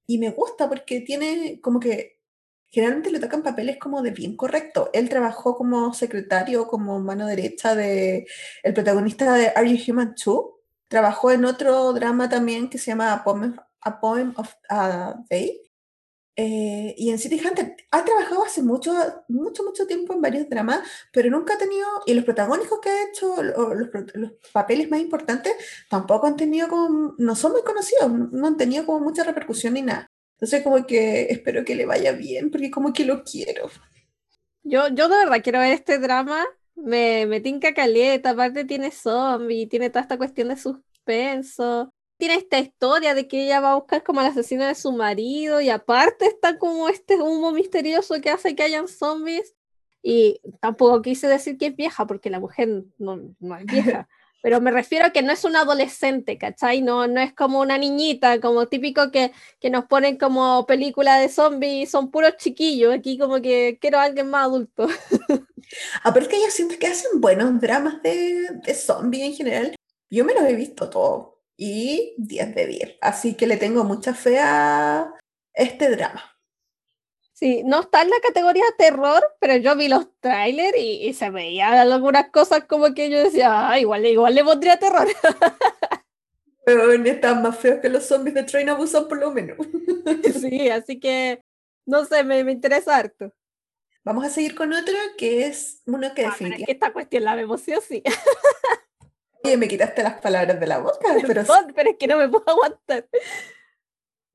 y 0.07 0.17
me 0.17 0.31
gusta 0.31 0.67
porque 0.67 1.01
tiene 1.01 1.59
como 1.61 1.79
que 1.79 2.20
generalmente 2.71 3.11
le 3.11 3.19
tocan 3.19 3.43
papeles 3.43 3.77
como 3.77 4.01
de 4.01 4.11
bien 4.11 4.35
correcto. 4.37 4.89
Él 4.93 5.09
trabajó 5.09 5.55
como 5.57 5.93
secretario, 5.93 6.67
como 6.67 6.99
mano 6.99 7.27
derecha 7.27 7.75
de 7.75 8.27
el 8.63 8.73
protagonista 8.73 9.33
de 9.35 9.47
Are 9.55 9.69
You 9.69 9.91
Human 9.91 10.15
Too? 10.15 10.59
Trabajó 10.87 11.31
en 11.31 11.45
otro 11.45 11.93
drama 11.93 12.29
también 12.29 12.69
que 12.69 12.77
se 12.77 12.91
llama 12.91 13.13
A 13.13 13.23
Poem, 13.99 14.33
of 14.37 14.53
a 14.69 15.15
Day. 15.29 15.61
Eh, 16.37 16.95
y 16.97 17.09
en 17.09 17.19
City 17.19 17.41
Hunter 17.45 17.75
ha 17.91 18.05
trabajado 18.05 18.43
hace 18.43 18.63
mucho, 18.63 18.93
mucho, 19.27 19.63
mucho 19.63 19.85
tiempo 19.85 20.13
en 20.13 20.21
varios 20.21 20.49
dramas, 20.49 20.79
pero 21.11 21.29
nunca 21.29 21.55
ha 21.55 21.57
tenido, 21.57 21.87
y 22.05 22.13
los 22.13 22.23
protagónicos 22.23 22.79
que 22.79 22.89
ha 22.89 23.09
hecho, 23.09 23.43
los, 23.43 23.89
los, 24.15 24.31
papeles 24.53 24.89
más 24.89 25.01
importantes, 25.01 25.53
tampoco 25.89 26.27
han 26.27 26.37
tenido 26.37 26.69
como, 26.69 27.15
no 27.17 27.35
son 27.35 27.51
muy 27.51 27.63
conocidos, 27.63 28.09
no 28.11 28.47
han 28.47 28.57
tenido 28.57 28.85
como 28.85 29.01
mucha 29.01 29.23
repercusión 29.23 29.73
ni 29.73 29.81
nada. 29.81 30.10
Entonces 30.41 30.63
como 30.63 30.85
que 30.87 31.27
espero 31.29 31.63
que 31.63 31.75
le 31.75 31.85
vaya 31.85 32.13
bien, 32.13 32.49
porque 32.49 32.71
como 32.71 32.91
que 32.91 33.05
lo 33.05 33.23
quiero. 33.23 33.69
Yo, 34.63 34.87
yo 34.89 35.07
de 35.07 35.17
verdad 35.17 35.41
quiero 35.43 35.59
ver 35.59 35.73
este 35.73 35.99
drama 35.99 36.45
me, 36.75 37.25
me 37.25 37.39
tinca 37.41 37.73
caleta, 37.73 38.31
aparte 38.31 38.65
tiene 38.65 38.91
zombie, 38.91 39.67
tiene 39.67 39.89
toda 39.89 40.01
esta 40.01 40.17
cuestión 40.17 40.49
de 40.49 40.57
suspenso, 40.57 41.93
tiene 42.17 42.35
esta 42.35 42.59
historia 42.59 43.13
de 43.13 43.27
que 43.27 43.45
ella 43.45 43.61
va 43.61 43.71
a 43.71 43.75
buscar 43.75 44.03
como 44.03 44.19
al 44.19 44.27
asesino 44.27 44.65
de 44.65 44.75
su 44.75 44.91
marido 44.91 45.61
y 45.61 45.69
aparte 45.69 46.25
está 46.25 46.57
como 46.57 46.89
este 46.89 47.15
humo 47.15 47.51
misterioso 47.51 48.19
que 48.21 48.29
hace 48.29 48.55
que 48.55 48.63
hayan 48.63 48.87
zombies 48.87 49.55
y 50.03 50.39
tampoco 50.59 51.01
quise 51.01 51.27
decir 51.27 51.57
que 51.57 51.67
es 51.67 51.75
vieja 51.75 52.05
porque 52.05 52.29
la 52.29 52.39
mujer 52.39 52.85
no, 52.97 53.35
no 53.39 53.57
es 53.57 53.65
vieja. 53.65 54.07
pero 54.41 54.61
me 54.61 54.71
refiero 54.71 55.05
a 55.05 55.09
que 55.11 55.21
no 55.21 55.31
es 55.31 55.43
una 55.43 55.61
adolescente, 55.61 56.37
¿cachai? 56.37 56.81
No, 56.81 57.07
no 57.07 57.21
es 57.21 57.33
como 57.33 57.59
una 57.59 57.77
niñita, 57.77 58.39
como 58.41 58.67
típico 58.67 59.11
que, 59.11 59.31
que 59.59 59.69
nos 59.69 59.85
ponen 59.85 60.17
como 60.17 60.65
película 60.65 61.17
de 61.17 61.29
zombies, 61.29 61.91
son 61.91 62.11
puros 62.11 62.35
chiquillos, 62.37 62.93
aquí 62.93 63.17
como 63.17 63.41
que 63.41 63.77
quiero 63.79 63.99
a 63.99 64.03
alguien 64.03 64.29
más 64.29 64.45
adulto. 64.45 64.87
Ah, 66.03 66.13
pero 66.13 66.25
es 66.25 66.29
que 66.29 66.41
yo 66.41 66.49
siento 66.49 66.77
que 66.77 66.87
hacen 66.87 67.21
buenos 67.21 67.61
dramas 67.61 68.01
de, 68.03 68.49
de 68.61 68.73
zombies 68.73 69.23
en 69.23 69.33
general. 69.33 69.75
Yo 70.09 70.25
me 70.25 70.33
los 70.33 70.43
he 70.43 70.53
visto 70.53 70.89
todos 70.89 71.35
y 71.55 72.13
10 72.17 72.55
de 72.55 72.67
10, 72.67 72.97
así 72.99 73.35
que 73.35 73.47
le 73.47 73.55
tengo 73.55 73.85
mucha 73.85 74.13
fe 74.13 74.39
a 74.39 75.13
este 75.53 75.89
drama. 75.89 76.30
Sí, 77.41 77.63
no 77.65 77.79
está 77.79 78.03
en 78.03 78.11
la 78.11 78.19
categoría 78.21 78.63
terror, 78.77 79.23
pero 79.39 79.55
yo 79.55 79.75
vi 79.75 79.87
los 79.87 80.07
trailers 80.19 80.77
y, 80.77 81.11
se 81.15 81.31
veían 81.31 81.73
algunas 81.73 82.29
cosas 82.29 82.65
como 82.65 82.93
que 82.93 83.09
yo 83.09 83.17
decía, 83.17 83.67
ah, 83.67 83.79
igual, 83.79 84.05
igual 84.05 84.35
le 84.35 84.43
pondría 84.43 84.77
terror. 84.77 85.07
Pero 86.63 86.91
están 86.91 87.41
más 87.41 87.57
feos 87.57 87.79
que 87.81 87.89
los 87.89 88.05
zombies 88.05 88.35
de 88.35 88.43
Train 88.43 88.69
Abusan 88.69 89.07
por 89.07 89.17
lo 89.17 89.31
menos. 89.31 89.57
Sí, 90.39 90.69
así 90.69 90.99
que 90.99 91.43
no 91.87 92.05
sé, 92.05 92.23
me, 92.23 92.43
me 92.43 92.51
interesa 92.51 92.95
harto. 92.95 93.33
Vamos 94.03 94.23
a 94.25 94.29
seguir 94.29 94.53
con 94.53 94.71
otro 94.71 94.93
que 95.17 95.47
es 95.47 95.81
uno 95.87 96.13
que 96.13 96.25
ah, 96.25 96.29
definitivamente. 96.29 96.61
Es 96.61 96.65
que 96.67 96.71
esta 96.73 96.93
cuestión 96.93 97.23
la 97.23 97.35
vemos 97.35 97.61
sí 97.61 97.73
o 97.73 97.81
sí. 97.81 98.03
Oye, 99.43 99.57
me 99.57 99.67
quitaste 99.67 100.03
las 100.03 100.21
palabras 100.21 100.59
de 100.59 100.67
la 100.67 100.77
boca, 100.77 100.99
pero. 101.27 101.43
pero 101.75 101.89
es 101.89 101.97
que 101.97 102.07
no 102.07 102.17
me 102.17 102.29
puedo 102.29 102.47
aguantar. 102.47 103.07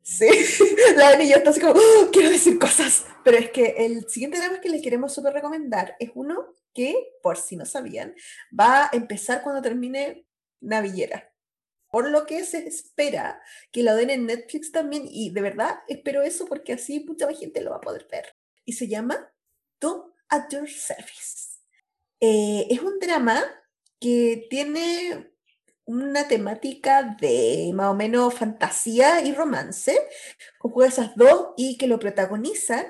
Sí, 0.06 0.28
la 0.96 1.16
niña 1.16 1.38
está 1.38 1.50
así 1.50 1.58
como, 1.58 1.72
oh, 1.72 2.10
quiero 2.12 2.30
decir 2.30 2.60
cosas. 2.60 3.04
Pero 3.24 3.38
es 3.38 3.50
que 3.50 3.74
el 3.78 4.08
siguiente 4.08 4.38
drama 4.38 4.60
que 4.60 4.68
les 4.68 4.80
queremos 4.80 5.12
súper 5.12 5.32
recomendar 5.32 5.96
es 5.98 6.12
uno 6.14 6.54
que, 6.72 6.94
por 7.24 7.36
si 7.36 7.56
no 7.56 7.66
sabían, 7.66 8.14
va 8.58 8.84
a 8.84 8.90
empezar 8.92 9.42
cuando 9.42 9.62
termine 9.62 10.24
Navillera. 10.60 11.34
Por 11.90 12.08
lo 12.08 12.24
que 12.24 12.44
se 12.44 12.68
espera 12.68 13.42
que 13.72 13.82
lo 13.82 13.96
den 13.96 14.10
en 14.10 14.26
Netflix 14.26 14.70
también. 14.70 15.08
Y 15.10 15.30
de 15.30 15.40
verdad 15.40 15.80
espero 15.88 16.22
eso 16.22 16.46
porque 16.46 16.74
así 16.74 17.00
mucha 17.00 17.32
gente 17.34 17.60
lo 17.60 17.70
va 17.70 17.78
a 17.78 17.80
poder 17.80 18.06
ver. 18.08 18.26
Y 18.64 18.74
se 18.74 18.86
llama 18.86 19.34
Tom 19.80 20.12
at 20.28 20.48
Your 20.52 20.70
Service. 20.70 21.58
Eh, 22.20 22.68
es 22.70 22.80
un 22.80 23.00
drama 23.00 23.42
que 23.98 24.46
tiene 24.48 25.32
una 25.86 26.28
temática 26.28 27.16
de 27.20 27.70
más 27.74 27.88
o 27.92 27.94
menos 27.94 28.34
fantasía 28.34 29.22
y 29.22 29.32
romance, 29.32 29.96
conjuga 30.58 30.88
esas 30.88 31.16
dos 31.16 31.50
y 31.56 31.78
que 31.78 31.86
lo 31.86 31.98
protagonizan 31.98 32.86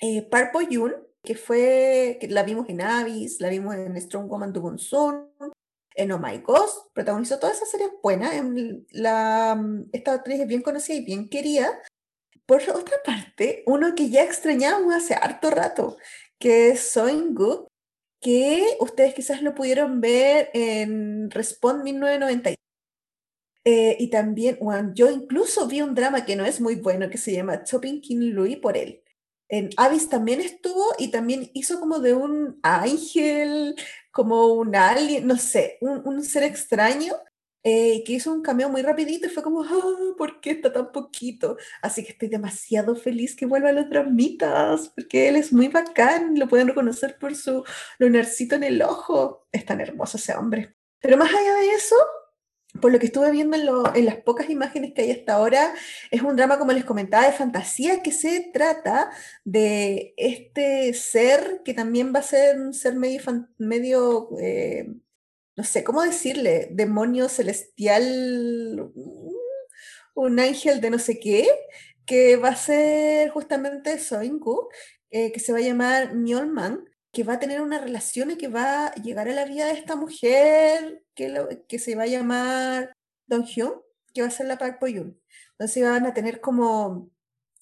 eh, 0.00 0.22
Park 0.22 0.52
Bo 0.52 0.62
Yoon, 0.62 0.94
que 1.22 1.34
fue, 1.34 2.18
que 2.20 2.28
la 2.28 2.44
vimos 2.44 2.68
en 2.68 2.80
Avis, 2.80 3.40
la 3.40 3.48
vimos 3.48 3.74
en 3.74 4.00
Strong 4.00 4.28
Woman 4.28 4.52
to 4.52 4.60
Gun 4.60 4.78
en 5.96 6.12
Oh 6.12 6.18
My 6.18 6.38
Ghost, 6.38 6.92
protagonizó 6.92 7.38
todas 7.38 7.56
esas 7.56 7.70
series 7.70 7.90
buenas, 8.02 8.34
en 8.34 8.86
la, 8.90 9.60
esta 9.92 10.12
actriz 10.12 10.40
es 10.40 10.46
bien 10.46 10.62
conocida 10.62 10.96
y 10.96 11.04
bien 11.04 11.28
querida. 11.28 11.80
Por 12.44 12.62
otra 12.70 12.98
parte, 13.04 13.64
uno 13.66 13.94
que 13.94 14.10
ya 14.10 14.22
extrañamos 14.22 14.94
hace 14.94 15.14
harto 15.14 15.50
rato, 15.50 15.96
que 16.38 16.68
es 16.68 16.92
Soin 16.92 17.34
Good, 17.34 17.66
que 18.26 18.76
ustedes 18.80 19.14
quizás 19.14 19.40
lo 19.40 19.54
pudieron 19.54 20.00
ver 20.00 20.50
en 20.52 21.30
Respond 21.30 21.84
1990. 21.84 22.50
Eh, 23.64 23.96
y 24.00 24.10
también, 24.10 24.58
bueno, 24.60 24.90
yo 24.96 25.08
incluso 25.12 25.68
vi 25.68 25.80
un 25.80 25.94
drama 25.94 26.24
que 26.24 26.34
no 26.34 26.44
es 26.44 26.60
muy 26.60 26.74
bueno, 26.74 27.08
que 27.08 27.18
se 27.18 27.32
llama 27.32 27.62
Chopping 27.62 28.00
King 28.00 28.32
Louis 28.32 28.56
por 28.56 28.76
él. 28.76 29.00
en 29.48 29.70
Avis 29.76 30.08
también 30.08 30.40
estuvo 30.40 30.86
y 30.98 31.12
también 31.12 31.52
hizo 31.54 31.78
como 31.78 32.00
de 32.00 32.14
un 32.14 32.58
ángel, 32.64 33.76
como 34.10 34.54
un 34.54 34.74
alien, 34.74 35.24
no 35.28 35.36
sé, 35.36 35.78
un, 35.80 36.02
un 36.04 36.24
ser 36.24 36.42
extraño 36.42 37.12
eh, 37.62 38.04
que 38.04 38.12
hizo 38.14 38.32
un 38.32 38.42
cameo 38.42 38.68
muy 38.68 38.82
rapidito 38.82 39.26
y 39.26 39.30
fue 39.30 39.42
como, 39.42 39.62
ah, 39.64 40.14
¿por 40.16 40.40
qué 40.40 40.52
está 40.52 40.72
tan 40.72 40.92
poquito? 40.92 41.56
Así 41.82 42.04
que 42.04 42.12
estoy 42.12 42.28
demasiado 42.28 42.94
feliz 42.96 43.34
que 43.34 43.46
vuelva 43.46 43.70
a 43.70 43.72
los 43.72 43.90
dramitas, 43.90 44.90
porque 44.94 45.28
él 45.28 45.36
es 45.36 45.52
muy 45.52 45.68
bacán, 45.68 46.38
lo 46.38 46.48
pueden 46.48 46.68
reconocer 46.68 47.18
por 47.18 47.34
su 47.34 47.64
lunarcito 47.98 48.54
en 48.54 48.64
el 48.64 48.82
ojo. 48.82 49.48
Es 49.52 49.64
tan 49.64 49.80
hermoso 49.80 50.16
ese 50.16 50.34
hombre. 50.34 50.76
Pero 51.00 51.16
más 51.16 51.30
allá 51.30 51.54
de 51.56 51.70
eso, 51.70 51.96
por 52.80 52.92
lo 52.92 52.98
que 52.98 53.06
estuve 53.06 53.30
viendo 53.30 53.56
en, 53.56 53.66
en, 53.96 54.04
las 54.04 54.16
pocas 54.16 54.50
imágenes 54.50 54.92
que 54.94 55.02
hay 55.02 55.10
hasta 55.10 55.34
ahora, 55.34 55.74
es 56.10 56.22
un 56.22 56.36
drama, 56.36 56.58
como 56.58 56.72
les 56.72 56.84
comentaba, 56.84 57.26
de 57.26 57.32
fantasía 57.32 58.02
que 58.02 58.12
se 58.12 58.50
trata 58.52 59.10
de 59.44 60.14
este 60.16 60.92
ser 60.94 61.62
que 61.64 61.74
también 61.74 62.12
va 62.14 62.20
a 62.20 62.22
ser 62.22 62.58
un 62.60 62.74
ser 62.74 62.94
medio, 62.94 63.20
medio 63.58 64.28
eh, 64.40 64.94
no 65.56 65.64
sé 65.64 65.84
cómo 65.84 66.02
decirle, 66.02 66.68
demonio 66.70 67.28
celestial, 67.28 68.92
un 70.14 70.40
ángel 70.40 70.80
de 70.80 70.90
no 70.90 70.98
sé 70.98 71.18
qué, 71.18 71.48
que 72.04 72.36
va 72.36 72.50
a 72.50 72.56
ser 72.56 73.30
justamente 73.30 73.98
Soinku, 73.98 74.68
eh, 75.10 75.32
que 75.32 75.40
se 75.40 75.52
va 75.52 75.58
a 75.58 75.62
llamar 75.62 76.14
Mjolman, 76.14 76.84
que 77.10 77.24
va 77.24 77.34
a 77.34 77.38
tener 77.40 77.62
una 77.62 77.78
relación 77.78 78.30
y 78.30 78.36
que 78.36 78.48
va 78.48 78.88
a 78.88 78.94
llegar 78.96 79.28
a 79.28 79.32
la 79.32 79.46
vida 79.46 79.66
de 79.66 79.72
esta 79.72 79.96
mujer 79.96 81.02
que, 81.14 81.64
que 81.68 81.78
se 81.78 81.94
va 81.96 82.02
a 82.02 82.06
llamar 82.06 82.92
Dong 83.26 83.46
Hyun, 83.46 83.72
que 84.12 84.20
va 84.20 84.28
a 84.28 84.30
ser 84.30 84.46
la 84.46 84.58
Park 84.58 84.78
Po 84.78 84.88
Yoon. 84.88 85.18
Entonces 85.52 85.82
van 85.82 86.06
a 86.06 86.14
tener 86.14 86.40
como 86.42 87.10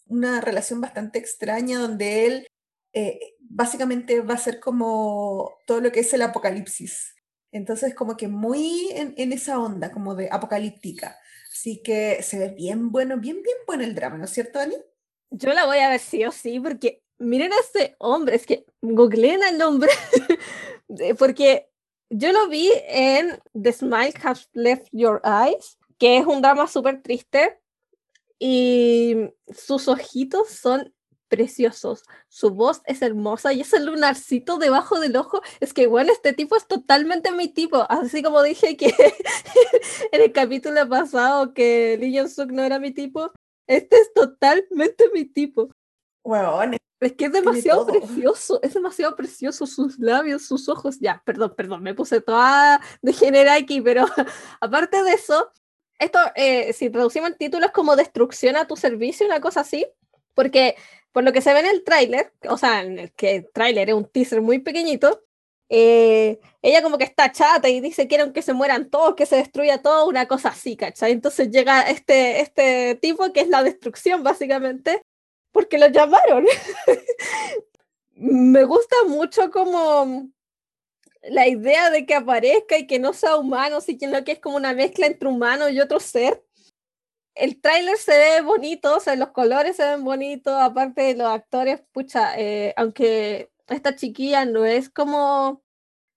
una 0.07 0.41
relación 0.41 0.81
bastante 0.81 1.21
extraña 1.21 1.79
donde 1.79 2.27
él 2.27 2.47
eh, 2.93 3.37
básicamente 3.39 4.21
va 4.21 4.35
a 4.35 4.39
ser 4.39 4.61
como 4.61 5.57
todo 5.67 5.81
lo 5.81 5.93
que 5.93 6.01
es 6.01 6.13
el 6.13 6.23
apocalipsis 6.23 7.15
entonces, 7.55 7.95
como 7.95 8.17
que 8.17 8.27
muy 8.27 8.89
en, 8.91 9.33
esa 9.33 9.61
onda, 9.61 9.93
como 9.93 10.17
de 10.17 10.29
apocalíptica. 10.31 11.17
Así 11.53 11.81
que 11.85 12.21
se 12.21 12.37
ve 12.37 12.49
bien 12.49 12.91
bueno, 12.91 13.17
bien, 13.19 13.43
bien 13.43 13.57
bueno 13.65 13.85
el 13.85 13.95
drama, 13.95 14.19
¿no 14.19 14.25
es 14.25 14.31
cierto, 14.31 14.59
Dani? 14.59 14.75
Yo 15.31 15.53
la 15.53 15.65
voy 15.65 15.79
a 15.79 15.89
ver 15.89 16.01
sí 16.01 16.25
o 16.25 16.33
sí, 16.33 16.59
porque 16.59 17.03
miren 17.19 17.53
a 17.53 17.61
este 17.61 17.95
hombre, 17.99 18.35
es 18.35 18.45
que 18.45 18.67
googleen 18.83 19.45
el 19.45 19.57
nombre, 19.57 19.93
porque 21.19 21.71
yo 22.11 22.33
lo 22.33 22.49
vi 22.49 22.71
en 22.89 23.41
The 23.53 23.73
Smile 23.73 24.15
Has 24.23 24.49
Left 24.53 24.89
Your 24.91 25.23
Eyes, 25.25 25.79
que 25.97 26.19
es 26.19 26.27
un 26.27 26.43
drama 26.43 26.67
súper 26.67 27.03
triste, 27.03 27.61
y 28.41 29.31
sus 29.57 29.87
ojitos 29.87 30.49
son 30.51 30.94
preciosos. 31.35 32.05
Su 32.29 32.51
voz 32.51 32.83
es 32.87 33.03
hermosa 33.03 33.53
y 33.53 33.63
ese 33.63 33.81
lunarcito 33.81 34.59
debajo 34.59 35.01
del 35.01 35.17
ojo. 35.17 35.43
Es 35.61 35.75
que, 35.75 35.89
bueno, 35.89 36.13
este 36.13 36.33
tipo 36.33 36.57
es 36.57 36.67
totalmente 36.67 37.33
mi 37.33 37.49
tipo. 37.49 37.85
Así 37.89 38.23
como 38.23 38.43
dije 38.43 38.77
que 38.77 38.87
en 40.13 40.23
el 40.23 40.33
capítulo 40.33 40.89
pasado 40.89 41.53
que 41.53 41.97
Lee 42.01 42.17
Jong 42.17 42.29
Suk 42.29 42.53
no 42.53 42.63
era 42.63 42.79
mi 42.79 42.93
tipo, 42.93 43.33
este 43.67 43.97
es 43.97 44.13
totalmente 44.15 45.11
mi 45.13 45.25
tipo. 45.25 45.71
Bueno, 46.23 46.61
es 47.01 47.13
que 47.15 47.27
es 47.27 47.33
demasiado 47.33 47.87
precioso, 47.87 48.61
es 48.63 48.75
demasiado 48.75 49.17
precioso 49.17 49.67
sus 49.67 49.99
labios, 49.99 50.47
sus 50.47 50.69
ojos. 50.69 50.99
Ya, 51.01 51.21
perdón, 51.25 51.55
perdón, 51.57 51.83
me 51.83 51.95
puse 51.95 52.21
toda 52.21 52.81
de 53.03 53.51
aquí, 53.51 53.81
pero 53.81 54.07
aparte 54.61 55.03
de 55.03 55.13
eso, 55.13 55.51
esto, 55.99 56.19
eh, 56.35 56.73
si 56.73 56.91
traducimos 56.91 57.31
el 57.31 57.37
título, 57.37 57.67
es 57.67 57.73
como 57.73 57.97
destrucción 57.97 58.57
a 58.57 58.67
tu 58.67 58.77
servicio, 58.77 59.27
una 59.27 59.41
cosa 59.41 59.61
así, 59.61 59.87
porque 60.35 60.77
por 61.15 61.23
lo 61.23 61.33
que 61.33 61.41
se 61.41 61.55
ve 61.55 61.61
en 61.61 61.67
el 61.67 61.85
tráiler, 61.85 62.33
o 62.49 62.59
sea, 62.59 62.83
en 62.83 62.99
el 62.99 63.13
que 63.13 63.49
tráiler 63.55 63.89
es 63.89 63.95
un 63.95 64.05
teaser 64.05 64.43
muy 64.43 64.59
pequeñito, 64.59 65.23
eh, 65.69 66.41
ella 66.61 66.83
como 66.83 66.99
que 66.99 67.05
está 67.05 67.31
chata 67.31 67.69
y 67.69 67.81
dice 67.81 68.09
quieren 68.09 68.33
que 68.33 68.43
se 68.43 68.53
mueran 68.53 68.91
todos, 68.91 69.15
que 69.15 69.25
se 69.25 69.37
destruya 69.37 69.81
todo, 69.81 70.09
una 70.09 70.27
cosa 70.27 70.49
así, 70.49 70.77
¿cachai? 70.77 71.13
Entonces 71.13 71.51
llega 71.53 71.83
este, 71.83 72.41
este 72.41 72.97
tipo 72.97 73.33
que 73.33 73.43
es 73.43 73.49
la 73.49 73.63
destrucción 73.63 74.25
básicamente, 74.25 75.03
porque 75.53 75.79
lo 75.79 75.87
llamaron. 75.87 76.47
Me 78.17 78.65
gusta 78.65 78.97
mucho 79.07 79.53
como 79.53 80.29
la 81.23 81.47
idea 81.47 81.91
de 81.91 82.07
que 82.07 82.17
aparezca 82.17 82.77
y 82.77 82.89
que 82.89 82.99
no 82.99 83.13
sea 83.13 83.37
humano, 83.37 83.81
sino 83.81 84.25
que 84.25 84.33
es 84.33 84.41
como 84.41 84.57
una 84.57 84.75
mezcla 84.75 85.07
entre 85.07 85.29
humano 85.29 85.69
y 85.69 85.81
otro 85.81 86.01
ser 86.01 86.43
el 87.35 87.61
tráiler 87.61 87.97
se 87.97 88.13
ve 88.13 88.41
bonito, 88.43 88.97
o 88.97 89.01
sea, 89.01 89.17
los 89.17 89.31
colores 89.31 89.77
se 89.77 89.85
ven 89.85 90.05
bonitos, 90.05 90.55
aparte 90.55 91.03
de 91.03 91.15
los 91.15 91.29
actores, 91.29 91.83
pucha, 91.93 92.39
eh, 92.39 92.75
aunque 92.77 93.51
esta 93.67 93.97
chiquilla 93.97 94.45
no 94.45 94.65
es 94.65 94.89
como, 94.91 95.63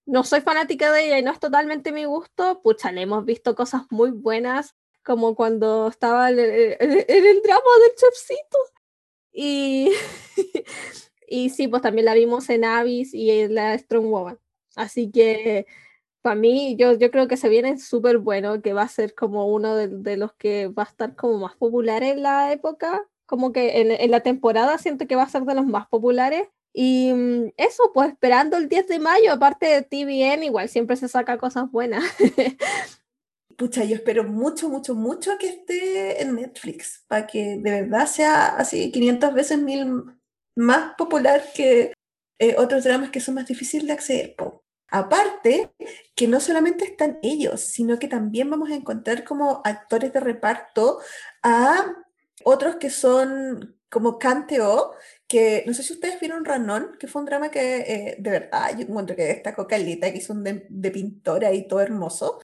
no 0.06 0.24
soy 0.24 0.40
fanática 0.40 0.92
de 0.92 1.06
ella 1.06 1.18
y 1.18 1.22
no 1.22 1.32
es 1.32 1.40
totalmente 1.40 1.92
mi 1.92 2.04
gusto, 2.04 2.62
pucha, 2.62 2.92
le 2.92 3.02
hemos 3.02 3.24
visto 3.24 3.54
cosas 3.54 3.82
muy 3.90 4.10
buenas, 4.10 4.76
como 5.04 5.34
cuando 5.34 5.88
estaba 5.88 6.30
en 6.30 6.38
el, 6.38 7.42
drama 7.42 7.70
del 7.82 7.94
chefcito. 7.96 8.58
Y, 9.32 9.92
y 11.28 11.50
sí, 11.50 11.68
pues 11.68 11.82
también 11.82 12.04
la 12.04 12.14
vimos 12.14 12.48
en 12.50 12.64
Avis 12.64 13.14
y 13.14 13.30
en 13.30 13.54
la 13.54 13.76
Strong 13.78 14.06
Woman. 14.06 14.38
Así 14.76 15.10
que 15.10 15.66
para 16.22 16.34
mí, 16.34 16.76
yo, 16.76 16.92
yo 16.94 17.10
creo 17.10 17.28
que 17.28 17.36
se 17.36 17.48
viene 17.48 17.78
súper 17.78 18.18
bueno, 18.18 18.60
que 18.62 18.72
va 18.72 18.82
a 18.82 18.88
ser 18.88 19.14
como 19.14 19.46
uno 19.46 19.76
de, 19.76 20.16
los 20.16 20.32
que 20.34 20.68
va 20.68 20.84
a 20.84 20.86
estar 20.86 21.14
como 21.14 21.38
más 21.38 21.56
popular 21.56 22.02
en 22.02 22.22
la 22.22 22.52
época, 22.52 23.06
como 23.26 23.52
que 23.52 23.80
en, 23.80 24.10
la 24.10 24.20
temporada 24.20 24.78
siento 24.78 25.06
que 25.06 25.16
va 25.16 25.22
a 25.22 25.28
ser 25.28 25.42
de 25.42 25.54
los 25.54 25.66
más 25.66 25.86
populares. 25.88 26.48
Y 26.72 27.12
mm, 27.12 27.52
eso, 27.56 27.90
pues 27.94 28.10
esperando 28.10 28.56
el 28.56 28.68
10 28.68 28.88
de 28.88 28.98
mayo, 28.98 29.32
aparte 29.32 29.66
de 29.66 29.82
TVN, 29.82 30.44
igual 30.44 30.68
siempre 30.68 30.96
se 30.96 31.08
saca 31.08 31.38
cosas 31.38 31.70
buenas. 31.70 32.04
Pucha, 33.56 33.84
yo 33.84 33.96
espero 33.96 34.22
mucho, 34.24 34.68
mucho, 34.68 34.94
mucho 34.94 35.36
que 35.38 35.48
esté 35.48 36.22
en 36.22 36.36
Netflix, 36.36 37.04
para 37.08 37.26
que 37.26 37.58
de 37.58 37.82
verdad 37.82 38.06
sea 38.06 38.46
así 38.56 38.92
500 38.92 39.34
veces 39.34 39.58
mil 39.58 40.04
más 40.54 40.94
popular 40.96 41.42
que 41.54 41.92
eh, 42.38 42.54
otros 42.56 42.84
dramas 42.84 43.10
que 43.10 43.20
son 43.20 43.34
más 43.34 43.46
difíciles 43.46 43.86
de 43.86 43.92
acceder. 43.92 44.36
Aparte, 44.90 45.70
que 46.14 46.28
no 46.28 46.40
solamente 46.40 46.84
están 46.84 47.18
ellos, 47.22 47.60
sino 47.60 47.98
que 47.98 48.08
también 48.08 48.48
vamos 48.50 48.70
a 48.70 48.74
encontrar 48.74 49.24
como 49.24 49.60
actores 49.64 50.12
de 50.12 50.20
reparto 50.20 51.00
a 51.42 51.94
otros 52.44 52.76
que 52.76 52.90
son 52.90 53.76
como 53.90 54.18
Canteo, 54.18 54.92
que 55.26 55.64
no 55.66 55.74
sé 55.74 55.82
si 55.82 55.94
ustedes 55.94 56.20
vieron 56.20 56.44
Ranón, 56.44 56.96
que 56.98 57.06
fue 57.06 57.20
un 57.20 57.26
drama 57.26 57.50
que 57.50 57.78
eh, 57.78 58.16
de 58.18 58.30
verdad 58.30 58.70
yo 58.76 58.82
encuentro 58.82 59.16
que 59.16 59.24
destacó 59.24 59.66
Calita, 59.66 60.10
que 60.10 60.18
hizo 60.18 60.32
un 60.32 60.44
de, 60.44 60.66
de 60.68 60.90
pintora 60.90 61.52
y 61.52 61.66
todo 61.66 61.80
hermoso 61.80 62.40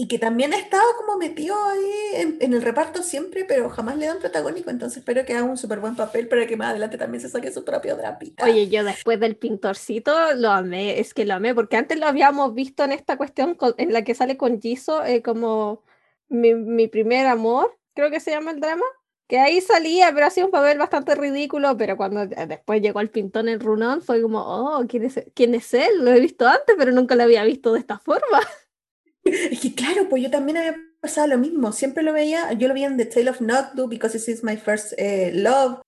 y 0.00 0.08
que 0.08 0.18
también 0.18 0.54
ha 0.54 0.56
estado 0.56 0.82
como 0.96 1.18
metido 1.18 1.54
ahí 1.62 2.36
en, 2.40 2.54
el 2.54 2.62
reparto 2.62 3.02
siempre, 3.02 3.44
pero 3.44 3.68
jamás 3.68 3.98
le 3.98 4.06
dan 4.06 4.18
protagónico, 4.18 4.70
entonces 4.70 5.00
espero 5.00 5.26
que 5.26 5.34
haga 5.34 5.44
un 5.44 5.58
súper 5.58 5.78
buen 5.78 5.94
papel 5.94 6.26
para 6.26 6.46
que 6.46 6.56
más 6.56 6.70
adelante 6.70 6.96
también 6.96 7.20
se 7.20 7.28
saque 7.28 7.52
su 7.52 7.66
propio 7.66 7.98
drapita. 7.98 8.46
Oye, 8.46 8.70
yo 8.70 8.82
después 8.82 9.20
del 9.20 9.36
pintorcito 9.36 10.32
lo 10.36 10.52
amé, 10.52 11.00
es 11.00 11.12
que 11.12 11.26
lo 11.26 11.34
amé, 11.34 11.54
porque 11.54 11.76
antes 11.76 11.98
lo 11.98 12.06
habíamos 12.06 12.54
visto 12.54 12.82
en 12.82 12.92
esta 12.92 13.18
cuestión 13.18 13.58
en 13.76 13.92
la 13.92 14.02
que 14.02 14.14
sale 14.14 14.38
con 14.38 14.58
Jisoo 14.58 15.04
eh, 15.04 15.20
como 15.20 15.82
mi, 16.30 16.54
mi, 16.54 16.88
primer 16.88 17.26
amor, 17.26 17.76
creo 17.92 18.10
que 18.10 18.20
se 18.20 18.30
llama 18.30 18.52
el 18.52 18.60
drama, 18.60 18.86
que 19.28 19.38
ahí 19.38 19.60
salía, 19.60 20.14
pero 20.14 20.28
hacía 20.28 20.46
un 20.46 20.50
papel 20.50 20.78
bastante 20.78 21.14
ridículo, 21.14 21.76
pero 21.76 21.98
cuando 21.98 22.26
después 22.26 22.80
llegó 22.80 23.00
el 23.00 23.10
pintón 23.10 23.50
en 23.50 23.60
Runón 23.60 24.00
fue 24.00 24.22
como, 24.22 24.38
oh, 24.40 24.82
¿quién 24.88 25.04
es, 25.04 25.22
¿quién 25.34 25.54
es 25.54 25.74
él? 25.74 26.02
Lo 26.02 26.10
he 26.10 26.20
visto 26.20 26.48
antes, 26.48 26.74
pero 26.78 26.90
nunca 26.90 27.16
lo 27.16 27.24
había 27.24 27.44
visto 27.44 27.74
de 27.74 27.80
esta 27.80 27.98
forma. 27.98 28.40
Es 29.24 29.60
que 29.60 29.74
claro, 29.74 30.08
pues 30.08 30.22
yo 30.22 30.30
también 30.30 30.58
había 30.58 30.76
pasado 31.00 31.26
lo 31.28 31.38
mismo. 31.38 31.72
Siempre 31.72 32.02
lo 32.02 32.12
veía, 32.12 32.52
yo 32.52 32.68
lo 32.68 32.74
veía 32.74 32.86
en 32.86 32.96
The 32.96 33.06
Tale 33.06 33.30
of 33.30 33.40
Noctu, 33.40 33.88
Because 33.88 34.18
This 34.18 34.28
Is 34.28 34.44
My 34.44 34.56
First 34.56 34.92
eh, 34.96 35.32
Love. 35.34 35.80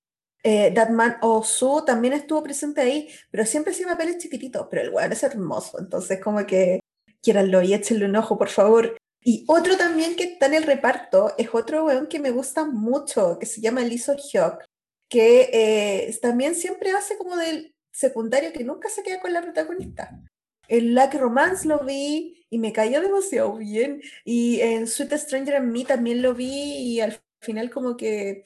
Eh, 0.44 0.72
That 0.74 0.90
Man 0.90 1.18
Osu 1.22 1.84
también 1.84 2.14
estuvo 2.14 2.42
presente 2.42 2.80
ahí, 2.80 3.08
pero 3.30 3.46
siempre 3.46 3.72
hacía 3.72 3.86
papeles 3.86 4.18
chiquititos. 4.18 4.66
Pero 4.70 4.82
el 4.82 4.90
weón 4.90 5.12
es 5.12 5.22
hermoso, 5.22 5.78
entonces, 5.78 6.20
como 6.20 6.44
que 6.46 6.80
quieranlo 7.20 7.62
y 7.62 7.74
échenle 7.74 8.06
un 8.06 8.16
ojo, 8.16 8.36
por 8.36 8.48
favor. 8.48 8.96
Y 9.24 9.44
otro 9.46 9.76
también 9.76 10.16
que 10.16 10.24
está 10.24 10.46
en 10.46 10.54
el 10.54 10.64
reparto 10.64 11.32
es 11.38 11.48
otro 11.52 11.84
weón 11.84 12.08
que 12.08 12.18
me 12.18 12.32
gusta 12.32 12.64
mucho, 12.64 13.38
que 13.38 13.46
se 13.46 13.60
llama 13.60 13.82
Liso 13.82 14.16
Hyuk, 14.16 14.64
que 15.08 15.48
eh, 15.52 16.18
también 16.20 16.56
siempre 16.56 16.90
hace 16.90 17.16
como 17.16 17.36
del 17.36 17.72
secundario 17.92 18.52
que 18.52 18.64
nunca 18.64 18.88
se 18.88 19.04
queda 19.04 19.20
con 19.20 19.32
la 19.32 19.42
protagonista. 19.42 20.10
En 20.68 20.94
Lucky 20.94 21.18
Romance 21.18 21.66
lo 21.66 21.80
vi 21.80 22.46
y 22.50 22.58
me 22.58 22.72
cayó 22.72 23.00
demasiado 23.00 23.56
bien. 23.56 24.02
Y 24.24 24.60
en 24.60 24.86
Sweet 24.86 25.12
Stranger 25.14 25.56
en 25.56 25.72
Me 25.72 25.84
también 25.84 26.22
lo 26.22 26.34
vi 26.34 26.52
y 26.52 27.00
al 27.00 27.20
final 27.40 27.70
como 27.70 27.96
que 27.96 28.44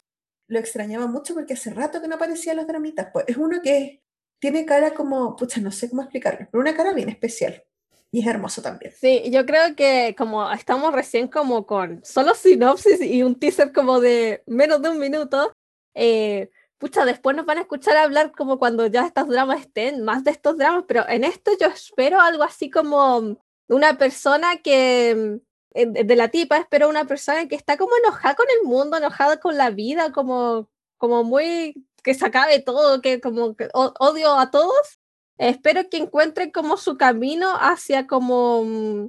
lo 0.49 0.59
extrañaba 0.59 1.07
mucho 1.07 1.35
porque 1.35 1.55
hace 1.55 1.73
rato 1.73 2.01
que 2.01 2.09
no 2.09 2.17
aparecía 2.17 2.53
en 2.53 2.59
los 2.59 2.67
dramitas. 2.67 3.09
Pues 3.13 3.25
es 3.29 3.37
uno 3.37 3.61
que 3.63 4.03
tiene 4.39 4.65
cara 4.65 4.95
como, 4.95 5.37
pucha, 5.37 5.61
no 5.61 5.71
sé 5.73 5.89
cómo 5.89 6.03
explicarlo, 6.03 6.47
pero 6.51 6.61
una 6.61 6.77
cara 6.77 6.93
bien 6.93 7.09
especial. 7.09 7.65
Y 8.13 8.21
es 8.21 8.27
hermoso 8.27 8.63
también. 8.63 8.93
Sí, 8.99 9.25
yo 9.31 9.45
creo 9.45 9.75
que 9.75 10.15
como 10.17 10.51
estamos 10.53 10.95
recién 10.95 11.29
como 11.29 11.67
con 11.67 12.05
solo 12.05 12.35
sinopsis 12.35 13.01
y 13.03 13.23
un 13.23 13.39
teaser 13.39 13.73
como 13.73 14.01
de 14.01 14.43
menos 14.47 14.81
de 14.81 14.91
un 14.91 14.99
minuto, 14.99 15.53
eh, 15.95 16.51
pucha, 16.79 17.05
después 17.05 17.37
nos 17.37 17.47
van 17.47 17.59
a 17.59 17.63
escuchar 17.63 17.97
hablar 17.97 18.33
como 18.33 18.59
cuando 18.59 18.87
ya 18.87 19.07
estos 19.07 19.29
dramas 19.29 19.61
estén, 19.61 20.05
más 20.05 20.25
de 20.25 20.31
estos 20.33 20.57
dramas, 20.57 20.85
pero 20.87 21.09
en 21.09 21.25
esto 21.25 21.53
yo 21.61 21.69
espero 21.69 22.21
algo 22.21 22.43
así 22.43 22.71
como 22.71 23.39
una 23.69 23.99
persona 23.99 24.59
que, 24.59 25.41
eh, 25.75 25.87
de 25.87 26.17
la 26.17 26.29
tipa, 26.29 26.59
espero 26.59 26.89
una 26.89 27.05
persona 27.07 27.49
que 27.49 27.57
está 27.57 27.77
como 27.77 27.97
enojada 27.97 28.35
con 28.35 28.47
el 28.61 28.69
mundo, 28.69 28.97
enojada 28.97 29.39
con 29.41 29.57
la 29.57 29.71
vida, 29.71 30.13
como, 30.13 30.71
como 30.99 31.25
muy 31.25 31.87
que 32.03 32.15
se 32.15 32.27
acabe 32.27 32.61
todo, 32.61 33.03
que 33.03 33.21
como 33.21 33.57
que 33.57 33.69
odio 33.75 34.39
a 34.39 34.51
todos. 34.51 35.01
Espero 35.39 35.89
que 35.91 35.99
encuentren 35.99 36.51
como 36.51 36.77
su 36.77 36.97
camino 36.97 37.53
hacia 37.61 38.07
como 38.07 38.63
mm, 38.65 39.09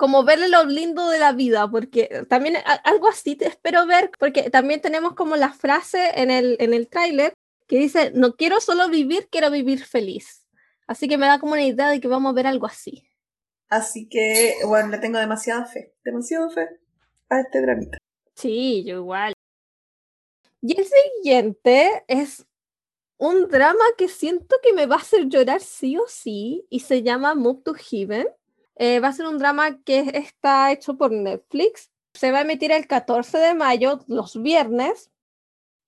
como 0.00 0.24
verle 0.24 0.48
lo 0.48 0.64
lindo 0.64 1.10
de 1.10 1.18
la 1.18 1.32
vida, 1.32 1.70
porque 1.70 2.24
también 2.26 2.56
algo 2.84 3.06
así 3.06 3.36
te 3.36 3.46
espero 3.46 3.86
ver, 3.86 4.10
porque 4.18 4.48
también 4.48 4.80
tenemos 4.80 5.12
como 5.12 5.36
la 5.36 5.52
frase 5.52 6.12
en 6.14 6.30
el, 6.30 6.56
en 6.58 6.72
el 6.72 6.88
tráiler 6.88 7.34
que 7.66 7.76
dice, 7.76 8.10
no 8.14 8.34
quiero 8.34 8.62
solo 8.62 8.88
vivir, 8.88 9.28
quiero 9.30 9.50
vivir 9.50 9.84
feliz. 9.84 10.48
Así 10.86 11.06
que 11.06 11.18
me 11.18 11.26
da 11.26 11.38
como 11.38 11.52
una 11.52 11.64
idea 11.66 11.90
de 11.90 12.00
que 12.00 12.08
vamos 12.08 12.30
a 12.30 12.34
ver 12.34 12.46
algo 12.46 12.64
así. 12.64 13.06
Así 13.68 14.08
que, 14.08 14.54
bueno, 14.66 14.88
le 14.88 14.96
tengo 14.96 15.18
demasiada 15.18 15.66
fe, 15.66 15.92
demasiada 16.02 16.48
fe 16.48 16.66
a 17.28 17.40
este 17.40 17.60
dramita. 17.60 17.98
Sí, 18.34 18.82
yo 18.86 18.96
igual. 18.96 19.34
Y 20.62 20.80
el 20.80 20.86
siguiente 20.86 22.04
es 22.08 22.46
un 23.18 23.48
drama 23.48 23.84
que 23.98 24.08
siento 24.08 24.56
que 24.62 24.72
me 24.72 24.86
va 24.86 24.96
a 24.96 25.00
hacer 25.00 25.28
llorar 25.28 25.60
sí 25.60 25.98
o 25.98 26.06
sí 26.08 26.66
y 26.70 26.80
se 26.80 27.02
llama 27.02 27.34
Move 27.34 27.60
to 27.64 27.74
Heaven. 27.74 28.26
Eh, 28.76 29.00
va 29.00 29.08
a 29.08 29.12
ser 29.12 29.26
un 29.26 29.38
drama 29.38 29.82
que 29.82 30.10
está 30.14 30.72
hecho 30.72 30.96
por 30.96 31.12
Netflix. 31.12 31.90
Se 32.14 32.32
va 32.32 32.38
a 32.38 32.42
emitir 32.42 32.72
el 32.72 32.86
14 32.86 33.38
de 33.38 33.54
mayo, 33.54 34.00
los 34.06 34.40
viernes. 34.40 35.10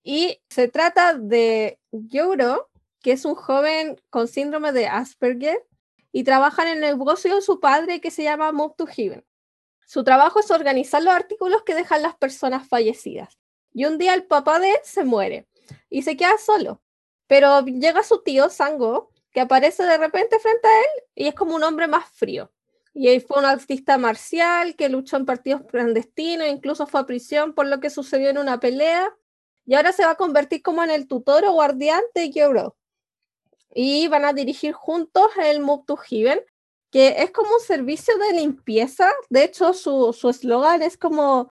Y 0.03 0.41
se 0.49 0.67
trata 0.67 1.13
de 1.13 1.79
Yoro, 1.91 2.69
que 3.01 3.13
es 3.13 3.25
un 3.25 3.35
joven 3.35 4.01
con 4.09 4.27
síndrome 4.27 4.71
de 4.71 4.87
Asperger 4.87 5.65
y 6.11 6.23
trabaja 6.23 6.61
en 6.63 6.69
el 6.69 6.79
negocio 6.79 7.35
de 7.35 7.41
su 7.41 7.59
padre 7.59 7.99
que 7.99 8.11
se 8.11 8.23
llama 8.23 8.51
Move 8.51 8.75
to 8.77 8.85
Heaven. 8.85 9.25
Su 9.85 10.03
trabajo 10.03 10.39
es 10.39 10.51
organizar 10.51 11.03
los 11.03 11.13
artículos 11.13 11.63
que 11.63 11.75
dejan 11.75 12.01
las 12.01 12.15
personas 12.15 12.67
fallecidas. 12.67 13.37
Y 13.73 13.85
un 13.85 13.97
día 13.97 14.13
el 14.13 14.25
papá 14.25 14.59
de 14.59 14.71
él 14.71 14.77
se 14.83 15.03
muere 15.03 15.47
y 15.89 16.03
se 16.03 16.15
queda 16.15 16.37
solo. 16.37 16.81
Pero 17.27 17.65
llega 17.65 18.03
su 18.03 18.21
tío, 18.21 18.49
Sango, 18.49 19.11
que 19.31 19.41
aparece 19.41 19.83
de 19.83 19.97
repente 19.97 20.39
frente 20.39 20.67
a 20.67 20.79
él 20.79 21.03
y 21.15 21.27
es 21.27 21.35
como 21.35 21.55
un 21.55 21.63
hombre 21.63 21.87
más 21.87 22.05
frío. 22.11 22.51
Y 22.93 23.09
él 23.09 23.21
fue 23.21 23.39
un 23.39 23.45
artista 23.45 23.97
marcial 23.97 24.75
que 24.75 24.87
luchó 24.87 25.17
en 25.17 25.25
partidos 25.25 25.63
clandestinos, 25.63 26.47
incluso 26.47 26.85
fue 26.85 27.01
a 27.01 27.05
prisión 27.05 27.53
por 27.53 27.65
lo 27.65 27.79
que 27.79 27.89
sucedió 27.89 28.29
en 28.29 28.37
una 28.37 28.59
pelea. 28.59 29.15
Y 29.65 29.73
ahora 29.73 29.91
se 29.93 30.05
va 30.05 30.11
a 30.11 30.15
convertir 30.15 30.61
como 30.61 30.83
en 30.83 30.91
el 30.91 31.07
tutor 31.07 31.43
o 31.45 31.53
guardián 31.53 32.03
de 32.13 32.29
Gyoro. 32.29 32.75
Y 33.73 34.07
van 34.07 34.25
a 34.25 34.33
dirigir 34.33 34.73
juntos 34.73 35.27
el 35.43 35.59
Move 35.59 35.85
to 35.87 35.97
Heaven, 35.97 36.41
que 36.91 37.23
es 37.23 37.31
como 37.31 37.55
un 37.55 37.61
servicio 37.61 38.15
de 38.19 38.33
limpieza. 38.33 39.11
De 39.29 39.43
hecho, 39.43 39.73
su 39.73 40.29
eslogan 40.29 40.83
es 40.83 40.95
como 40.97 41.51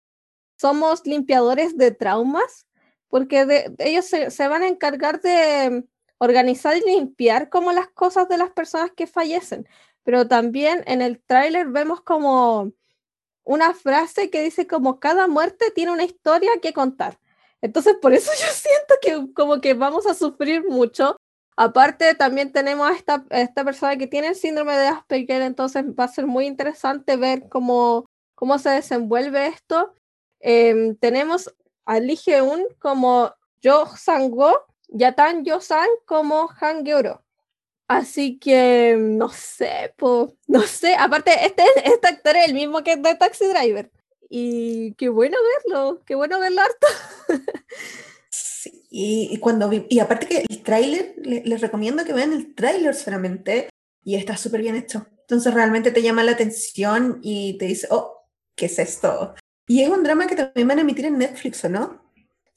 somos 0.56 1.06
limpiadores 1.06 1.76
de 1.76 1.92
traumas, 1.92 2.66
porque 3.08 3.72
ellos 3.78 4.06
se, 4.06 4.32
se 4.32 4.48
van 4.48 4.62
a 4.62 4.68
encargar 4.68 5.20
de 5.20 5.84
organizar 6.18 6.76
y 6.76 6.80
limpiar 6.80 7.48
como 7.48 7.72
las 7.72 7.88
cosas 7.88 8.28
de 8.28 8.38
las 8.38 8.50
personas 8.50 8.90
que 8.90 9.06
fallecen 9.06 9.68
pero 10.08 10.26
también 10.26 10.82
en 10.86 11.02
el 11.02 11.20
tráiler 11.20 11.66
vemos 11.66 12.00
como 12.00 12.72
una 13.44 13.74
frase 13.74 14.30
que 14.30 14.42
dice 14.42 14.66
como 14.66 15.00
cada 15.00 15.28
muerte 15.28 15.70
tiene 15.70 15.92
una 15.92 16.04
historia 16.04 16.50
que 16.62 16.72
contar. 16.72 17.18
Entonces, 17.60 17.94
por 18.00 18.14
eso 18.14 18.30
yo 18.40 18.46
siento 18.46 18.94
que 19.02 19.34
como 19.34 19.60
que 19.60 19.74
vamos 19.74 20.06
a 20.06 20.14
sufrir 20.14 20.66
mucho. 20.66 21.14
Aparte, 21.58 22.14
también 22.14 22.52
tenemos 22.52 22.88
a 22.88 22.94
esta, 22.94 23.26
esta 23.28 23.64
persona 23.66 23.98
que 23.98 24.06
tiene 24.06 24.28
el 24.28 24.34
síndrome 24.34 24.78
de 24.78 24.86
Asperger, 24.86 25.42
entonces 25.42 25.84
va 25.84 26.04
a 26.04 26.08
ser 26.08 26.26
muy 26.26 26.46
interesante 26.46 27.18
ver 27.18 27.46
cómo, 27.50 28.06
cómo 28.34 28.58
se 28.58 28.70
desenvuelve 28.70 29.48
esto. 29.48 29.92
Em, 30.40 30.96
tenemos 30.96 31.54
a 31.84 32.00
Lee 32.00 32.18
como 32.78 33.34
Jo 33.62 33.84
Sang-go 33.94 34.58
y 34.88 35.04
a 35.04 35.14
Tan 35.14 35.44
Yo-san 35.44 35.88
como 36.06 36.48
Han 36.62 36.86
Georo. 36.86 37.22
Así 37.88 38.38
que 38.38 38.96
no 38.98 39.30
sé, 39.30 39.94
po, 39.96 40.36
no 40.46 40.62
sé. 40.62 40.94
Aparte, 40.94 41.32
este, 41.44 41.64
este 41.84 42.08
actor 42.08 42.36
es 42.36 42.48
el 42.48 42.54
mismo 42.54 42.84
que 42.84 42.96
de 42.96 43.14
Taxi 43.14 43.46
Driver. 43.46 43.90
Y 44.28 44.92
qué 44.94 45.08
bueno 45.08 45.38
verlo, 45.64 46.02
qué 46.04 46.14
bueno 46.14 46.38
verlo 46.38 46.60
harto. 46.60 46.86
Sí, 48.30 48.84
y, 48.90 49.38
cuando 49.38 49.70
y 49.72 50.00
aparte 50.00 50.26
que 50.26 50.44
el 50.48 50.62
tráiler, 50.62 51.14
les 51.22 51.60
recomiendo 51.60 52.04
que 52.04 52.12
vean 52.12 52.32
el 52.32 52.54
tráiler 52.54 52.94
solamente 52.94 53.68
y 54.04 54.16
está 54.16 54.36
súper 54.36 54.62
bien 54.62 54.76
hecho. 54.76 55.06
Entonces 55.20 55.54
realmente 55.54 55.92
te 55.92 56.02
llama 56.02 56.24
la 56.24 56.32
atención 56.32 57.20
y 57.22 57.56
te 57.58 57.66
dice, 57.66 57.86
oh, 57.90 58.26
¿qué 58.56 58.66
es 58.66 58.78
esto? 58.78 59.34
Y 59.66 59.82
es 59.82 59.88
un 59.88 60.02
drama 60.02 60.26
que 60.26 60.36
también 60.36 60.66
van 60.66 60.78
a 60.78 60.80
emitir 60.82 61.06
en 61.06 61.18
Netflix, 61.18 61.64
¿o 61.64 61.68
no? 61.68 62.07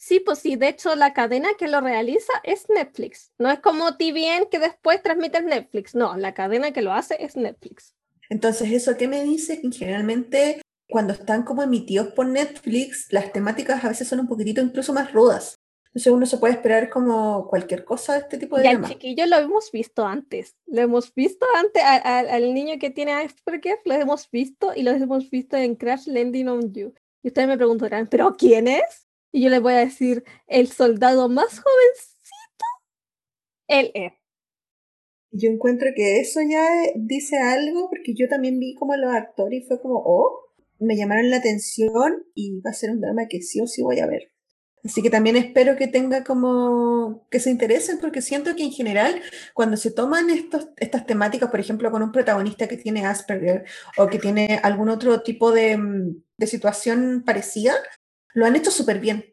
Sí, 0.01 0.19
pues 0.19 0.39
sí, 0.39 0.55
de 0.55 0.67
hecho 0.67 0.95
la 0.95 1.13
cadena 1.13 1.49
que 1.59 1.67
lo 1.67 1.79
realiza 1.79 2.33
es 2.43 2.67
Netflix. 2.69 3.31
No 3.37 3.51
es 3.51 3.59
como 3.59 3.97
TVN 3.97 4.47
que 4.49 4.57
después 4.57 5.03
transmite 5.03 5.43
Netflix. 5.43 5.93
No, 5.93 6.17
la 6.17 6.33
cadena 6.33 6.71
que 6.71 6.81
lo 6.81 6.91
hace 6.91 7.23
es 7.23 7.35
Netflix. 7.35 7.93
Entonces, 8.27 8.71
¿eso 8.71 8.97
qué 8.97 9.07
me 9.07 9.23
dice? 9.23 9.61
Que 9.61 9.69
generalmente 9.71 10.59
cuando 10.89 11.13
están 11.13 11.43
como 11.43 11.61
emitidos 11.61 12.07
por 12.13 12.25
Netflix, 12.25 13.13
las 13.13 13.31
temáticas 13.31 13.85
a 13.85 13.89
veces 13.89 14.07
son 14.07 14.21
un 14.21 14.27
poquitito 14.27 14.59
incluso 14.59 14.91
más 14.91 15.13
rudas. 15.13 15.59
Entonces 15.89 16.11
uno 16.11 16.25
se 16.25 16.37
puede 16.37 16.55
esperar 16.55 16.89
como 16.89 17.47
cualquier 17.47 17.85
cosa 17.85 18.13
de 18.13 18.19
este 18.21 18.39
tipo 18.39 18.57
de 18.57 18.63
Y 18.63 18.67
al 18.69 18.83
chiquillo 18.83 19.27
lo 19.27 19.37
hemos 19.37 19.71
visto 19.71 20.03
antes. 20.03 20.57
Lo 20.65 20.81
hemos 20.81 21.13
visto 21.13 21.45
antes 21.57 21.83
al 21.83 22.55
niño 22.55 22.79
que 22.79 22.89
tiene 22.89 23.11
Asperger, 23.11 23.77
lo 23.85 23.93
hemos 23.93 24.31
visto 24.31 24.71
y 24.75 24.81
lo 24.81 24.89
hemos 24.89 25.29
visto 25.29 25.57
en 25.57 25.75
Crash 25.75 26.07
Landing 26.07 26.47
on 26.47 26.73
You. 26.73 26.95
Y 27.21 27.27
ustedes 27.27 27.47
me 27.47 27.57
preguntarán, 27.57 28.07
¿pero 28.07 28.35
quién 28.35 28.67
es? 28.67 29.10
Y 29.31 29.43
yo 29.43 29.49
les 29.49 29.61
voy 29.61 29.73
a 29.73 29.77
decir, 29.77 30.23
el 30.47 30.67
soldado 30.67 31.29
más 31.29 31.59
jovencito, 31.59 32.65
él 33.67 33.91
es. 33.93 34.13
Yo 35.31 35.49
encuentro 35.49 35.89
que 35.95 36.19
eso 36.19 36.41
ya 36.41 36.67
dice 36.95 37.37
algo, 37.37 37.89
porque 37.89 38.13
yo 38.13 38.27
también 38.27 38.59
vi 38.59 38.75
como 38.75 38.95
los 38.97 39.13
actores 39.13 39.63
y 39.63 39.67
fue 39.67 39.81
como, 39.81 40.01
oh, 40.05 40.51
me 40.79 40.97
llamaron 40.97 41.29
la 41.29 41.37
atención 41.37 42.25
y 42.35 42.59
va 42.59 42.71
a 42.71 42.73
ser 42.73 42.91
un 42.91 42.99
drama 42.99 43.27
que 43.29 43.41
sí 43.41 43.61
o 43.61 43.67
sí 43.67 43.81
voy 43.81 43.99
a 43.99 44.07
ver. 44.07 44.31
Así 44.83 45.03
que 45.03 45.11
también 45.11 45.35
espero 45.35 45.77
que 45.77 45.87
tenga 45.87 46.23
como 46.23 47.27
que 47.29 47.39
se 47.39 47.51
interesen, 47.51 47.99
porque 47.99 48.21
siento 48.21 48.55
que 48.55 48.63
en 48.63 48.71
general, 48.71 49.21
cuando 49.53 49.77
se 49.77 49.91
toman 49.91 50.29
estos, 50.31 50.69
estas 50.77 51.05
temáticas, 51.05 51.51
por 51.51 51.59
ejemplo, 51.59 51.91
con 51.91 52.01
un 52.01 52.11
protagonista 52.11 52.67
que 52.67 52.77
tiene 52.77 53.05
Asperger 53.05 53.65
o 53.97 54.07
que 54.07 54.17
tiene 54.17 54.59
algún 54.63 54.89
otro 54.89 55.21
tipo 55.21 55.51
de, 55.51 55.77
mm, 55.77 56.23
de 56.37 56.47
situación 56.47 57.23
parecida, 57.23 57.75
lo 58.33 58.45
han 58.45 58.55
hecho 58.55 58.71
súper 58.71 58.99
bien. 58.99 59.25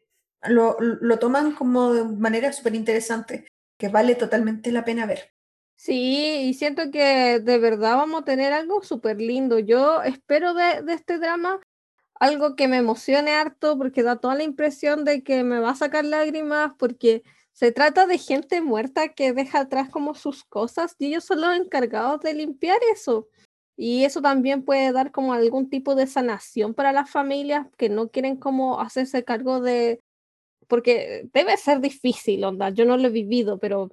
Lo, 0.43 0.77
lo, 0.81 1.19
toman 1.19 1.53
como 1.53 1.93
de 1.93 2.05
manera 2.05 2.53
súper 2.53 2.75
interesante, 2.75 3.49
que 3.79 3.89
vale 3.89 4.15
totalmente 4.15 4.71
la 4.71 4.85
pena 4.85 5.07
ver. 5.07 5.33
Sí, 5.75 6.49
y 6.49 6.55
siento 6.55 6.91
que 6.91 7.41
de 7.41 7.59
verdad 7.59 7.97
vamos 7.97 8.23
a 8.23 8.25
tener 8.25 8.53
algo 8.53 8.83
súper 8.83 9.21
lindo. 9.21 9.59
Yo 9.59 10.03
espero 10.03 10.55
de, 10.55 10.83
de, 10.83 10.93
este 10.93 11.19
drama 11.19 11.61
algo 12.15 12.57
que 12.57 12.69
me 12.69 12.79
emocione 12.79 13.33
harto, 13.33 13.79
porque 13.79 14.03
da 14.03 14.17
toda 14.17 14.35
la 14.35 14.43
impresión 14.43 15.05
de 15.05 15.23
que 15.23 15.45
me 15.45 15.61
va 15.61 15.71
a 15.71 15.77
sacar 15.77 16.05
lágrimas, 16.05 16.73
porque 16.79 17.23
se 17.59 17.73
trata 17.73 18.07
de 18.07 18.19
gente 18.19 18.61
muerta 18.61 19.09
que 19.09 19.33
deja 19.33 19.61
atrás 19.61 19.89
como 19.89 20.15
sus 20.15 20.45
cosas 20.45 20.95
y 20.97 21.07
ellos 21.07 21.25
son 21.25 21.41
los 21.41 21.57
encargados 21.57 22.21
de 22.21 22.35
limpiar 22.35 22.79
eso. 22.93 23.29
Y 23.81 24.05
eso 24.05 24.21
también 24.21 24.65
puede 24.65 24.91
dar 24.91 25.13
como 25.13 25.33
algún 25.33 25.71
tipo 25.71 25.95
de 25.95 26.09
sanación 26.09 26.75
para 26.75 26.93
las 26.93 27.09
familias 27.09 27.69
que 27.77 27.89
no 27.89 28.09
quieren 28.11 28.37
como 28.37 28.81
hacerse 28.81 29.23
cargo 29.23 29.61
de, 29.61 30.01
porque 30.67 31.29
debe 31.33 31.57
ser 31.57 31.79
difícil, 31.81 32.43
onda, 32.43 32.71
yo 32.71 32.85
no 32.85 32.97
lo 32.97 33.07
he 33.07 33.13
vivido, 33.13 33.61
pero 33.61 33.93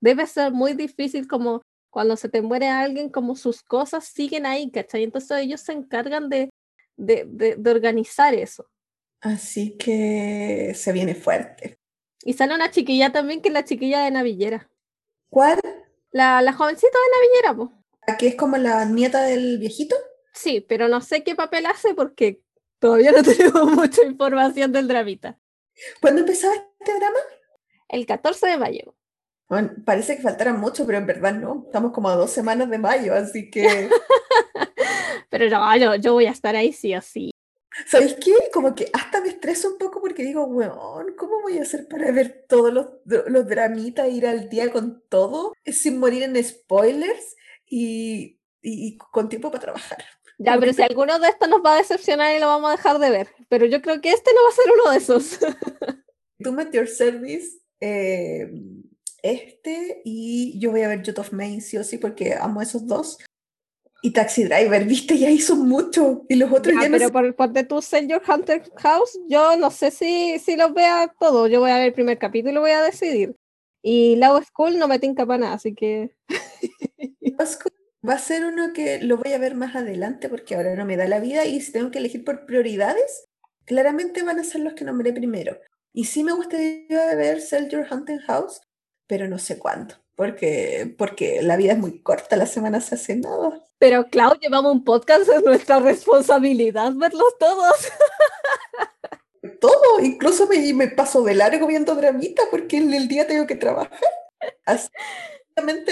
debe 0.00 0.26
ser 0.26 0.52
muy 0.52 0.72
difícil 0.72 1.28
como 1.28 1.60
cuando 1.90 2.16
se 2.16 2.30
te 2.30 2.40
muere 2.40 2.68
alguien, 2.68 3.10
como 3.10 3.36
sus 3.36 3.62
cosas 3.62 4.06
siguen 4.06 4.46
ahí, 4.46 4.70
¿cachai? 4.70 5.04
Entonces 5.04 5.36
ellos 5.38 5.60
se 5.60 5.72
encargan 5.72 6.30
de, 6.30 6.48
de, 6.96 7.26
de, 7.26 7.70
organizar 7.70 8.32
eso. 8.32 8.70
Así 9.20 9.76
que 9.76 10.72
se 10.74 10.92
viene 10.92 11.14
fuerte. 11.14 11.76
Y 12.24 12.32
sale 12.32 12.54
una 12.54 12.70
chiquilla 12.70 13.12
también, 13.12 13.42
que 13.42 13.48
es 13.48 13.54
la 13.54 13.64
chiquilla 13.66 14.02
de 14.04 14.12
Navillera. 14.12 14.70
¿Cuál? 15.28 15.60
La, 16.10 16.40
la 16.40 16.54
jovencita 16.54 16.86
de 16.86 17.52
Navillera, 17.52 17.54
pues 17.54 17.77
que 18.16 18.28
es 18.28 18.34
como 18.34 18.56
la 18.56 18.84
nieta 18.84 19.22
del 19.22 19.58
viejito? 19.58 19.96
Sí, 20.32 20.64
pero 20.66 20.88
no 20.88 21.00
sé 21.00 21.24
qué 21.24 21.34
papel 21.34 21.66
hace 21.66 21.94
porque 21.94 22.40
todavía 22.78 23.12
no 23.12 23.22
tenemos 23.22 23.72
mucha 23.72 24.04
información 24.04 24.72
del 24.72 24.88
dramita. 24.88 25.38
¿Cuándo 26.00 26.20
empezaba 26.20 26.54
este 26.54 26.94
drama? 26.94 27.18
El 27.88 28.06
14 28.06 28.46
de 28.46 28.58
mayo. 28.58 28.94
Bueno, 29.48 29.70
parece 29.84 30.16
que 30.16 30.22
faltara 30.22 30.52
mucho, 30.52 30.84
pero 30.86 30.98
en 30.98 31.06
verdad 31.06 31.34
no. 31.34 31.64
Estamos 31.66 31.92
como 31.92 32.08
a 32.10 32.16
dos 32.16 32.30
semanas 32.30 32.68
de 32.68 32.78
mayo, 32.78 33.14
así 33.14 33.50
que. 33.50 33.88
pero 35.30 35.48
no, 35.48 35.76
yo, 35.76 35.94
yo 35.96 36.12
voy 36.12 36.26
a 36.26 36.30
estar 36.30 36.54
ahí 36.54 36.72
sí 36.72 36.94
o 36.94 37.00
sí. 37.00 37.30
¿Sabéis 37.86 38.14
qué? 38.14 38.32
Como 38.52 38.74
que 38.74 38.90
hasta 38.92 39.20
me 39.20 39.28
estreso 39.28 39.70
un 39.70 39.78
poco 39.78 40.00
porque 40.00 40.24
digo, 40.24 40.44
weón, 40.44 41.14
¿cómo 41.16 41.40
voy 41.42 41.58
a 41.58 41.62
hacer 41.62 41.86
para 41.88 42.10
ver 42.10 42.44
todos 42.48 42.72
los, 42.72 42.86
los 43.04 43.46
dramitas, 43.46 44.08
ir 44.08 44.26
al 44.26 44.48
día 44.48 44.70
con 44.72 45.02
todo, 45.08 45.54
sin 45.64 45.98
morir 45.98 46.24
en 46.24 46.42
spoilers 46.42 47.36
y, 47.68 48.38
y, 48.62 48.96
con 48.96 49.28
tiempo 49.28 49.50
para 49.50 49.62
trabajar? 49.62 49.98
Ya, 50.40 50.56
pero 50.56 50.72
si 50.72 50.82
alguno 50.82 51.18
de 51.18 51.30
estos 51.30 51.48
nos 51.48 51.64
va 51.64 51.74
a 51.74 51.78
decepcionar 51.78 52.36
y 52.36 52.38
lo 52.38 52.46
vamos 52.46 52.70
a 52.70 52.76
dejar 52.76 53.00
de 53.00 53.10
ver. 53.10 53.28
Pero 53.48 53.66
yo 53.66 53.82
creo 53.82 54.00
que 54.00 54.12
este 54.12 54.30
no 54.32 54.44
va 54.44 54.48
a 54.48 54.52
ser 54.52 54.72
uno 54.72 54.90
de 54.92 54.98
esos. 54.98 55.38
Tú 56.44 56.52
Met 56.52 56.72
Your 56.72 56.86
Service, 56.86 57.58
eh, 57.80 58.48
este, 59.22 60.00
y 60.04 60.58
yo 60.60 60.70
voy 60.70 60.82
a 60.82 60.88
ver 60.88 61.02
Youth 61.02 61.18
of 61.18 61.32
Main, 61.32 61.60
sí 61.60 61.76
o 61.76 61.82
sí, 61.82 61.98
porque 61.98 62.34
amo 62.34 62.62
esos 62.62 62.86
dos. 62.86 63.18
Y 64.00 64.12
Taxi 64.12 64.44
Driver, 64.44 64.84
viste, 64.86 65.18
ya 65.18 65.30
hizo 65.30 65.56
mucho. 65.56 66.24
Y 66.28 66.36
los 66.36 66.52
otros 66.52 66.74
ya, 66.76 66.88
ya 66.88 66.90
Pero 67.10 67.34
por, 67.34 67.52
de 67.52 67.64
tu 67.64 67.80
Your 68.06 68.22
Hunter 68.28 68.62
House, 68.76 69.18
yo 69.28 69.56
no 69.56 69.70
sé 69.70 69.90
si, 69.90 70.38
si 70.38 70.56
los 70.56 70.72
vea 70.72 71.12
todos. 71.18 71.50
Yo 71.50 71.60
voy 71.60 71.70
a 71.70 71.78
ver 71.78 71.86
el 71.86 71.92
primer 71.92 72.18
capítulo 72.18 72.60
y 72.60 72.62
voy 72.62 72.70
a 72.70 72.82
decidir. 72.82 73.34
Y 73.82 74.16
Law 74.16 74.42
School 74.42 74.78
no 74.78 74.88
me 74.88 74.98
tinca 74.98 75.26
para 75.26 75.38
nada, 75.38 75.54
así 75.54 75.74
que. 75.74 76.10
va 78.08 78.14
a 78.14 78.18
ser 78.18 78.44
uno 78.44 78.72
que 78.72 79.00
lo 79.00 79.16
voy 79.16 79.32
a 79.32 79.38
ver 79.38 79.54
más 79.54 79.74
adelante 79.76 80.28
porque 80.28 80.54
ahora 80.54 80.74
no 80.74 80.84
me 80.84 80.96
da 80.96 81.06
la 81.06 81.20
vida 81.20 81.44
y 81.44 81.60
si 81.60 81.72
tengo 81.72 81.90
que 81.90 81.98
elegir 81.98 82.24
por 82.24 82.46
prioridades, 82.46 83.24
claramente 83.64 84.22
van 84.22 84.38
a 84.38 84.44
ser 84.44 84.62
los 84.62 84.74
que 84.74 84.84
nombré 84.84 85.12
primero. 85.12 85.58
Y 85.92 86.04
sí 86.04 86.22
me 86.22 86.32
gustaría 86.32 87.14
ver 87.14 87.40
Sell 87.40 87.68
Your 87.68 87.86
Hunting 87.90 88.18
House, 88.20 88.60
pero 89.06 89.26
no 89.26 89.38
sé 89.38 89.58
cuándo, 89.58 89.94
porque, 90.14 90.94
porque 90.96 91.42
la 91.42 91.56
vida 91.56 91.72
es 91.72 91.78
muy 91.78 92.02
corta, 92.02 92.36
la 92.36 92.46
semana 92.46 92.80
se 92.80 92.94
hace 92.94 93.16
nada. 93.16 93.64
Pero 93.78 94.08
Clau, 94.08 94.38
llevamos 94.38 94.72
un 94.72 94.84
podcast, 94.84 95.28
es 95.28 95.44
nuestra 95.44 95.80
responsabilidad 95.80 96.92
verlos 96.94 97.36
todos. 97.38 97.74
Todo, 99.60 100.00
incluso 100.00 100.46
me, 100.46 100.72
me 100.72 100.88
paso 100.88 101.22
de 101.22 101.34
largo 101.34 101.66
viendo 101.66 101.94
dramita 101.94 102.42
porque 102.50 102.76
en 102.76 102.92
el 102.92 103.08
día 103.08 103.26
tengo 103.26 103.46
que 103.46 103.56
trabajar. 103.56 103.98
Así, 104.64 104.88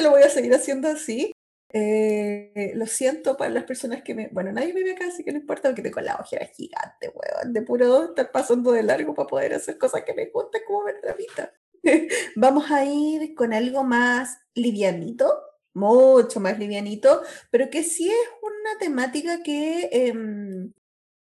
lo 0.02 0.10
voy 0.10 0.22
a 0.22 0.28
seguir 0.28 0.54
haciendo 0.54 0.88
así. 0.88 1.32
Eh, 1.72 2.72
lo 2.74 2.86
siento 2.86 3.36
para 3.36 3.50
las 3.50 3.64
personas 3.64 4.02
que 4.02 4.14
me. 4.14 4.28
Bueno, 4.28 4.52
nadie 4.52 4.72
me 4.72 4.82
ve 4.82 4.92
acá, 4.92 5.06
así 5.06 5.24
que 5.24 5.32
no 5.32 5.38
importa 5.38 5.68
porque 5.68 5.82
tengo 5.82 6.00
la 6.00 6.16
ojera 6.16 6.46
gigante, 6.46 7.10
weón. 7.12 7.52
De 7.52 7.62
puro 7.62 8.04
estar 8.06 8.30
pasando 8.32 8.72
de 8.72 8.82
largo 8.82 9.14
para 9.14 9.26
poder 9.26 9.54
hacer 9.54 9.78
cosas 9.78 10.02
que 10.04 10.14
me 10.14 10.26
gustan, 10.26 10.62
como 10.66 10.84
ver 10.84 11.00
dramita. 11.02 11.52
Vamos 12.36 12.70
a 12.70 12.84
ir 12.84 13.34
con 13.34 13.52
algo 13.52 13.84
más 13.84 14.38
livianito, 14.54 15.42
mucho 15.74 16.40
más 16.40 16.58
livianito, 16.58 17.22
pero 17.50 17.68
que 17.70 17.82
sí 17.82 18.08
es 18.08 18.28
una 18.42 18.78
temática 18.78 19.42
que 19.42 19.88
em, 19.92 20.72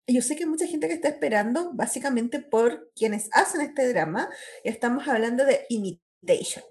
yo 0.07 0.23
sé 0.23 0.37
que 0.37 0.47
mucha 0.47 0.67
gente 0.67 0.89
que 0.89 0.95
está 0.95 1.09
esperando, 1.09 1.73
básicamente 1.75 2.41
por 2.41 2.91
quienes 2.95 3.29
hacen 3.33 3.61
este 3.61 3.89
drama. 3.89 4.29
Estamos 4.65 5.07
hablando 5.09 5.45
de 5.45 5.67
Imitation. 5.69 6.65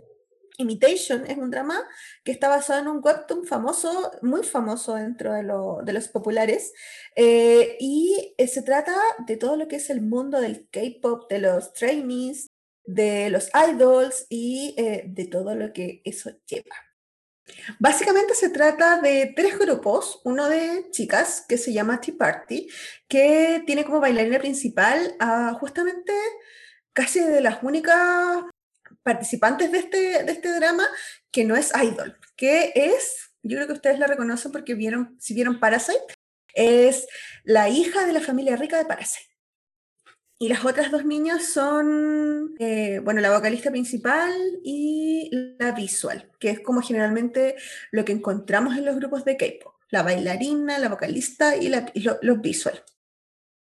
Imitation 0.57 1.25
es 1.25 1.37
un 1.37 1.51
drama 1.51 1.83
que 2.23 2.31
está 2.31 2.49
basado 2.49 2.81
en 2.81 2.87
un 2.87 3.01
webtoon 3.03 3.45
famoso, 3.45 4.11
muy 4.21 4.43
famoso 4.43 4.95
dentro 4.95 5.33
de, 5.33 5.93
los 5.93 6.07
populares, 6.07 6.73
eh, 7.15 7.77
y 7.79 8.33
eh, 8.37 8.47
se 8.47 8.61
trata 8.61 8.95
de 9.25 9.37
todo 9.37 9.55
lo 9.55 9.67
que 9.67 9.77
es 9.77 9.89
el 9.89 10.01
mundo 10.01 10.39
del 10.39 10.67
K-pop, 10.69 11.29
de 11.29 11.39
los 11.39 11.73
trainees, 11.73 12.47
de 12.85 13.29
los 13.29 13.49
idols 13.69 14.25
y 14.29 14.75
eh, 14.77 15.03
de 15.07 15.25
todo 15.25 15.55
lo 15.55 15.71
que 15.73 16.01
eso 16.03 16.31
lleva. 16.45 16.75
Básicamente 17.79 18.33
se 18.33 18.49
trata 18.49 19.01
de 19.01 19.33
tres 19.35 19.57
grupos, 19.57 20.21
uno 20.23 20.47
de 20.47 20.87
chicas 20.91 21.43
que 21.47 21.57
se 21.57 21.73
llama 21.73 21.99
Tea 21.99 22.15
Party, 22.17 22.67
que 23.07 23.63
tiene 23.65 23.83
como 23.83 23.99
bailarina 23.99 24.39
principal 24.39 25.15
a 25.19 25.53
justamente 25.53 26.13
casi 26.93 27.19
de 27.19 27.41
las 27.41 27.63
únicas 27.63 28.43
participantes 29.03 29.71
de 29.71 29.79
este, 29.79 30.23
de 30.23 30.31
este 30.31 30.53
drama 30.53 30.87
que 31.31 31.45
no 31.45 31.55
es 31.55 31.71
idol, 31.75 32.17
que 32.35 32.71
es, 32.75 33.31
yo 33.43 33.57
creo 33.57 33.67
que 33.67 33.73
ustedes 33.73 33.99
la 33.99 34.07
reconocen 34.07 34.51
porque 34.51 34.75
vieron, 34.75 35.15
si 35.19 35.33
vieron 35.33 35.59
Parasite, 35.59 36.13
es 36.53 37.07
la 37.43 37.69
hija 37.69 38.05
de 38.05 38.13
la 38.13 38.21
familia 38.21 38.55
rica 38.55 38.77
de 38.77 38.85
Parasite. 38.85 39.31
Y 40.41 40.49
las 40.49 40.65
otras 40.65 40.89
dos 40.89 41.05
niñas 41.05 41.45
son, 41.45 42.55
eh, 42.57 42.99
bueno, 43.03 43.21
la 43.21 43.31
vocalista 43.31 43.69
principal 43.69 44.33
y 44.63 45.29
la 45.59 45.71
visual, 45.71 46.31
que 46.39 46.49
es 46.49 46.59
como 46.61 46.81
generalmente 46.81 47.55
lo 47.91 48.03
que 48.03 48.11
encontramos 48.11 48.75
en 48.75 48.85
los 48.85 48.95
grupos 48.95 49.23
de 49.23 49.37
K-pop. 49.37 49.75
La 49.89 50.01
bailarina, 50.01 50.79
la 50.79 50.89
vocalista 50.89 51.55
y, 51.55 51.69
la, 51.69 51.91
los 52.23 52.41
visual. 52.41 52.83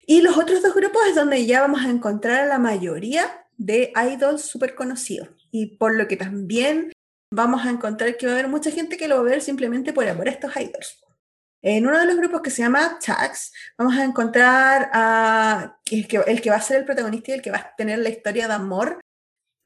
Y 0.07 0.23
los 0.23 0.39
otros 0.39 0.63
dos 0.63 0.75
grupos 0.75 1.03
es 1.07 1.15
donde 1.15 1.45
ya 1.45 1.61
vamos 1.61 1.83
a 1.83 1.91
encontrar 1.91 2.45
a 2.45 2.47
la 2.47 2.59
mayoría 2.59 3.47
de 3.61 3.93
idols 3.95 4.43
súper 4.43 4.75
conocidos. 4.75 5.29
Y 5.51 5.77
por 5.77 5.95
lo 5.95 6.09
que 6.09 6.17
también 6.17 6.93
vamos 7.33 7.65
a 7.65 7.71
encontrar 7.71 8.17
que 8.17 8.27
va 8.27 8.33
a 8.33 8.35
haber 8.37 8.49
mucha 8.49 8.71
gente 8.71 8.97
que 8.97 9.07
lo 9.07 9.17
va 9.17 9.21
a 9.21 9.25
ver 9.25 9.43
simplemente 9.43 9.93
por 9.93 10.09
amor 10.09 10.29
a 10.29 10.33
estos 10.33 10.57
idols. 10.57 10.99
En 11.63 11.87
uno 11.87 11.99
de 11.99 12.07
los 12.07 12.17
grupos 12.17 12.41
que 12.41 12.51
se 12.51 12.63
llama 12.63 12.99
Tax, 13.05 13.53
vamos 13.77 13.95
a 13.97 14.05
encontrar 14.05 14.91
a 14.95 15.79
el 15.91 16.09
que, 16.09 16.51
va 16.51 16.57
a 16.57 16.61
ser 16.63 16.79
el 16.79 16.87
protagonista 16.87 17.33
y 17.33 17.35
el 17.35 17.43
que 17.43 17.51
va 17.51 17.59
a 17.59 17.75
tener 17.77 17.99
la 17.99 18.09
historia 18.09 18.49
de 18.49 18.55
amor 18.55 18.99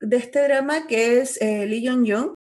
de 0.00 0.16
este 0.16 0.42
drama, 0.42 0.88
que 0.88 1.20
es 1.20 1.40
eh, 1.40 1.64
Lee 1.66 1.86
Jong-young, 1.86 2.34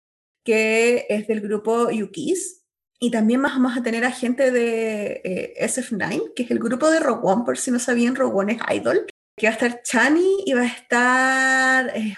que 0.43 1.05
es 1.07 1.27
del 1.27 1.41
grupo 1.41 1.91
Yukis. 1.91 2.63
Y 2.99 3.11
también 3.11 3.43
vamos 3.43 3.77
a 3.77 3.83
tener 3.83 4.05
a 4.05 4.11
gente 4.11 4.49
de 4.49 5.21
eh, 5.23 5.53
SF9, 5.59 6.33
que 6.33 6.43
es 6.43 6.51
el 6.51 6.57
grupo 6.57 6.89
de 6.89 6.99
Rowan, 6.99 7.45
por 7.45 7.59
si 7.59 7.69
no 7.69 7.77
sabían, 7.77 8.15
Rowan 8.15 8.49
es 8.49 8.59
idol, 8.73 9.05
que 9.37 9.47
va 9.47 9.51
a 9.51 9.53
estar 9.53 9.81
Chani 9.83 10.43
y 10.45 10.53
va 10.53 10.61
a 10.61 10.67
estar 10.67 11.97
eh, 11.97 12.15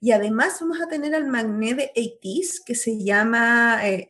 y 0.00 0.12
además 0.12 0.58
vamos 0.60 0.80
a 0.80 0.86
tener 0.86 1.14
al 1.14 1.26
magné 1.26 1.74
de 1.74 1.90
80 1.96 2.64
que 2.64 2.74
se 2.76 3.02
llama 3.02 3.80
eh, 3.86 4.08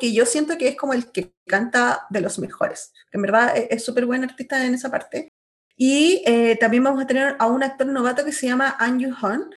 que 0.00 0.12
yo 0.12 0.24
siento 0.24 0.56
que 0.56 0.68
es 0.68 0.76
como 0.76 0.94
el 0.94 1.12
que 1.12 1.34
canta 1.46 2.06
de 2.08 2.22
los 2.22 2.38
mejores. 2.38 2.92
En 3.12 3.20
verdad 3.22 3.56
e-, 3.56 3.68
es 3.70 3.84
súper 3.84 4.06
buen 4.06 4.24
artista 4.24 4.64
en 4.64 4.74
esa 4.74 4.90
parte. 4.90 5.28
Y 5.76 6.22
eh, 6.26 6.56
también 6.56 6.84
vamos 6.84 7.02
a 7.02 7.06
tener 7.06 7.36
a 7.38 7.46
un 7.46 7.62
actor 7.62 7.86
novato 7.86 8.24
que 8.24 8.32
se 8.32 8.46
llama 8.46 8.76
Anju 8.78 9.14
Han. 9.22 9.50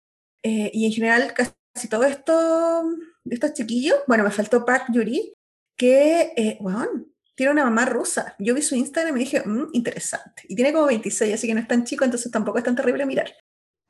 Eh, 0.44 0.70
y 0.74 0.86
en 0.86 0.92
general 0.92 1.32
casi 1.34 1.88
todo 1.88 2.02
esto, 2.04 2.84
estos 3.24 3.54
chiquillos, 3.54 3.98
bueno, 4.08 4.24
me 4.24 4.30
faltó 4.30 4.64
Park 4.64 4.86
Yuri, 4.92 5.34
que, 5.76 6.32
eh, 6.36 6.58
bueno, 6.60 7.06
tiene 7.34 7.52
una 7.52 7.64
mamá 7.64 7.86
rusa. 7.86 8.34
Yo 8.38 8.54
vi 8.54 8.62
su 8.62 8.74
Instagram 8.74 9.16
y 9.16 9.20
dije, 9.20 9.42
mmm, 9.44 9.68
interesante. 9.72 10.42
Y 10.48 10.56
tiene 10.56 10.72
como 10.72 10.86
26, 10.86 11.34
así 11.34 11.46
que 11.46 11.54
no 11.54 11.60
es 11.60 11.68
tan 11.68 11.84
chico, 11.84 12.04
entonces 12.04 12.30
tampoco 12.30 12.58
es 12.58 12.64
tan 12.64 12.76
terrible 12.76 13.06
mirar. 13.06 13.34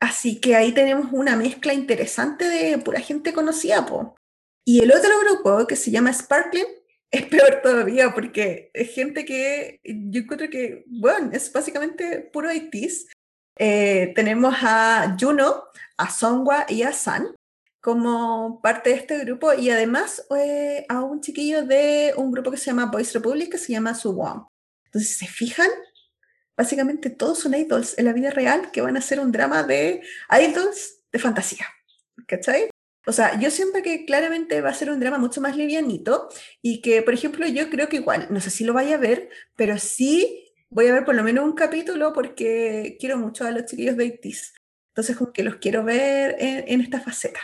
Así 0.01 0.41
que 0.41 0.57
ahí 0.57 0.73
tenemos 0.73 1.13
una 1.13 1.37
mezcla 1.37 1.73
interesante 1.73 2.49
de 2.49 2.79
pura 2.79 3.01
gente 3.01 3.33
conocida, 3.33 3.87
po. 3.87 4.17
Y 4.65 4.81
el 4.81 4.93
otro 4.93 5.11
grupo, 5.21 5.67
que 5.67 5.77
se 5.77 5.91
llama 5.91 6.13
Sparkling, 6.13 6.67
es 7.11 7.27
peor 7.27 7.61
todavía 7.63 8.13
porque 8.15 8.71
es 8.75 8.95
gente 8.95 9.25
que 9.25 9.81
yo 9.85 10.23
encuentro 10.23 10.49
que, 10.51 10.85
bueno, 10.87 11.31
es 11.33 11.53
básicamente 11.53 12.21
puro 12.33 12.51
ITs. 12.53 13.09
Eh, 13.59 14.13
tenemos 14.15 14.55
a 14.63 15.17
Juno, 15.21 15.65
a 15.99 16.11
Songwa 16.11 16.67
y 16.69 16.83
a 16.83 16.93
San 16.93 17.35
como 17.83 18.61
parte 18.63 18.91
de 18.91 18.97
este 18.97 19.19
grupo 19.19 19.53
y 19.53 19.69
además 19.69 20.25
eh, 20.39 20.87
a 20.89 21.03
un 21.03 21.21
chiquillo 21.21 21.67
de 21.67 22.15
un 22.17 22.33
grupo 22.33 22.51
que 22.51 22.57
se 22.57 22.67
llama 22.67 22.87
Boys 22.87 23.13
Republic 23.13 23.51
que 23.51 23.59
se 23.59 23.73
llama 23.73 23.95
Suwon. 23.95 24.47
Entonces, 24.87 25.19
¿se 25.19 25.27
fijan? 25.27 25.69
básicamente 26.57 27.11
todos 27.11 27.41
son 27.41 27.55
idols 27.55 27.99
en 27.99 28.05
la 28.05 28.13
vida 28.13 28.31
real 28.31 28.71
que 28.71 28.81
van 28.83 28.97
a 28.97 29.01
ser 29.01 29.21
un 29.21 29.33
drama 29.33 29.63
de 29.63 30.03
idols 30.31 31.01
de 31.11 31.19
fantasía. 31.19 31.67
¿Cachai? 32.27 32.71
O 33.07 33.13
sea, 33.13 33.39
yo 33.41 33.51
siento 33.51 33.83
que 33.83 34.05
claramente 34.05 34.61
va 34.61 34.71
a 34.71 34.75
ser 34.75 34.91
un 34.91 35.01
drama 35.01 35.19
mucho 35.19 35.41
más 35.41 35.57
livianito 35.57 36.29
y 36.61 36.81
que, 36.81 37.03
por 37.03 37.15
ejemplo, 37.15 37.47
yo 37.49 37.69
creo 37.69 37.89
que 37.89 37.97
igual, 37.97 38.29
no 38.31 38.41
sé 38.41 38.51
si 38.51 38.65
lo 38.65 38.73
vaya 38.75 38.95
a 38.95 38.99
ver, 38.99 39.29
pero 39.57 39.77
sí 39.79 40.53
voy 40.71 40.87
a 40.87 40.93
ver 40.93 41.05
por 41.05 41.17
lo 41.17 41.25
menos 41.25 41.45
un 41.45 41.55
capítulo 41.55 42.13
porque 42.13 42.97
quiero 43.01 43.19
mucho 43.19 43.45
a 43.45 43.51
los 43.51 43.67
chiquillos 43.67 43.97
de 43.97 44.05
ITIS. 44.05 44.55
Entonces, 44.91 45.17
como 45.17 45.33
que 45.33 45.43
los 45.43 45.57
quiero 45.57 45.83
ver 45.83 46.37
en, 46.39 46.81
esta 46.81 47.01
faceta. 47.01 47.41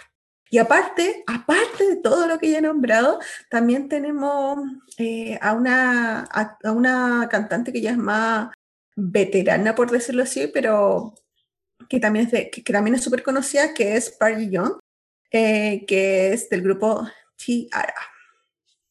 Y 0.50 0.58
aparte, 0.58 1.24
aparte 1.26 1.86
de 1.88 1.96
todo 1.96 2.26
lo 2.26 2.38
que 2.38 2.50
ya 2.50 2.58
he 2.58 2.62
nombrado, 2.62 3.18
también 3.50 3.88
tenemos 3.88 4.58
eh, 4.96 5.38
a, 5.42 5.54
una, 5.54 6.20
a, 6.22 6.72
una 6.72 7.28
cantante 7.30 7.72
que 7.72 7.80
ya 7.80 7.90
es 7.90 7.98
más 7.98 8.50
veterana, 8.96 9.74
por 9.74 9.90
decirlo 9.90 10.22
así, 10.22 10.48
pero 10.48 11.14
que 11.88 12.00
también 12.00 12.26
es, 12.26 12.32
de, 12.32 12.50
que, 12.50 12.62
también 12.62 12.96
es 12.96 13.02
súper 13.02 13.22
conocida, 13.22 13.74
que 13.74 13.96
es 13.96 14.10
Party 14.10 14.50
Young, 14.50 14.78
eh, 15.30 15.84
que 15.86 16.32
es 16.32 16.48
del 16.48 16.62
grupo 16.62 17.06
Tiara. 17.36 17.94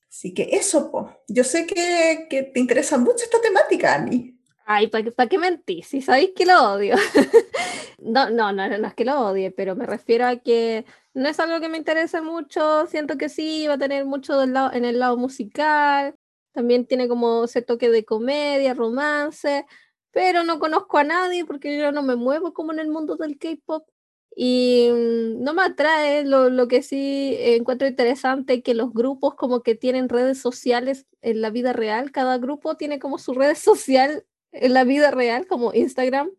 Así 0.10 0.34
que 0.34 0.50
eso, 0.52 0.92
po. 0.92 1.24
yo 1.28 1.44
sé 1.44 1.68
que, 1.68 2.28
que, 2.30 2.44
te 2.44 2.60
interesa 2.60 2.98
mucho 2.98 3.24
esta 3.24 3.42
temática, 3.42 3.96
Ani. 3.96 4.37
Ay, 4.70 4.88
¿para 4.88 5.28
qué 5.30 5.38
mentís? 5.38 5.88
Si 5.88 6.02
sabéis 6.02 6.32
que 6.36 6.46
lo 6.46 6.74
odio. 6.74 6.96
no, 8.00 8.30
no, 8.30 8.52
no, 8.52 8.68
no 8.78 8.88
es 8.88 8.94
que 8.96 9.06
lo 9.06 9.18
odie, 9.22 9.50
pero 9.52 9.78
me 9.78 9.86
refiero 9.86 10.26
a 10.26 10.36
que 10.38 10.86
no 11.14 11.30
es 11.30 11.40
algo 11.40 11.62
que 11.62 11.70
me 11.70 11.78
interese 11.78 12.20
mucho. 12.22 12.86
Siento 12.88 13.18
que 13.18 13.30
sí, 13.30 13.66
va 13.68 13.76
a 13.76 13.78
tener 13.78 14.04
mucho 14.06 14.38
del 14.38 14.52
lado, 14.54 14.74
en 14.74 14.84
el 14.86 15.00
lado 15.00 15.16
musical 15.18 16.16
también 16.52 16.86
tiene 16.88 17.08
como 17.08 17.44
ese 17.46 17.62
toque 17.62 17.90
de 17.92 18.04
comedia, 18.04 18.74
romance, 18.74 19.66
pero 20.12 20.44
no 20.44 20.58
conozco 20.60 20.98
a 20.98 21.04
nadie 21.04 21.46
porque 21.46 21.78
yo 21.78 21.92
no 21.92 22.02
me 22.02 22.16
muevo 22.16 22.52
como 22.54 22.74
en 22.74 22.80
el 22.80 22.88
mundo 22.90 23.16
del 23.16 23.38
K-pop. 23.38 23.88
Y 24.36 24.90
mm, 24.92 25.44
no 25.44 25.54
me 25.54 25.62
atrae, 25.64 26.26
lo, 26.26 26.50
lo 26.50 26.68
que 26.68 26.82
sí 26.84 27.36
encuentro 27.40 27.88
interesante 27.88 28.64
que 28.64 28.74
los 28.74 28.92
grupos 28.94 29.36
como 29.36 29.62
que 29.64 29.76
tienen 29.76 30.10
redes 30.10 30.40
sociales 30.42 31.06
en 31.22 31.42
la 31.42 31.52
vida 31.52 31.74
real, 31.74 32.12
cada 32.12 32.38
grupo 32.40 32.76
tiene 32.76 33.00
como 33.00 33.18
su 33.20 33.34
red 33.34 33.56
social 33.56 34.26
en 34.52 34.74
la 34.74 34.84
vida 34.84 35.12
real, 35.12 35.48
como 35.48 35.74
Instagram. 35.74 36.30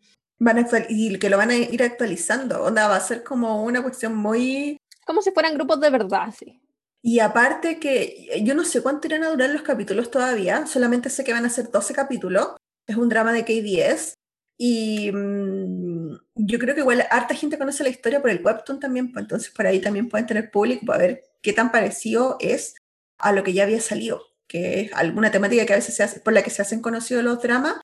Van 0.40 0.58
a 0.58 0.66
y 0.88 1.18
que 1.18 1.30
lo 1.30 1.36
van 1.36 1.50
a 1.50 1.56
ir 1.56 1.82
actualizando, 1.82 2.62
onda, 2.62 2.88
va 2.88 2.96
a 2.96 3.00
ser 3.00 3.24
como 3.24 3.64
una 3.64 3.82
cuestión 3.82 4.14
muy... 4.14 4.76
Como 5.04 5.20
si 5.22 5.32
fueran 5.32 5.54
grupos 5.54 5.80
de 5.80 5.90
verdad, 5.90 6.32
sí. 6.38 6.60
Y 7.02 7.20
aparte 7.20 7.78
que 7.78 8.40
yo 8.42 8.54
no 8.54 8.64
sé 8.64 8.82
cuánto 8.82 9.06
irán 9.06 9.24
a 9.24 9.30
durar 9.30 9.50
los 9.50 9.62
capítulos 9.62 10.10
todavía, 10.10 10.66
solamente 10.66 11.10
sé 11.10 11.24
que 11.24 11.32
van 11.32 11.46
a 11.46 11.50
ser 11.50 11.70
12 11.70 11.94
capítulos, 11.94 12.56
es 12.86 12.96
un 12.96 13.08
drama 13.08 13.32
de 13.32 13.44
K10 13.44 14.14
y 14.58 15.12
mm, 15.12 16.18
yo 16.34 16.58
creo 16.58 16.74
que 16.74 16.80
igual 16.80 17.06
harta 17.10 17.34
gente 17.34 17.58
conoce 17.58 17.84
la 17.84 17.90
historia 17.90 18.20
por 18.20 18.30
el 18.30 18.44
webtoon 18.44 18.80
también, 18.80 19.12
pues 19.12 19.22
entonces 19.22 19.50
por 19.50 19.66
ahí 19.66 19.80
también 19.80 20.08
pueden 20.08 20.26
tener 20.26 20.50
público 20.50 20.84
para 20.86 20.98
ver 20.98 21.24
qué 21.42 21.52
tan 21.52 21.70
parecido 21.70 22.36
es 22.40 22.74
a 23.18 23.32
lo 23.32 23.44
que 23.44 23.52
ya 23.52 23.62
había 23.62 23.80
salido, 23.80 24.22
que 24.48 24.80
es 24.80 24.92
alguna 24.94 25.30
temática 25.30 25.64
que 25.64 25.74
a 25.74 25.76
veces 25.76 25.94
se 25.94 26.02
hace, 26.02 26.20
por 26.20 26.32
la 26.32 26.42
que 26.42 26.50
se 26.50 26.62
hacen 26.62 26.82
conocidos 26.82 27.22
los 27.22 27.40
dramas, 27.40 27.80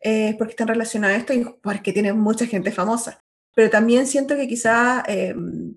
eh, 0.00 0.34
porque 0.38 0.52
están 0.52 0.68
relacionados 0.68 1.16
a 1.16 1.18
esto 1.18 1.32
y 1.32 1.44
porque 1.62 1.92
tienen 1.92 2.18
mucha 2.18 2.46
gente 2.46 2.70
famosa. 2.72 3.20
Pero 3.54 3.70
también 3.70 4.06
siento 4.06 4.36
que 4.36 4.46
quizá 4.46 5.02
em, 5.06 5.76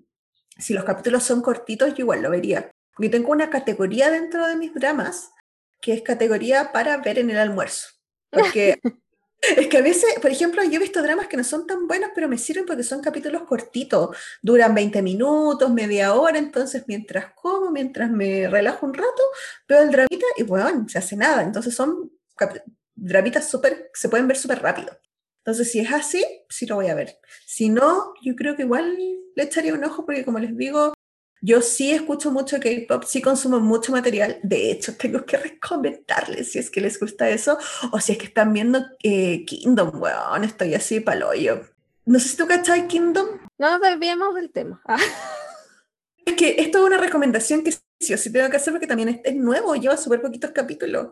si 0.58 0.74
los 0.74 0.84
capítulos 0.84 1.24
son 1.24 1.42
cortitos, 1.42 1.94
yo 1.94 2.02
igual 2.02 2.22
lo 2.22 2.30
vería. 2.30 2.70
Porque 2.94 3.08
tengo 3.08 3.32
una 3.32 3.50
categoría 3.50 4.10
dentro 4.10 4.46
de 4.46 4.56
mis 4.56 4.74
dramas 4.74 5.32
que 5.80 5.94
es 5.94 6.02
categoría 6.02 6.72
para 6.72 6.98
ver 6.98 7.18
en 7.18 7.30
el 7.30 7.38
almuerzo. 7.38 7.88
Porque 8.30 8.78
Es 9.42 9.66
que 9.66 9.78
a 9.78 9.82
veces, 9.82 10.14
por 10.20 10.30
ejemplo, 10.30 10.62
yo 10.62 10.76
he 10.76 10.78
visto 10.78 11.02
dramas 11.02 11.26
que 11.26 11.36
no 11.36 11.42
son 11.42 11.66
tan 11.66 11.88
buenos, 11.88 12.10
pero 12.14 12.28
me 12.28 12.38
sirven 12.38 12.64
porque 12.64 12.84
son 12.84 13.00
capítulos 13.02 13.42
cortitos, 13.42 14.16
duran 14.40 14.72
20 14.72 15.02
minutos, 15.02 15.68
media 15.72 16.14
hora, 16.14 16.38
entonces 16.38 16.84
mientras 16.86 17.32
como, 17.34 17.72
mientras 17.72 18.08
me 18.08 18.48
relajo 18.48 18.86
un 18.86 18.94
rato, 18.94 19.22
veo 19.66 19.82
el 19.82 19.90
dramita 19.90 20.26
y 20.36 20.44
bueno, 20.44 20.88
se 20.88 20.98
hace 20.98 21.16
nada. 21.16 21.42
Entonces 21.42 21.74
son 21.74 22.12
dramitas 23.02 23.50
súper, 23.50 23.90
se 23.94 24.08
pueden 24.08 24.28
ver 24.28 24.36
súper 24.36 24.62
rápido. 24.62 24.98
Entonces, 25.38 25.70
si 25.72 25.80
es 25.80 25.92
así, 25.92 26.24
sí 26.48 26.66
lo 26.66 26.76
voy 26.76 26.86
a 26.86 26.94
ver. 26.94 27.18
Si 27.46 27.68
no, 27.68 28.14
yo 28.22 28.36
creo 28.36 28.54
que 28.54 28.62
igual 28.62 28.96
le 29.34 29.42
echaría 29.42 29.74
un 29.74 29.84
ojo 29.84 30.06
porque, 30.06 30.24
como 30.24 30.38
les 30.38 30.56
digo, 30.56 30.94
yo 31.40 31.60
sí 31.60 31.90
escucho 31.90 32.30
mucho 32.30 32.60
K-pop, 32.60 33.02
sí 33.04 33.20
consumo 33.20 33.58
mucho 33.58 33.90
material. 33.90 34.38
De 34.44 34.70
hecho, 34.70 34.96
tengo 34.96 35.24
que 35.24 35.36
recomendarles 35.36 36.52
si 36.52 36.60
es 36.60 36.70
que 36.70 36.80
les 36.80 37.00
gusta 37.00 37.28
eso 37.28 37.58
o 37.90 37.98
si 37.98 38.12
es 38.12 38.18
que 38.18 38.26
están 38.26 38.52
viendo 38.52 38.84
eh, 39.02 39.44
Kingdom, 39.44 40.00
weón. 40.00 40.44
Estoy 40.44 40.74
así 40.74 41.00
paloyo. 41.00 41.62
No 42.04 42.20
sé 42.20 42.28
si 42.28 42.36
tú 42.36 42.46
cachai 42.46 42.86
Kingdom. 42.86 43.26
No 43.58 43.70
nos 43.72 43.80
desviemos 43.80 44.34
del 44.36 44.52
tema. 44.52 44.80
Ah. 44.86 44.98
Es 46.24 46.34
que 46.36 46.54
esto 46.58 46.78
es 46.78 46.84
una 46.84 46.98
recomendación 46.98 47.64
que 47.64 47.72
sí 47.98 48.14
o 48.14 48.18
sí 48.18 48.32
tengo 48.32 48.48
que 48.48 48.56
hacer 48.56 48.72
porque 48.72 48.86
también 48.86 49.20
es, 49.24 49.34
nuevo, 49.34 49.74
lleva 49.74 49.96
súper 49.96 50.22
poquitos 50.22 50.52
capítulos. 50.52 51.08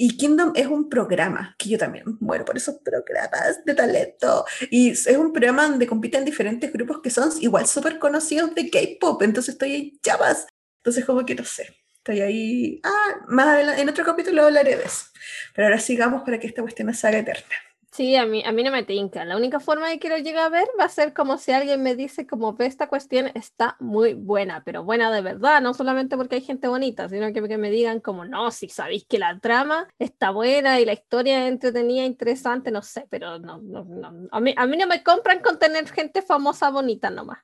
Y 0.00 0.16
Kingdom 0.16 0.52
es 0.54 0.68
un 0.68 0.88
programa, 0.88 1.56
que 1.58 1.70
yo 1.70 1.76
también 1.76 2.04
muero 2.20 2.44
por 2.44 2.56
esos 2.56 2.76
programas 2.84 3.64
de 3.64 3.74
talento. 3.74 4.44
Y 4.70 4.90
es 4.90 5.08
un 5.08 5.32
programa 5.32 5.66
donde 5.66 5.88
compiten 5.88 6.24
diferentes 6.24 6.72
grupos 6.72 7.00
que 7.02 7.10
son 7.10 7.30
igual 7.40 7.66
súper 7.66 7.98
conocidos 7.98 8.54
de 8.54 8.70
K-pop. 8.70 9.20
Entonces 9.22 9.54
estoy 9.54 9.74
en 9.74 9.98
llamas. 10.00 10.46
Entonces, 10.76 11.04
como 11.04 11.26
que 11.26 11.34
no 11.34 11.44
sé. 11.44 11.74
Estoy 11.96 12.20
ahí. 12.20 12.80
Ah, 12.84 13.16
más 13.26 13.48
adelante, 13.48 13.82
en 13.82 13.88
otro 13.88 14.04
capítulo 14.04 14.44
hablaré 14.44 14.76
de 14.76 14.84
eso. 14.84 15.06
Pero 15.52 15.66
ahora 15.66 15.80
sigamos 15.80 16.22
para 16.22 16.38
que 16.38 16.46
esta 16.46 16.62
cuestión 16.62 16.94
se 16.94 17.08
haga 17.08 17.18
eterna. 17.18 17.56
Sí, 17.98 18.14
a 18.14 18.26
mí, 18.26 18.44
a 18.46 18.52
mí 18.52 18.62
no 18.62 18.70
me 18.70 18.84
tinca. 18.84 19.24
La 19.24 19.36
única 19.36 19.58
forma 19.58 19.88
de 19.88 19.98
que 19.98 20.08
lo 20.08 20.18
llegue 20.18 20.38
a 20.38 20.48
ver 20.48 20.68
va 20.78 20.84
a 20.84 20.88
ser 20.88 21.12
como 21.12 21.36
si 21.36 21.50
alguien 21.50 21.82
me 21.82 21.96
dice 21.96 22.28
como 22.28 22.52
ve 22.52 22.66
esta 22.66 22.86
cuestión 22.86 23.32
está 23.34 23.74
muy 23.80 24.14
buena, 24.14 24.62
pero 24.62 24.84
buena 24.84 25.10
de 25.10 25.20
verdad, 25.20 25.60
no 25.60 25.74
solamente 25.74 26.16
porque 26.16 26.36
hay 26.36 26.42
gente 26.42 26.68
bonita, 26.68 27.08
sino 27.08 27.32
que, 27.32 27.42
que 27.42 27.58
me 27.58 27.72
digan 27.72 27.98
como 27.98 28.24
no, 28.24 28.52
si 28.52 28.68
sabéis 28.68 29.04
que 29.04 29.18
la 29.18 29.40
trama 29.40 29.88
está 29.98 30.30
buena 30.30 30.78
y 30.78 30.84
la 30.84 30.92
historia 30.92 31.44
es 31.44 31.50
entretenida, 31.50 32.04
interesante, 32.04 32.70
no 32.70 32.82
sé, 32.82 33.08
pero 33.10 33.40
no, 33.40 33.58
no, 33.62 33.82
no. 33.82 34.28
A, 34.30 34.38
mí, 34.38 34.54
a 34.56 34.64
mí 34.68 34.76
no 34.76 34.86
me 34.86 35.02
compran 35.02 35.40
con 35.40 35.58
tener 35.58 35.90
gente 35.90 36.22
famosa 36.22 36.70
bonita 36.70 37.10
nomás. 37.10 37.40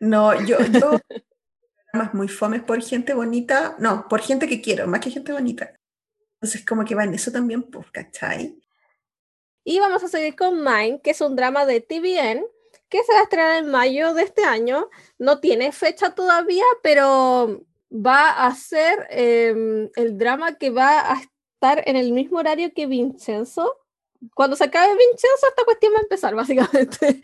No, 0.00 0.44
yo, 0.44 0.58
yo 0.72 0.98
más 1.92 2.12
muy 2.14 2.26
fomes 2.26 2.64
por 2.64 2.82
gente 2.82 3.14
bonita, 3.14 3.76
no, 3.78 4.08
por 4.08 4.22
gente 4.22 4.48
que 4.48 4.60
quiero, 4.60 4.88
más 4.88 4.98
que 4.98 5.12
gente 5.12 5.32
bonita. 5.32 5.72
Entonces 6.40 6.66
como 6.66 6.84
que 6.84 6.96
va 6.96 7.04
en 7.04 7.14
eso 7.14 7.30
también, 7.30 7.62
pues, 7.62 7.88
¿cachai? 7.92 8.60
Y 9.64 9.78
vamos 9.78 10.02
a 10.02 10.08
seguir 10.08 10.36
con 10.36 10.62
Mine, 10.62 11.00
que 11.02 11.10
es 11.10 11.20
un 11.20 11.36
drama 11.36 11.66
de 11.66 11.80
TVN, 11.80 12.44
que 12.88 13.02
se 13.04 13.12
va 13.12 13.20
a 13.20 13.22
estrenar 13.22 13.56
en 13.56 13.70
mayo 13.70 14.12
de 14.14 14.22
este 14.22 14.44
año. 14.44 14.88
No 15.18 15.40
tiene 15.40 15.72
fecha 15.72 16.14
todavía, 16.14 16.64
pero 16.82 17.64
va 17.90 18.46
a 18.46 18.54
ser 18.54 19.06
em, 19.10 19.90
el 19.94 20.18
drama 20.18 20.56
que 20.56 20.70
va 20.70 21.12
a 21.12 21.20
estar 21.20 21.82
en 21.86 21.96
el 21.96 22.12
mismo 22.12 22.38
horario 22.38 22.72
que 22.74 22.86
Vincenzo. 22.86 23.78
Cuando 24.34 24.56
se 24.56 24.64
acabe 24.64 24.92
Vincenzo, 24.94 25.46
esta 25.48 25.64
cuestión 25.64 25.94
va 25.94 25.98
a 25.98 26.02
empezar, 26.02 26.34
básicamente. 26.36 27.20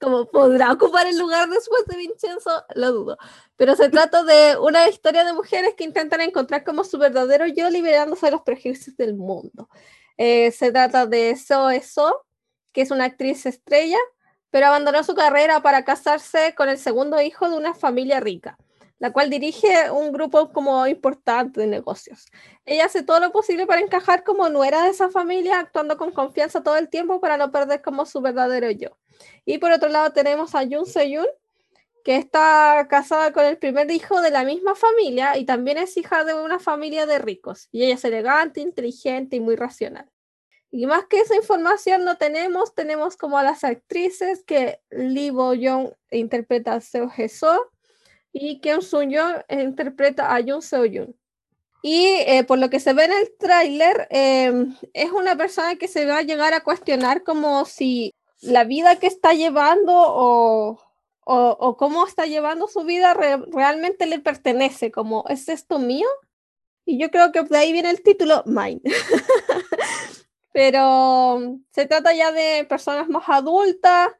Como 0.00 0.30
podrá 0.30 0.72
ocupar 0.72 1.06
el 1.06 1.18
lugar 1.18 1.48
después 1.48 1.84
de 1.86 1.96
Vincenzo, 1.96 2.64
lo 2.74 2.92
dudo. 2.92 3.18
Pero 3.56 3.76
se 3.76 3.88
trata 3.88 4.22
de 4.24 4.56
una 4.58 4.88
historia 4.88 5.24
de 5.24 5.32
mujeres 5.32 5.74
que 5.74 5.84
intentan 5.84 6.20
encontrar 6.20 6.64
como 6.64 6.84
su 6.84 6.98
verdadero 6.98 7.46
yo 7.46 7.68
liberándose 7.70 8.26
de 8.26 8.32
los 8.32 8.42
prejuicios 8.42 8.96
del 8.96 9.14
mundo. 9.14 9.68
Eh, 10.16 10.50
se 10.52 10.70
trata 10.72 11.06
de 11.06 11.36
Zoe 11.36 11.82
So, 11.82 12.24
que 12.72 12.82
es 12.82 12.90
una 12.90 13.04
actriz 13.04 13.46
estrella, 13.46 13.98
pero 14.50 14.66
abandonó 14.66 15.02
su 15.02 15.14
carrera 15.14 15.60
para 15.60 15.84
casarse 15.84 16.54
con 16.54 16.68
el 16.68 16.78
segundo 16.78 17.20
hijo 17.20 17.48
de 17.48 17.56
una 17.56 17.74
familia 17.74 18.20
rica, 18.20 18.56
la 18.98 19.12
cual 19.12 19.28
dirige 19.28 19.90
un 19.90 20.12
grupo 20.12 20.52
como 20.52 20.86
importante 20.86 21.60
de 21.60 21.66
negocios. 21.66 22.26
Ella 22.64 22.86
hace 22.86 23.02
todo 23.02 23.18
lo 23.18 23.32
posible 23.32 23.66
para 23.66 23.80
encajar 23.80 24.22
como 24.22 24.48
nuera 24.48 24.84
de 24.84 24.90
esa 24.90 25.10
familia, 25.10 25.58
actuando 25.58 25.96
con 25.96 26.12
confianza 26.12 26.62
todo 26.62 26.76
el 26.76 26.88
tiempo 26.88 27.20
para 27.20 27.36
no 27.36 27.50
perder 27.50 27.82
como 27.82 28.06
su 28.06 28.20
verdadero 28.20 28.70
yo. 28.70 28.96
Y 29.44 29.58
por 29.58 29.72
otro 29.72 29.88
lado 29.88 30.12
tenemos 30.12 30.54
a 30.54 30.62
Yoon 30.62 30.86
Se-yoon, 30.86 31.26
que 32.04 32.16
está 32.16 32.86
casada 32.88 33.32
con 33.32 33.44
el 33.44 33.56
primer 33.56 33.90
hijo 33.90 34.20
de 34.20 34.30
la 34.30 34.44
misma 34.44 34.74
familia 34.74 35.36
y 35.38 35.46
también 35.46 35.78
es 35.78 35.96
hija 35.96 36.22
de 36.24 36.34
una 36.34 36.58
familia 36.58 37.06
de 37.06 37.18
ricos. 37.18 37.68
Y 37.72 37.82
ella 37.82 37.94
es 37.94 38.04
elegante, 38.04 38.60
inteligente 38.60 39.36
y 39.36 39.40
muy 39.40 39.56
racional. 39.56 40.08
Y 40.70 40.86
más 40.86 41.06
que 41.06 41.20
esa 41.20 41.34
información 41.34 42.04
no 42.04 42.16
tenemos, 42.16 42.74
tenemos 42.74 43.16
como 43.16 43.38
a 43.38 43.42
las 43.42 43.64
actrices 43.64 44.44
que 44.44 44.80
Lee 44.90 45.30
Bo 45.30 45.54
Young 45.54 45.90
interpreta 46.10 46.74
a 46.74 46.80
Seo 46.80 47.10
Seo 47.10 47.70
y 48.32 48.60
Kim 48.60 48.82
Sun 48.82 49.10
Young 49.10 49.36
interpreta 49.48 50.34
a 50.34 50.40
Yoon 50.40 50.60
Seo 50.60 50.84
Yoon. 50.84 51.16
Y 51.80 52.06
eh, 52.26 52.44
por 52.44 52.58
lo 52.58 52.70
que 52.70 52.80
se 52.80 52.92
ve 52.92 53.04
en 53.04 53.12
el 53.12 53.32
tráiler, 53.38 54.08
em, 54.10 54.74
es 54.92 55.10
una 55.12 55.36
persona 55.36 55.76
que 55.76 55.88
se 55.88 56.06
va 56.06 56.18
a 56.18 56.22
llegar 56.22 56.52
a 56.52 56.62
cuestionar 56.62 57.22
como 57.22 57.64
si 57.64 58.12
la 58.40 58.64
vida 58.64 58.98
que 58.98 59.06
está 59.06 59.32
llevando 59.32 59.92
o, 59.94 60.80
o, 61.24 61.76
cómo 61.76 62.06
está 62.06 62.26
llevando 62.26 62.68
su 62.68 62.84
vida 62.84 63.14
realmente 63.14 64.06
le 64.06 64.18
pertenece, 64.18 64.90
como 64.90 65.24
¿es 65.28 65.48
esto 65.48 65.78
mío? 65.78 66.06
Y 66.84 66.98
yo 66.98 67.10
creo 67.10 67.32
que 67.32 67.42
de 67.42 67.58
ahí 67.58 67.72
viene 67.72 67.90
el 67.90 68.02
título 68.02 68.42
Mine. 68.46 68.80
Pero 70.52 71.58
se 71.72 71.86
trata 71.86 72.14
ya 72.14 72.30
de 72.30 72.64
personas 72.64 73.08
más 73.08 73.24
adultas 73.28 74.10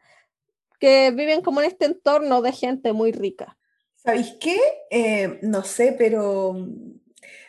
que 0.80 1.12
viven 1.12 1.42
como 1.42 1.60
en 1.60 1.68
este 1.68 1.84
entorno 1.84 2.42
de 2.42 2.52
gente 2.52 2.92
muy 2.92 3.12
rica. 3.12 3.56
¿Sabéis 3.94 4.36
qué? 4.40 4.58
Eh, 4.90 5.38
no 5.42 5.62
sé, 5.62 5.94
pero 5.96 6.54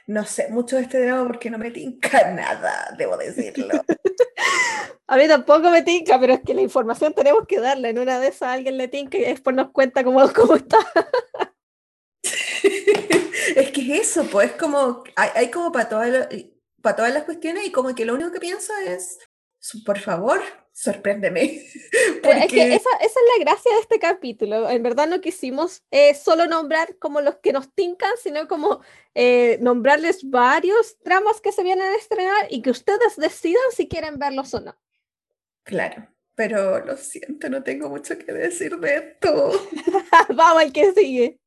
no 0.08 0.24
sé 0.26 0.50
mucho 0.50 0.76
de 0.76 0.84
este 0.84 1.04
drama 1.04 1.28
porque 1.28 1.50
no 1.50 1.58
me 1.58 1.72
tinca 1.72 2.32
nada, 2.32 2.94
debo 2.98 3.18
decirlo. 3.18 3.84
A 5.08 5.18
mí 5.18 5.28
tampoco 5.28 5.70
me 5.70 5.84
tinca, 5.84 6.20
pero 6.20 6.34
es 6.34 6.42
que 6.42 6.56
la 6.56 6.62
información 6.62 7.14
tenemos 7.14 7.46
que 7.48 7.60
darle. 7.60 7.90
En 7.90 8.00
una 8.00 8.20
de 8.20 8.30
esas 8.30 8.50
alguien 8.50 8.78
le 8.78 8.88
tinca 8.88 9.18
y 9.18 9.22
después 9.22 9.56
nos 9.56 9.72
cuenta 9.72 10.04
cómo, 10.04 10.28
cómo 10.34 10.56
está. 10.56 10.80
es 12.24 13.72
que 13.72 13.82
es 13.82 14.10
eso, 14.10 14.26
pues 14.32 14.54
como, 14.54 15.04
hay, 15.16 15.52
como 15.52 15.72
para 15.72 15.90
todas, 15.90 16.28
para 16.82 16.96
todas 16.96 17.14
las 17.14 17.24
cuestiones 17.24 17.68
y 17.68 17.72
como 17.72 17.94
que 17.94 18.06
lo 18.06 18.16
único 18.16 18.32
que 18.32 18.40
pienso 18.40 18.74
es, 18.78 19.20
por 19.86 20.00
favor, 20.00 20.42
sorpréndeme. 20.76 21.64
Es 22.26 22.52
que 22.52 22.74
esa, 22.74 22.90
esa, 23.02 23.06
es 23.06 23.16
la 23.38 23.44
gracia 23.44 23.72
de 23.72 23.80
este 23.82 24.00
capítulo. 24.00 24.70
En 24.70 24.82
verdad 24.84 25.08
no 25.08 25.22
quisimos 25.22 25.84
eh, 25.92 26.14
solo 26.16 26.48
nombrar 26.48 26.98
como 26.98 27.22
los 27.22 27.38
que 27.38 27.54
nos 27.54 27.74
tincan, 27.74 28.12
sino 28.22 28.48
como 28.48 28.82
eh, 29.14 29.58
nombrarles 29.62 30.30
varios 30.30 30.98
dramas 31.04 31.40
que 31.40 31.52
se 31.52 31.64
vienen 31.64 31.86
a 31.86 31.96
estrenar 31.96 32.48
y 32.50 32.62
que 32.62 32.72
ustedes 32.72 33.16
decidan 33.16 33.64
si 33.72 33.88
quieren 33.88 34.18
verlos 34.18 34.54
o 34.56 34.60
no. 34.60 34.76
Claro, 35.64 36.08
pero 36.34 36.84
lo 36.84 36.98
siento, 36.98 37.48
no 37.50 37.64
tengo 37.64 37.90
mucho 37.90 38.18
que 38.18 38.34
decir 38.34 38.76
de 38.78 38.96
esto. 38.96 39.52
Vamos 40.30 40.64
al 40.64 40.74
que 40.74 40.92
sigue. 40.94 41.40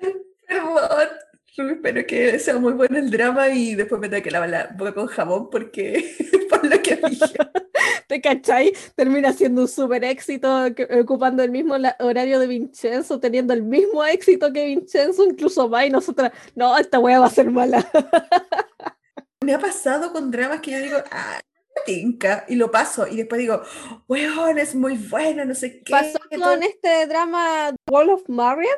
Perdón. 0.48 1.08
Espero 1.56 2.04
que 2.04 2.38
sea 2.40 2.58
muy 2.58 2.72
bueno 2.72 2.98
el 2.98 3.12
drama 3.12 3.48
y 3.48 3.76
después 3.76 4.00
me 4.00 4.08
tenga 4.08 4.24
que 4.24 4.30
lavar 4.32 4.48
la 4.48 4.74
boca 4.76 4.92
con 4.92 5.06
jabón 5.06 5.50
porque 5.50 6.16
por 6.32 6.43
lo 6.70 6.82
que 6.82 6.96
dije. 6.96 7.34
¿Te 8.08 8.20
cachai? 8.20 8.72
Termina 8.94 9.32
siendo 9.32 9.62
un 9.62 9.68
súper 9.68 10.04
éxito 10.04 10.66
ocupando 11.00 11.42
el 11.42 11.50
mismo 11.50 11.74
horario 12.00 12.38
de 12.38 12.46
Vincenzo, 12.46 13.20
teniendo 13.20 13.54
el 13.54 13.62
mismo 13.62 14.04
éxito 14.04 14.52
que 14.52 14.66
Vincenzo, 14.66 15.24
incluso 15.24 15.68
más, 15.68 15.86
y 15.86 15.90
nosotras, 15.90 16.32
no, 16.54 16.76
esta 16.76 16.98
wea 16.98 17.20
va 17.20 17.26
a 17.26 17.30
ser 17.30 17.50
mala. 17.50 17.86
Me 19.44 19.54
ha 19.54 19.58
pasado 19.58 20.12
con 20.12 20.30
dramas 20.30 20.60
que 20.60 20.70
yo 20.70 20.78
digo, 20.78 20.98
ah, 21.10 21.40
tinca, 21.84 22.44
y 22.48 22.54
lo 22.54 22.70
paso, 22.70 23.06
y 23.06 23.16
después 23.16 23.38
digo, 23.38 23.62
weón, 24.08 24.58
es 24.58 24.74
muy 24.74 24.96
bueno, 24.96 25.44
no 25.44 25.54
sé 25.54 25.82
qué. 25.82 25.90
Pasó 25.90 26.18
con 26.40 26.62
este 26.62 27.06
drama 27.06 27.74
Wall 27.90 28.10
of 28.10 28.22
Marion, 28.28 28.76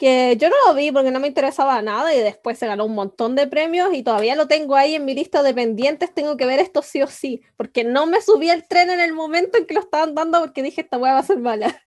que 0.00 0.38
yo 0.38 0.48
no 0.48 0.56
lo 0.66 0.74
vi 0.74 0.90
porque 0.90 1.10
no 1.10 1.20
me 1.20 1.28
interesaba 1.28 1.82
nada 1.82 2.14
y 2.14 2.20
después 2.20 2.58
se 2.58 2.66
ganó 2.66 2.86
un 2.86 2.94
montón 2.94 3.36
de 3.36 3.46
premios 3.46 3.90
y 3.92 4.02
todavía 4.02 4.34
lo 4.34 4.48
tengo 4.48 4.74
ahí 4.74 4.94
en 4.94 5.04
mi 5.04 5.14
lista 5.14 5.42
de 5.42 5.52
pendientes, 5.52 6.14
tengo 6.14 6.38
que 6.38 6.46
ver 6.46 6.58
esto 6.58 6.80
sí 6.80 7.02
o 7.02 7.06
sí, 7.06 7.42
porque 7.58 7.84
no 7.84 8.06
me 8.06 8.22
subí 8.22 8.48
al 8.48 8.66
tren 8.66 8.88
en 8.88 8.98
el 8.98 9.12
momento 9.12 9.58
en 9.58 9.66
que 9.66 9.74
lo 9.74 9.80
estaban 9.80 10.14
dando 10.14 10.40
porque 10.40 10.62
dije 10.62 10.80
esta 10.80 10.96
hueá 10.96 11.12
va 11.12 11.18
a 11.20 11.22
ser 11.22 11.38
mala. 11.38 11.66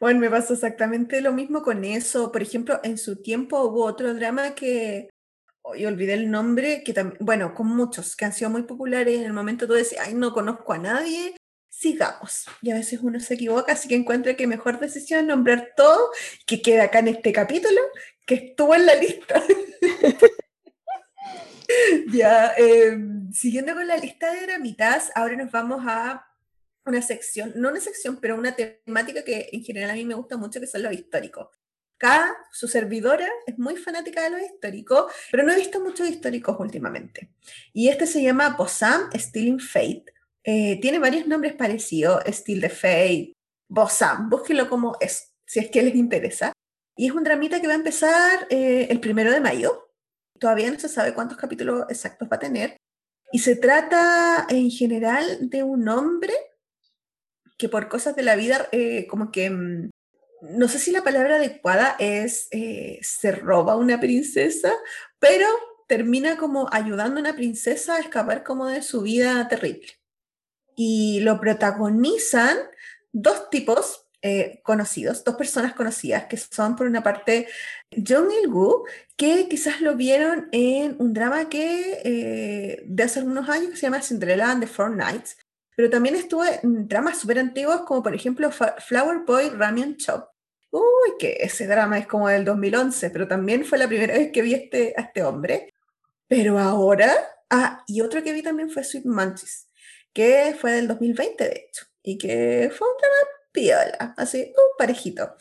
Bueno, 0.00 0.20
me 0.20 0.28
pasó 0.28 0.52
exactamente 0.52 1.22
lo 1.22 1.32
mismo 1.32 1.62
con 1.62 1.82
eso. 1.82 2.30
Por 2.30 2.42
ejemplo, 2.42 2.78
en 2.82 2.98
su 2.98 3.22
tiempo 3.22 3.62
hubo 3.62 3.84
otro 3.84 4.12
drama 4.12 4.54
que, 4.54 5.08
hoy 5.62 5.86
olvidé 5.86 6.12
el 6.12 6.30
nombre, 6.30 6.82
que 6.84 6.92
también, 6.92 7.16
bueno, 7.24 7.54
con 7.54 7.68
muchos 7.68 8.14
que 8.14 8.26
han 8.26 8.34
sido 8.34 8.50
muy 8.50 8.64
populares. 8.64 9.16
En 9.16 9.24
el 9.24 9.32
momento 9.32 9.66
tú 9.66 9.72
decías, 9.72 10.06
ay, 10.06 10.12
no 10.12 10.34
conozco 10.34 10.74
a 10.74 10.78
nadie, 10.78 11.34
sigamos. 11.78 12.46
Y 12.62 12.70
a 12.70 12.74
veces 12.74 13.00
uno 13.02 13.20
se 13.20 13.34
equivoca, 13.34 13.72
así 13.72 13.88
que 13.88 13.94
encuentro 13.94 14.36
que 14.36 14.46
mejor 14.46 14.78
decisión 14.78 15.20
es 15.20 15.26
nombrar 15.26 15.72
todo 15.76 16.10
que 16.46 16.62
queda 16.62 16.84
acá 16.84 17.00
en 17.00 17.08
este 17.08 17.32
capítulo, 17.32 17.80
que 18.26 18.34
estuvo 18.36 18.74
en 18.74 18.86
la 18.86 18.94
lista. 18.94 19.42
ya, 22.12 22.54
em, 22.56 23.32
siguiendo 23.32 23.74
con 23.74 23.86
la 23.86 23.96
lista 23.96 24.32
de 24.32 24.46
dramitas, 24.46 25.10
ahora 25.14 25.36
nos 25.36 25.50
vamos 25.50 25.84
a 25.86 26.26
una 26.86 27.02
sección, 27.02 27.52
no 27.56 27.70
una 27.70 27.80
sección, 27.80 28.18
pero 28.20 28.36
una 28.36 28.54
temática 28.54 29.24
que 29.24 29.48
en 29.52 29.64
general 29.64 29.90
a 29.90 29.94
mí 29.94 30.04
me 30.04 30.14
gusta 30.14 30.36
mucho, 30.36 30.60
que 30.60 30.66
son 30.66 30.82
los 30.82 30.92
históricos. 30.92 31.48
Acá, 31.96 32.36
su 32.50 32.68
servidora, 32.68 33.28
es 33.46 33.58
muy 33.58 33.76
fanática 33.76 34.22
de 34.22 34.30
los 34.30 34.42
históricos, 34.42 35.10
pero 35.30 35.42
no 35.42 35.52
he 35.52 35.56
visto 35.56 35.80
muchos 35.80 36.08
históricos 36.08 36.56
últimamente. 36.58 37.30
Y 37.72 37.88
este 37.88 38.06
se 38.06 38.22
llama 38.22 38.50
Bossam 38.50 39.10
Stealing 39.12 39.60
Fate, 39.60 40.13
eh, 40.44 40.78
tiene 40.80 40.98
varios 40.98 41.26
nombres 41.26 41.54
parecidos, 41.54 42.22
Steel 42.28 42.60
the 42.60 42.68
Fate, 42.68 43.32
Bossam, 43.68 44.28
búsquenlo 44.28 44.68
como 44.68 44.94
es, 45.00 45.32
si 45.46 45.60
es 45.60 45.70
que 45.70 45.82
les 45.82 45.94
interesa. 45.94 46.52
Y 46.96 47.06
es 47.06 47.12
un 47.12 47.24
dramita 47.24 47.60
que 47.60 47.66
va 47.66 47.72
a 47.72 47.76
empezar 47.76 48.46
eh, 48.50 48.86
el 48.90 49.00
primero 49.00 49.32
de 49.32 49.40
mayo. 49.40 49.90
Todavía 50.38 50.70
no 50.70 50.78
se 50.78 50.88
sabe 50.88 51.14
cuántos 51.14 51.38
capítulos 51.38 51.86
exactos 51.88 52.28
va 52.30 52.36
a 52.36 52.40
tener. 52.40 52.76
Y 53.32 53.38
se 53.38 53.56
trata 53.56 54.46
en 54.50 54.70
general 54.70 55.48
de 55.48 55.62
un 55.62 55.88
hombre 55.88 56.34
que 57.56 57.68
por 57.68 57.88
cosas 57.88 58.14
de 58.14 58.22
la 58.22 58.36
vida, 58.36 58.68
eh, 58.70 59.06
como 59.08 59.32
que, 59.32 59.48
mm, 59.50 59.90
no 60.42 60.68
sé 60.68 60.78
si 60.78 60.92
la 60.92 61.02
palabra 61.02 61.36
adecuada 61.36 61.96
es, 61.98 62.48
se 63.00 63.32
roba 63.32 63.76
una 63.76 63.98
princesa, 63.98 64.74
pero 65.18 65.48
termina 65.88 66.36
como 66.36 66.68
ayudando 66.70 67.16
a 67.16 67.20
una 67.20 67.34
princesa 67.34 67.96
a 67.96 68.00
escapar 68.00 68.44
como 68.44 68.66
de 68.66 68.82
su 68.82 69.00
vida 69.02 69.48
terrible 69.48 69.88
y 70.76 71.20
lo 71.20 71.40
protagonizan 71.40 72.56
dos 73.12 73.50
tipos 73.50 74.04
eh, 74.26 74.60
conocidos, 74.62 75.22
dos 75.22 75.36
personas 75.36 75.74
conocidas, 75.74 76.24
que 76.24 76.38
son 76.38 76.76
por 76.76 76.86
una 76.86 77.02
parte 77.02 77.46
Jung 77.90 78.30
Il-gu, 78.42 78.86
que 79.16 79.48
quizás 79.48 79.82
lo 79.82 79.96
vieron 79.96 80.48
en 80.50 80.96
un 80.98 81.12
drama 81.12 81.50
que 81.50 82.00
eh, 82.02 82.82
de 82.86 83.02
hace 83.02 83.18
algunos 83.18 83.48
años 83.50 83.70
que 83.70 83.76
se 83.76 83.82
llama 83.82 84.00
Cinderella 84.00 84.50
and 84.50 84.62
the 84.62 84.66
Four 84.66 84.96
Nights, 84.96 85.36
pero 85.76 85.90
también 85.90 86.14
estuvo 86.16 86.42
en 86.44 86.88
dramas 86.88 87.18
súper 87.18 87.38
antiguos 87.38 87.82
como 87.82 88.02
por 88.02 88.14
ejemplo 88.14 88.50
Flower 88.50 89.18
Boy 89.26 89.50
Ramen 89.50 89.98
Chop. 89.98 90.30
Uy, 90.70 91.18
que 91.18 91.36
ese 91.40 91.66
drama 91.66 91.98
es 91.98 92.06
como 92.06 92.28
del 92.28 92.46
2011, 92.46 93.10
pero 93.10 93.28
también 93.28 93.64
fue 93.66 93.76
la 93.76 93.86
primera 93.86 94.14
vez 94.14 94.32
que 94.32 94.40
vi 94.40 94.54
este, 94.54 94.94
a 94.96 95.02
este 95.02 95.22
hombre. 95.22 95.74
Pero 96.26 96.58
ahora, 96.58 97.12
ah, 97.50 97.84
y 97.86 98.00
otro 98.00 98.22
que 98.22 98.32
vi 98.32 98.42
también 98.42 98.70
fue 98.70 98.82
Sweet 98.82 99.04
Mantis 99.04 99.68
que 100.14 100.56
fue 100.58 100.72
del 100.72 100.88
2020 100.88 101.44
de 101.44 101.66
hecho, 101.68 101.86
y 102.02 102.16
que 102.16 102.70
fue 102.74 102.88
un 102.88 102.96
drama 102.96 103.34
piola, 103.52 104.14
así, 104.16 104.52
un 104.56 104.76
parejito. 104.78 105.36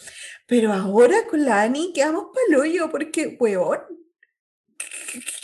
Pero 0.48 0.72
ahora 0.74 1.26
con 1.30 1.44
la 1.44 1.62
Ani 1.64 1.94
quedamos 1.94 2.28
hoyo 2.58 2.90
porque, 2.92 3.38
weón, 3.40 3.82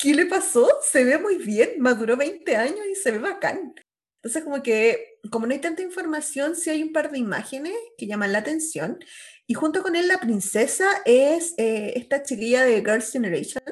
¿qué, 0.01 0.13
le 0.13 0.25
pasó? 0.27 0.69
Se 0.83 1.03
ve 1.03 1.17
muy 1.17 1.37
bien, 1.37 1.79
maduró 1.79 2.15
20 2.17 2.55
años 2.55 2.85
y 2.91 2.95
se 2.95 3.11
ve 3.11 3.19
bacán. 3.19 3.73
Entonces, 4.21 4.43
como 4.43 4.61
que, 4.61 5.19
como 5.31 5.47
no 5.47 5.53
hay 5.53 5.59
tanta 5.59 5.81
información, 5.81 6.55
sí 6.55 6.69
hay 6.69 6.83
un 6.83 6.91
par 6.93 7.09
de 7.11 7.19
imágenes 7.19 7.73
que 7.97 8.05
llaman 8.05 8.33
la 8.33 8.39
atención. 8.39 8.99
Y 9.47 9.53
junto 9.53 9.81
con 9.81 9.95
él, 9.95 10.07
la 10.07 10.19
princesa 10.19 11.01
es 11.05 11.55
eh, 11.57 11.93
esta 11.95 12.21
chiquilla 12.23 12.63
de 12.65 12.81
Girls' 12.81 13.11
Generation, 13.11 13.63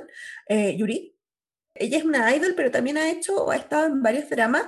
eh, 0.47 0.75
Yuri. 0.77 1.15
Ella 1.75 1.97
es 1.99 2.05
una 2.05 2.35
idol, 2.35 2.53
pero 2.55 2.71
también 2.71 2.97
ha 2.97 3.11
hecho 3.11 3.35
o 3.43 3.51
ha 3.51 3.57
estado 3.57 3.85
en 3.87 4.01
varios 4.01 4.29
dramas 4.29 4.65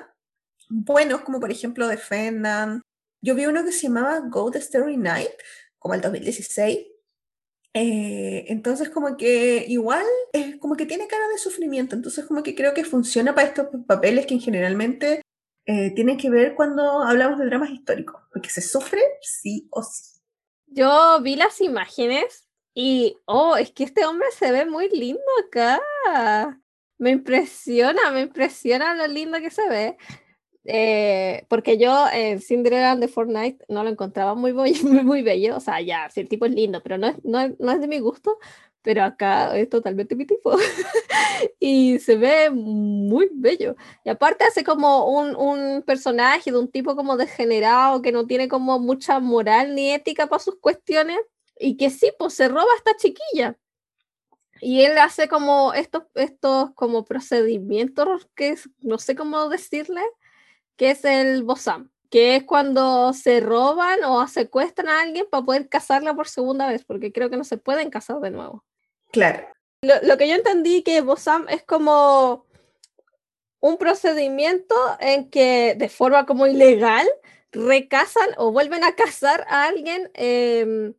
buenos, 0.69 1.21
como 1.21 1.39
por 1.39 1.51
ejemplo 1.51 1.87
Defendan. 1.87 2.81
Yo 3.21 3.35
vi 3.35 3.45
uno 3.45 3.63
que 3.65 3.71
se 3.71 3.87
llamaba 3.87 4.19
Go 4.19 4.51
the 4.51 4.59
Story 4.59 4.97
Night, 4.97 5.31
como 5.77 5.95
el 5.95 6.01
2016. 6.01 6.79
Eh, 7.73 8.45
entonces 8.47 8.89
como 8.89 9.15
que 9.15 9.65
igual 9.67 10.05
es 10.33 10.57
como 10.57 10.75
que 10.75 10.87
tiene 10.87 11.07
cara 11.07 11.27
de 11.27 11.37
sufrimiento, 11.37 11.95
entonces 11.95 12.25
como 12.25 12.41
que 12.41 12.55
creo 12.55 12.73
que 12.73 12.83
funciona 12.83 13.35
para 13.35 13.47
estos 13.47 13.67
papeles 13.85 14.25
que 14.25 14.39
generalmente 14.39 15.21
eh, 15.67 15.91
tienen 15.93 16.17
que 16.17 16.31
ver 16.31 16.55
cuando 16.55 17.03
hablamos 17.03 17.37
de 17.37 17.45
dramas 17.45 17.69
históricos, 17.69 18.23
porque 18.33 18.49
se 18.49 18.61
sufre 18.61 19.01
sí 19.21 19.67
o 19.69 19.83
sí. 19.83 20.19
Yo 20.65 21.19
vi 21.21 21.35
las 21.35 21.61
imágenes 21.61 22.49
y, 22.73 23.17
oh, 23.25 23.55
es 23.55 23.71
que 23.71 23.83
este 23.83 24.05
hombre 24.05 24.27
se 24.31 24.51
ve 24.51 24.65
muy 24.65 24.89
lindo 24.89 25.21
acá. 25.45 25.79
Me 26.97 27.11
impresiona, 27.11 28.11
me 28.11 28.21
impresiona 28.21 28.95
lo 28.95 29.07
lindo 29.07 29.39
que 29.39 29.51
se 29.51 29.67
ve. 29.69 29.97
Eh, 30.71 31.45
porque 31.47 31.79
yo 31.79 32.05
en 32.13 32.39
Cinderella 32.41 32.95
de 32.95 33.07
Fortnite 33.07 33.65
no 33.69 33.83
lo 33.83 33.89
encontraba 33.89 34.35
muy, 34.35 34.53
muy, 34.53 34.73
muy, 34.83 35.23
bello, 35.23 35.57
o 35.57 35.59
sea, 35.59 35.81
ya, 35.81 36.09
si 36.11 36.19
el 36.21 36.29
tipo 36.29 36.45
es 36.45 36.53
lindo, 36.53 36.83
pero 36.83 36.99
no 36.99 37.07
es, 37.07 37.15
no, 37.23 37.39
no 37.57 37.71
es 37.71 37.81
de 37.81 37.87
mi 37.87 37.97
gusto, 37.97 38.37
pero 38.83 39.03
acá 39.03 39.57
es 39.57 39.67
totalmente 39.67 40.15
mi 40.15 40.25
tipo. 40.27 40.55
y 41.59 41.97
se 41.97 42.17
ve 42.17 42.51
muy 42.51 43.29
bello. 43.33 43.75
Y 44.03 44.09
aparte 44.09 44.45
hace 44.45 44.63
como 44.63 45.07
un, 45.07 45.35
un, 45.35 45.81
personaje 45.81 46.51
de 46.51 46.59
un 46.59 46.69
tipo 46.69 46.95
como 46.95 47.17
degenerado, 47.17 48.03
que 48.03 48.11
no 48.11 48.27
tiene 48.27 48.47
como 48.47 48.77
mucha 48.77 49.19
moral 49.19 49.73
ni 49.73 49.91
ética 49.91 50.27
para 50.27 50.39
sus 50.39 50.59
cuestiones, 50.59 51.17
y 51.59 51.77
que 51.77 51.89
sí, 51.89 52.11
pues 52.19 52.35
se 52.35 52.47
roba 52.47 52.71
a 52.71 52.77
esta 52.77 52.95
chiquilla. 52.95 53.57
Y 54.61 54.81
él 54.81 54.97
hace 54.99 55.27
como 55.27 55.73
estos, 55.73 56.03
estos 56.13 56.71
como 56.75 57.05
procedimientos 57.05 58.27
que 58.35 58.55
no 58.81 58.99
sé 58.99 59.15
cómo 59.15 59.49
decirle, 59.49 60.01
que 60.79 60.91
es 60.91 61.03
el 61.03 61.43
Bosam, 61.43 61.91
que 62.09 62.37
es 62.37 62.45
cuando 62.45 63.11
se 63.11 63.41
roban 63.41 64.01
o 64.05 64.25
secuestran 64.29 64.87
a 64.87 65.01
alguien 65.01 65.27
para 65.29 65.43
poder 65.43 65.67
casarla 65.67 66.13
por 66.13 66.29
segunda 66.29 66.69
vez, 66.69 66.85
porque 66.85 67.11
creo 67.11 67.29
que 67.29 67.35
no 67.35 67.43
se 67.43 67.57
pueden 67.57 67.89
casar 67.89 68.21
de 68.21 68.31
nuevo. 68.31 68.63
Claro. 69.11 69.45
Lo, 69.81 70.17
que 70.17 70.29
yo 70.29 70.35
entendí 70.35 70.81
que 70.81 71.01
Bosam 71.01 71.47
es 71.49 71.63
como 71.63 72.45
un 73.59 73.77
procedimiento 73.77 74.73
en 75.01 75.29
que 75.29 75.75
de 75.77 75.89
forma 75.89 76.25
como 76.25 76.47
ilegal 76.47 77.07
recasan 77.51 78.29
o 78.37 78.53
vuelven 78.53 78.85
a 78.85 78.95
casar 78.95 79.45
a 79.49 79.65
alguien 79.65 80.09
em, 80.13 80.93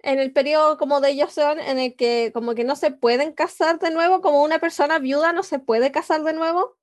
en 0.00 0.18
el 0.18 0.32
periodo 0.32 0.78
como 0.78 1.00
de 1.00 1.10
ellos 1.10 1.32
son, 1.32 1.60
en 1.60 1.78
el 1.78 1.94
que 1.94 2.32
como 2.34 2.56
que 2.56 2.64
no 2.64 2.74
se 2.74 2.90
pueden 2.90 3.32
casar 3.32 3.78
de 3.78 3.92
nuevo, 3.92 4.20
como 4.20 4.42
una 4.42 4.58
persona 4.58 4.98
viuda 4.98 5.32
no 5.32 5.44
se 5.44 5.60
puede 5.60 5.92
casar 5.92 6.24
de 6.24 6.32
nuevo. 6.32 6.76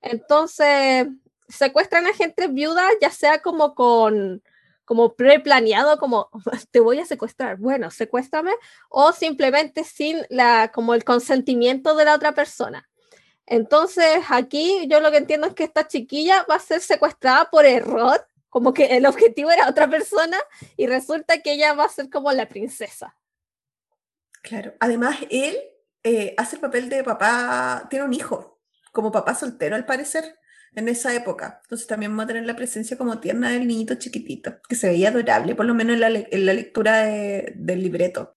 Entonces, 0.00 1.06
secuestran 1.48 2.06
a 2.06 2.14
gente 2.14 2.48
viuda, 2.48 2.88
ya 3.00 3.10
sea 3.10 3.40
como 3.40 3.74
con 3.74 4.42
como 4.88 5.16
preplaneado, 5.16 5.98
como 5.98 6.30
te 6.70 6.80
voy 6.80 6.98
a 6.98 7.04
secuestrar, 7.04 7.58
bueno, 7.58 7.90
secuéstrame, 7.90 8.52
o 8.88 9.12
simplemente 9.12 9.84
sin 9.84 10.16
la, 10.30 10.72
como 10.72 10.94
el 10.94 11.04
consentimiento 11.04 11.94
de 11.94 12.06
la 12.06 12.14
otra 12.14 12.32
persona. 12.32 12.88
Entonces, 13.44 14.20
aquí 14.30 14.86
yo 14.88 15.00
lo 15.00 15.10
que 15.10 15.18
entiendo 15.18 15.46
es 15.46 15.52
que 15.52 15.64
esta 15.64 15.86
chiquilla 15.86 16.46
va 16.50 16.54
a 16.54 16.60
ser 16.60 16.80
secuestrada 16.80 17.50
por 17.50 17.66
error, 17.66 18.26
como 18.48 18.72
que 18.72 18.96
el 18.96 19.04
objetivo 19.04 19.50
era 19.50 19.68
otra 19.68 19.90
persona, 19.90 20.38
y 20.78 20.86
resulta 20.86 21.42
que 21.42 21.52
ella 21.52 21.74
va 21.74 21.84
a 21.84 21.90
ser 21.90 22.08
como 22.08 22.32
la 22.32 22.48
princesa. 22.48 23.14
Claro, 24.40 24.72
además 24.80 25.18
él 25.28 25.58
eh, 26.02 26.34
hace 26.38 26.56
el 26.56 26.62
papel 26.62 26.88
de 26.88 27.04
papá, 27.04 27.88
tiene 27.90 28.06
un 28.06 28.14
hijo, 28.14 28.58
como 28.90 29.12
papá 29.12 29.34
soltero 29.34 29.76
al 29.76 29.84
parecer 29.84 30.38
en 30.74 30.88
esa 30.88 31.14
época. 31.14 31.60
Entonces 31.64 31.86
también 31.86 32.12
vamos 32.12 32.24
a 32.24 32.28
tener 32.28 32.46
la 32.46 32.56
presencia 32.56 32.96
como 32.96 33.20
tierna 33.20 33.50
del 33.50 33.66
niñito 33.66 33.94
chiquitito, 33.96 34.60
que 34.68 34.76
se 34.76 34.88
veía 34.88 35.08
adorable, 35.08 35.54
por 35.54 35.66
lo 35.66 35.74
menos 35.74 35.94
en 35.94 36.46
la, 36.46 36.52
lectura 36.52 37.04
del 37.04 37.82
libreto. 37.82 38.36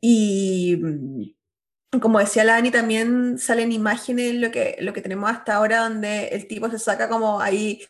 Y 0.00 0.76
mm, 0.76 2.00
como 2.00 2.18
decía 2.18 2.44
la 2.44 2.56
Ani, 2.56 2.70
también 2.70 3.38
salen 3.38 3.72
imágenes 3.72 4.34
lo 4.34 4.50
que, 4.50 4.76
lo 4.80 4.92
que 4.92 5.02
tenemos 5.02 5.30
hasta 5.30 5.54
ahora, 5.54 5.84
donde 5.84 6.28
el 6.28 6.46
tipo 6.46 6.68
se 6.70 6.78
saca 6.78 7.08
como 7.08 7.40
ahí, 7.40 7.84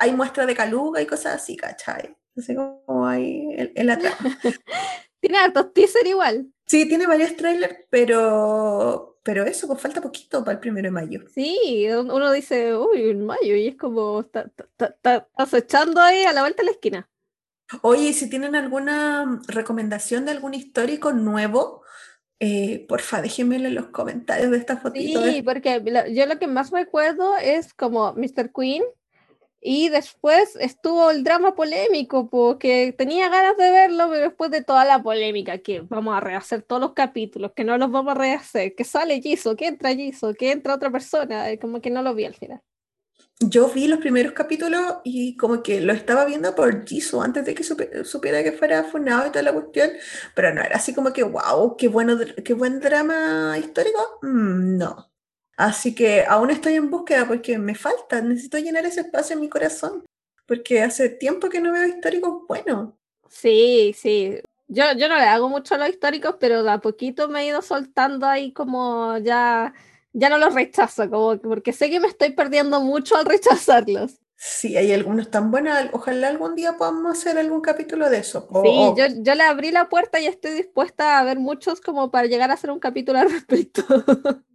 hay 0.00 0.12
muestras 0.14 0.46
de 0.46 0.54
caluga 0.54 1.00
y 1.00 1.06
cosas 1.06 1.34
así, 1.36 1.56
¿cachai? 1.56 2.16
Así 2.36 2.54
como 2.54 3.06
ahí 3.06 3.46
en, 3.74 3.86
la 3.86 3.98
trama. 3.98 4.38
tiene 5.20 5.38
hartos 5.38 5.72
teaser 5.72 6.06
igual. 6.06 6.52
Sí, 6.66 6.88
tiene 6.88 7.06
varios 7.06 7.36
trailers, 7.36 7.76
pero, 7.90 9.11
pero 9.22 9.44
eso, 9.44 9.66
pues 9.68 9.80
falta 9.80 10.00
poquito 10.00 10.44
para 10.44 10.54
el 10.54 10.60
primero 10.60 10.86
de 10.86 10.90
mayo. 10.90 11.20
Sí, 11.32 11.86
uno 11.90 12.32
dice, 12.32 12.76
uy, 12.76 13.10
en 13.10 13.24
mayo, 13.24 13.54
y 13.54 13.68
es 13.68 13.76
como, 13.76 14.20
está, 14.20 14.50
echando 15.52 16.00
ahí 16.00 16.24
a 16.24 16.32
la 16.32 16.40
vuelta 16.40 16.62
de 16.62 16.66
la 16.66 16.72
esquina. 16.72 17.08
Oye, 17.82 18.12
si 18.12 18.28
tienen 18.28 18.54
alguna 18.54 19.40
recomendación 19.46 20.24
de 20.24 20.32
algún 20.32 20.54
histórico 20.54 21.12
nuevo, 21.12 21.82
eh, 22.40 22.84
porfa, 22.88 23.22
déjenme 23.22 23.56
en 23.56 23.74
los 23.74 23.86
comentarios 23.86 24.50
de 24.50 24.58
esta 24.58 24.76
fotito. 24.76 25.24
Sí, 25.24 25.42
porque 25.42 25.82
yo 26.12 26.26
lo 26.26 26.38
que 26.38 26.48
más 26.48 26.70
recuerdo 26.70 27.36
es 27.36 27.72
como 27.72 28.12
Mr. 28.14 28.50
Queen, 28.52 28.82
y 29.62 29.88
después 29.88 30.56
estuvo 30.60 31.10
el 31.10 31.24
drama 31.24 31.54
polémico, 31.54 32.28
porque 32.28 32.94
tenía 32.96 33.28
ganas 33.28 33.56
de 33.56 33.70
verlo, 33.70 34.08
pero 34.10 34.28
después 34.28 34.50
de 34.50 34.62
toda 34.64 34.84
la 34.84 35.02
polémica, 35.02 35.58
que 35.58 35.80
vamos 35.80 36.16
a 36.16 36.20
rehacer 36.20 36.62
todos 36.62 36.82
los 36.82 36.92
capítulos, 36.94 37.52
que 37.54 37.64
no 37.64 37.78
los 37.78 37.90
vamos 37.90 38.12
a 38.12 38.18
rehacer, 38.18 38.74
que 38.74 38.84
sale 38.84 39.20
Jisoo, 39.20 39.56
que 39.56 39.68
entra 39.68 39.94
Jisoo, 39.94 40.34
que 40.34 40.52
entra 40.52 40.74
otra 40.74 40.90
persona, 40.90 41.46
como 41.60 41.80
que 41.80 41.90
no 41.90 42.02
lo 42.02 42.14
vi 42.14 42.24
al 42.24 42.34
final 42.34 42.60
yo 43.48 43.68
vi 43.68 43.88
los 43.88 43.98
primeros 43.98 44.32
capítulos 44.32 44.80
y 45.04 45.36
como 45.36 45.62
que 45.62 45.80
lo 45.80 45.92
estaba 45.92 46.24
viendo 46.24 46.54
por 46.54 46.86
Jisoo 46.86 47.22
antes 47.22 47.44
de 47.44 47.54
que 47.54 47.64
supiera 47.64 48.42
que 48.42 48.52
fuera 48.52 48.84
funado 48.84 49.26
y 49.26 49.30
toda 49.30 49.42
la 49.42 49.52
cuestión, 49.52 49.90
pero 50.34 50.54
no 50.54 50.62
era 50.62 50.76
así 50.76 50.94
como 50.94 51.12
que, 51.12 51.22
wow, 51.22 51.76
qué, 51.76 51.88
bueno, 51.88 52.18
qué 52.44 52.54
buen 52.54 52.80
drama 52.80 53.56
histórico. 53.58 54.18
Mm, 54.22 54.76
no. 54.76 55.11
Así 55.62 55.94
que 55.94 56.24
aún 56.26 56.50
estoy 56.50 56.74
en 56.74 56.90
búsqueda 56.90 57.28
porque 57.28 57.56
me 57.56 57.76
falta, 57.76 58.20
necesito 58.20 58.58
llenar 58.58 58.84
ese 58.84 59.02
espacio 59.02 59.34
en 59.34 59.40
mi 59.40 59.48
corazón, 59.48 60.04
porque 60.44 60.82
hace 60.82 61.08
tiempo 61.08 61.48
que 61.48 61.60
no 61.60 61.70
veo 61.70 61.86
históricos 61.86 62.48
buenos. 62.48 62.94
Sí, 63.28 63.94
sí. 63.96 64.40
Yo, 64.66 64.82
yo 64.96 65.08
no 65.08 65.16
le 65.18 65.22
hago 65.22 65.48
mucho 65.48 65.76
a 65.76 65.78
los 65.78 65.88
históricos, 65.88 66.34
pero 66.40 66.64
de 66.64 66.70
a 66.72 66.78
poquito 66.78 67.28
me 67.28 67.42
he 67.42 67.46
ido 67.46 67.62
soltando 67.62 68.26
ahí 68.26 68.52
como 68.52 69.18
ya 69.18 69.72
ya 70.12 70.28
no 70.28 70.36
los 70.36 70.52
rechazo, 70.52 71.08
como 71.08 71.38
porque 71.38 71.72
sé 71.72 71.88
que 71.90 72.00
me 72.00 72.08
estoy 72.08 72.30
perdiendo 72.30 72.80
mucho 72.80 73.16
al 73.16 73.24
rechazarlos. 73.24 74.18
Sí, 74.34 74.76
hay 74.76 74.90
algunos 74.90 75.30
tan 75.30 75.52
buenos. 75.52 75.78
Ojalá 75.92 76.26
algún 76.26 76.56
día 76.56 76.76
podamos 76.76 77.16
hacer 77.16 77.38
algún 77.38 77.60
capítulo 77.60 78.10
de 78.10 78.18
eso. 78.18 78.48
sí, 78.64 78.94
Yo, 78.96 79.06
yo, 79.22 79.34
le 79.36 79.44
abrí 79.44 79.70
la 79.70 79.88
puerta 79.88 80.18
y 80.18 80.26
estoy 80.26 80.54
dispuesta 80.54 81.20
a 81.20 81.22
ver 81.22 81.38
muchos 81.38 81.80
como 81.80 82.10
para 82.10 82.26
llegar 82.26 82.50
a 82.50 82.54
hacer 82.54 82.72
un 82.72 82.80
capítulo 82.80 83.20
al 83.20 83.30
respecto. 83.30 83.84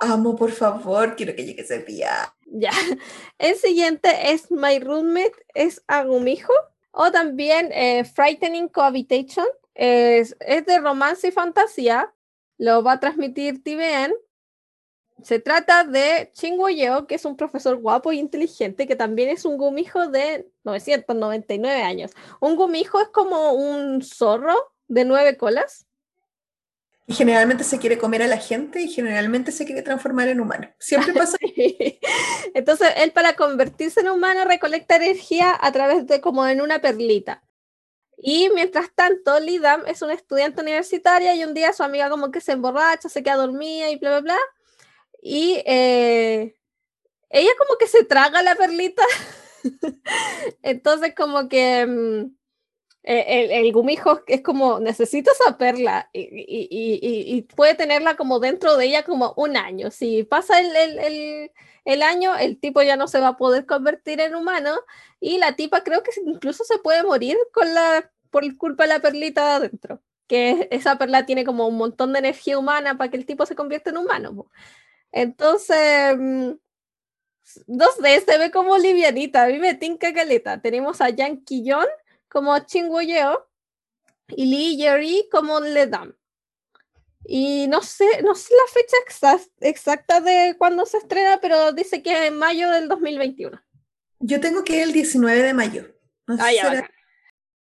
Amo, 0.00 0.36
por 0.36 0.50
favor, 0.50 1.14
quiero 1.16 1.34
que 1.34 1.44
llegue 1.44 1.62
ese 1.62 1.80
día. 1.80 2.34
Ya. 2.46 2.70
El 3.38 3.56
siguiente 3.56 4.32
es 4.32 4.50
My 4.50 4.78
Roommate 4.78 5.34
es 5.54 5.82
Agumijo 5.86 6.52
o 6.90 7.10
también 7.10 7.70
eh, 7.72 8.04
Frightening 8.04 8.68
Cohabitation. 8.68 9.46
Es, 9.74 10.36
es 10.40 10.66
de 10.66 10.78
romance 10.78 11.28
y 11.28 11.30
fantasía. 11.30 12.12
Lo 12.58 12.82
va 12.82 12.92
a 12.92 13.00
transmitir 13.00 13.62
TVN 13.62 14.12
se 15.22 15.38
trata 15.38 15.84
de 15.84 16.30
Ching 16.32 16.58
Yeo, 16.68 17.06
que 17.06 17.14
es 17.16 17.24
un 17.24 17.36
profesor 17.36 17.76
guapo 17.76 18.12
e 18.12 18.16
inteligente, 18.16 18.86
que 18.86 18.96
también 18.96 19.28
es 19.28 19.44
un 19.44 19.56
gumijo 19.56 20.08
de 20.08 20.50
999 20.64 21.82
años. 21.82 22.12
Un 22.40 22.56
gumijo 22.56 23.00
es 23.00 23.08
como 23.08 23.52
un 23.52 24.02
zorro 24.02 24.56
de 24.88 25.04
nueve 25.04 25.36
colas. 25.36 25.86
Y 27.10 27.14
generalmente 27.14 27.64
se 27.64 27.80
quiere 27.80 27.98
comer 27.98 28.22
a 28.22 28.28
la 28.28 28.38
gente 28.38 28.80
y 28.80 28.88
generalmente 28.88 29.50
se 29.50 29.64
quiere 29.66 29.82
transformar 29.82 30.28
en 30.28 30.38
humano. 30.38 30.70
Siempre 30.78 31.12
pasa. 31.12 31.36
Entonces, 32.54 32.88
él 32.98 33.10
para 33.10 33.34
convertirse 33.34 33.98
en 33.98 34.10
humano 34.10 34.44
recolecta 34.44 34.94
energía 34.94 35.58
a 35.60 35.72
través 35.72 36.06
de 36.06 36.20
como 36.20 36.46
en 36.46 36.60
una 36.60 36.80
perlita. 36.80 37.42
Y 38.16 38.48
mientras 38.54 38.94
tanto, 38.94 39.40
Lidam 39.40 39.82
es 39.86 40.02
una 40.02 40.14
estudiante 40.14 40.62
universitaria 40.62 41.34
y 41.34 41.42
un 41.42 41.52
día 41.52 41.72
su 41.72 41.82
amiga 41.82 42.08
como 42.10 42.30
que 42.30 42.40
se 42.40 42.52
emborracha, 42.52 43.08
se 43.08 43.24
queda 43.24 43.36
dormida 43.36 43.90
y 43.90 43.96
bla, 43.96 44.10
bla, 44.10 44.20
bla 44.20 44.38
y 45.22 45.62
eh, 45.66 46.54
ella 47.28 47.50
como 47.58 47.78
que 47.78 47.86
se 47.86 48.04
traga 48.04 48.42
la 48.42 48.54
perlita. 48.54 49.02
Entonces 50.62 51.14
como 51.14 51.48
que 51.48 51.86
mm, 51.86 52.36
el, 53.02 53.50
el, 53.50 53.72
gumijo 53.72 54.22
es 54.26 54.42
como, 54.42 54.78
necesito 54.78 55.30
esa 55.32 55.56
perla 55.56 56.10
y, 56.12 57.42
puede 57.54 57.74
tenerla 57.74 58.16
como 58.16 58.40
dentro 58.40 58.76
de 58.76 58.86
ella 58.86 59.04
como 59.04 59.32
un 59.36 59.56
año. 59.56 59.90
Si 59.90 60.22
pasa 60.24 60.60
el, 60.60 62.02
año, 62.02 62.36
el 62.36 62.60
tipo 62.60 62.82
ya 62.82 62.96
no 62.96 63.08
se 63.08 63.20
va 63.20 63.28
a 63.28 63.36
poder 63.36 63.66
convertir 63.66 64.20
en 64.20 64.34
humano 64.34 64.78
y 65.18 65.38
la 65.38 65.56
tipa 65.56 65.82
creo 65.82 66.02
que 66.02 66.10
incluso 66.24 66.64
se 66.64 66.78
puede 66.78 67.02
morir 67.02 67.38
con 67.52 67.72
la, 67.72 68.10
por 68.30 68.44
culpa 68.56 68.84
de 68.84 68.90
la 68.90 69.00
perlita 69.00 69.56
adentro. 69.56 70.02
Que 70.26 70.68
esa 70.70 70.96
perla 70.98 71.26
tiene 71.26 71.44
como 71.44 71.66
un 71.66 71.76
montón 71.76 72.12
de 72.12 72.20
energía 72.20 72.58
humana 72.58 72.96
para 72.96 73.10
que 73.10 73.16
el 73.16 73.26
tipo 73.26 73.46
se 73.46 73.56
convierta 73.56 73.90
en 73.90 73.96
humano. 73.96 74.46
Entonces, 75.10 76.16
mm, 76.16 76.50
dos 77.66 77.98
d 77.98 78.20
se 78.20 78.38
ve 78.38 78.50
como 78.50 78.78
livianita, 78.78 79.44
a 79.44 79.46
mí 79.48 79.58
me 79.58 79.74
tinca 79.74 80.12
caleta. 80.12 80.60
Tenemos 80.60 81.00
a 81.00 81.08
Yang 81.10 81.44
Quillón 81.44 81.86
como 82.30 82.56
Yeo 82.66 83.48
y 84.28 84.46
Lee 84.46 84.76
Jerry 84.78 85.28
como 85.30 85.60
Ledam. 85.60 86.14
Y 87.24 87.66
no 87.68 87.82
sé, 87.82 88.06
no 88.22 88.34
sé 88.34 88.54
la 88.54 88.72
fecha 88.72 89.40
exacta 89.60 90.20
de 90.20 90.54
cuándo 90.56 90.86
se 90.86 90.98
estrena, 90.98 91.38
pero 91.40 91.72
dice 91.72 92.02
que 92.02 92.26
en 92.26 92.38
mayo 92.38 92.70
del 92.70 92.88
2021. 92.88 93.60
Yo 94.20 94.40
tengo 94.40 94.64
que 94.64 94.76
ir 94.76 94.82
el 94.82 94.92
19 94.92 95.42
de 95.42 95.54
mayo. 95.54 95.94
ah, 96.26 96.52
ya, 96.52 96.88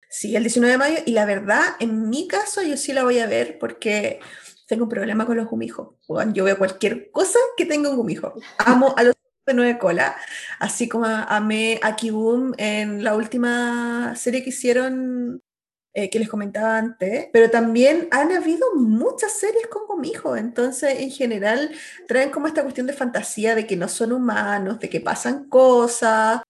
Sí, 0.09 0.35
el 0.35 0.43
19 0.43 0.71
de 0.71 0.77
mayo. 0.77 0.97
Y 1.05 1.13
la 1.13 1.25
verdad, 1.25 1.61
en 1.79 2.09
mi 2.09 2.27
caso, 2.27 2.61
yo 2.61 2.77
sí 2.77 2.93
la 2.93 3.03
voy 3.03 3.19
a 3.19 3.27
ver 3.27 3.57
porque 3.59 4.19
tengo 4.67 4.83
un 4.83 4.89
problema 4.89 5.25
con 5.25 5.37
los 5.37 5.47
gumijos. 5.47 5.95
yo 6.33 6.43
veo 6.43 6.57
cualquier 6.57 7.11
cosa 7.11 7.39
que 7.57 7.65
tenga 7.65 7.89
un 7.89 7.97
gumijo. 7.97 8.33
Amo 8.59 8.93
a 8.97 9.03
los 9.03 9.15
de 9.45 9.53
nueve 9.53 9.77
cola, 9.77 10.15
así 10.59 10.87
como 10.87 11.05
amé 11.05 11.79
a 11.83 11.95
Kiboom 11.95 12.53
en 12.57 13.03
la 13.03 13.15
última 13.15 14.15
serie 14.15 14.43
que 14.43 14.49
hicieron 14.49 15.41
eh, 15.93 16.09
que 16.09 16.19
les 16.19 16.29
comentaba 16.29 16.77
antes, 16.77 17.27
pero 17.31 17.51
también 17.51 18.07
han 18.11 18.31
habido 18.31 18.73
muchas 18.75 19.33
series 19.33 19.67
con 19.67 19.85
gumijos, 19.87 20.39
entonces 20.39 20.99
en 20.99 21.11
general 21.11 21.71
traen 22.07 22.31
como 22.31 22.47
esta 22.47 22.63
cuestión 22.63 22.87
de 22.87 22.93
fantasía 22.93 23.53
de 23.55 23.67
que 23.67 23.75
no 23.75 23.87
son 23.87 24.11
humanos, 24.13 24.79
de 24.79 24.89
que 24.89 25.01
pasan 25.01 25.49
cosas, 25.49 26.41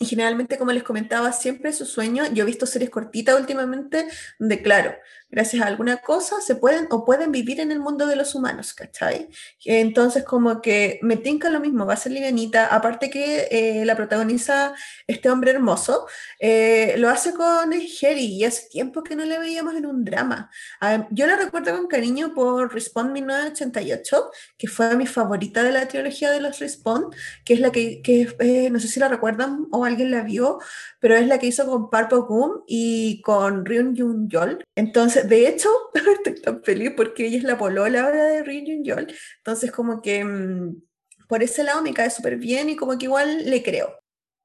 y 0.00 0.06
generalmente, 0.06 0.58
como 0.58 0.70
les 0.70 0.84
comentaba, 0.84 1.32
siempre 1.32 1.72
su 1.72 1.84
sueño, 1.84 2.24
yo 2.32 2.44
he 2.44 2.46
visto 2.46 2.66
series 2.66 2.90
cortitas 2.90 3.38
últimamente, 3.38 4.06
de 4.38 4.62
claro, 4.62 4.94
gracias 5.30 5.62
a 5.62 5.66
alguna 5.66 5.98
cosa, 5.98 6.40
se 6.40 6.54
pueden 6.54 6.86
o 6.90 7.04
pueden 7.04 7.32
vivir 7.32 7.60
en 7.60 7.70
el 7.70 7.80
mundo 7.80 8.06
de 8.06 8.16
los 8.16 8.34
humanos, 8.34 8.72
¿cachai? 8.72 9.28
Entonces, 9.64 10.24
como 10.24 10.62
que 10.62 10.98
me 11.02 11.16
tinca 11.16 11.50
lo 11.50 11.60
mismo, 11.60 11.84
va 11.86 11.94
a 11.94 11.96
ser 11.96 12.12
livianita, 12.12 12.66
aparte 12.66 13.10
que 13.10 13.48
eh, 13.50 13.84
la 13.84 13.96
protagoniza 13.96 14.74
este 15.06 15.30
hombre 15.30 15.50
hermoso, 15.50 16.06
eh, 16.38 16.94
lo 16.98 17.10
hace 17.10 17.34
con 17.34 17.72
Jerry 17.72 18.26
y 18.26 18.44
hace 18.44 18.68
tiempo 18.68 19.02
que 19.02 19.16
no 19.16 19.24
le 19.24 19.38
veíamos 19.38 19.74
en 19.74 19.86
un 19.86 20.04
drama. 20.04 20.50
Ah, 20.80 21.06
yo 21.10 21.26
la 21.26 21.36
recuerdo 21.36 21.76
con 21.76 21.86
cariño 21.88 22.32
por 22.34 22.72
Respawn 22.72 23.12
1988, 23.12 24.30
que 24.56 24.68
fue 24.68 24.96
mi 24.96 25.06
favorita 25.06 25.62
de 25.62 25.72
la 25.72 25.88
trilogía 25.88 26.30
de 26.30 26.40
los 26.40 26.58
Respawn, 26.58 27.10
que 27.44 27.54
es 27.54 27.60
la 27.60 27.70
que, 27.70 28.00
que 28.02 28.34
eh, 28.38 28.70
no 28.70 28.80
sé 28.80 28.88
si 28.88 29.00
la 29.00 29.08
recuerdan 29.08 29.66
o 29.70 29.84
alguien 29.84 30.10
la 30.10 30.22
vio, 30.22 30.58
pero 31.00 31.16
es 31.16 31.26
la 31.26 31.38
que 31.38 31.46
hizo 31.46 31.66
con 31.66 31.90
Purple 31.90 32.20
Boom 32.28 32.62
y 32.66 33.20
con 33.22 33.64
Ryun 33.66 33.96
Jun 33.96 34.28
Yol. 34.28 34.64
Entonces, 34.74 35.17
de 35.24 35.48
hecho, 35.48 35.68
estoy 35.94 36.40
tan 36.40 36.62
feliz 36.62 36.92
porque 36.96 37.26
ella 37.26 37.38
es 37.38 37.44
la 37.44 37.58
polola 37.58 38.04
ahora 38.04 38.24
de 38.24 38.42
Ryun 38.42 38.66
Jun 38.66 38.84
Yol. 38.84 39.14
Entonces, 39.38 39.72
como 39.72 40.02
que 40.02 40.24
mm, 40.24 40.82
por 41.28 41.42
ese 41.42 41.62
lado 41.62 41.82
me 41.82 41.94
cae 41.94 42.10
súper 42.10 42.36
bien 42.36 42.70
y 42.70 42.76
como 42.76 42.98
que 42.98 43.06
igual 43.06 43.48
le 43.48 43.62
creo. 43.62 43.98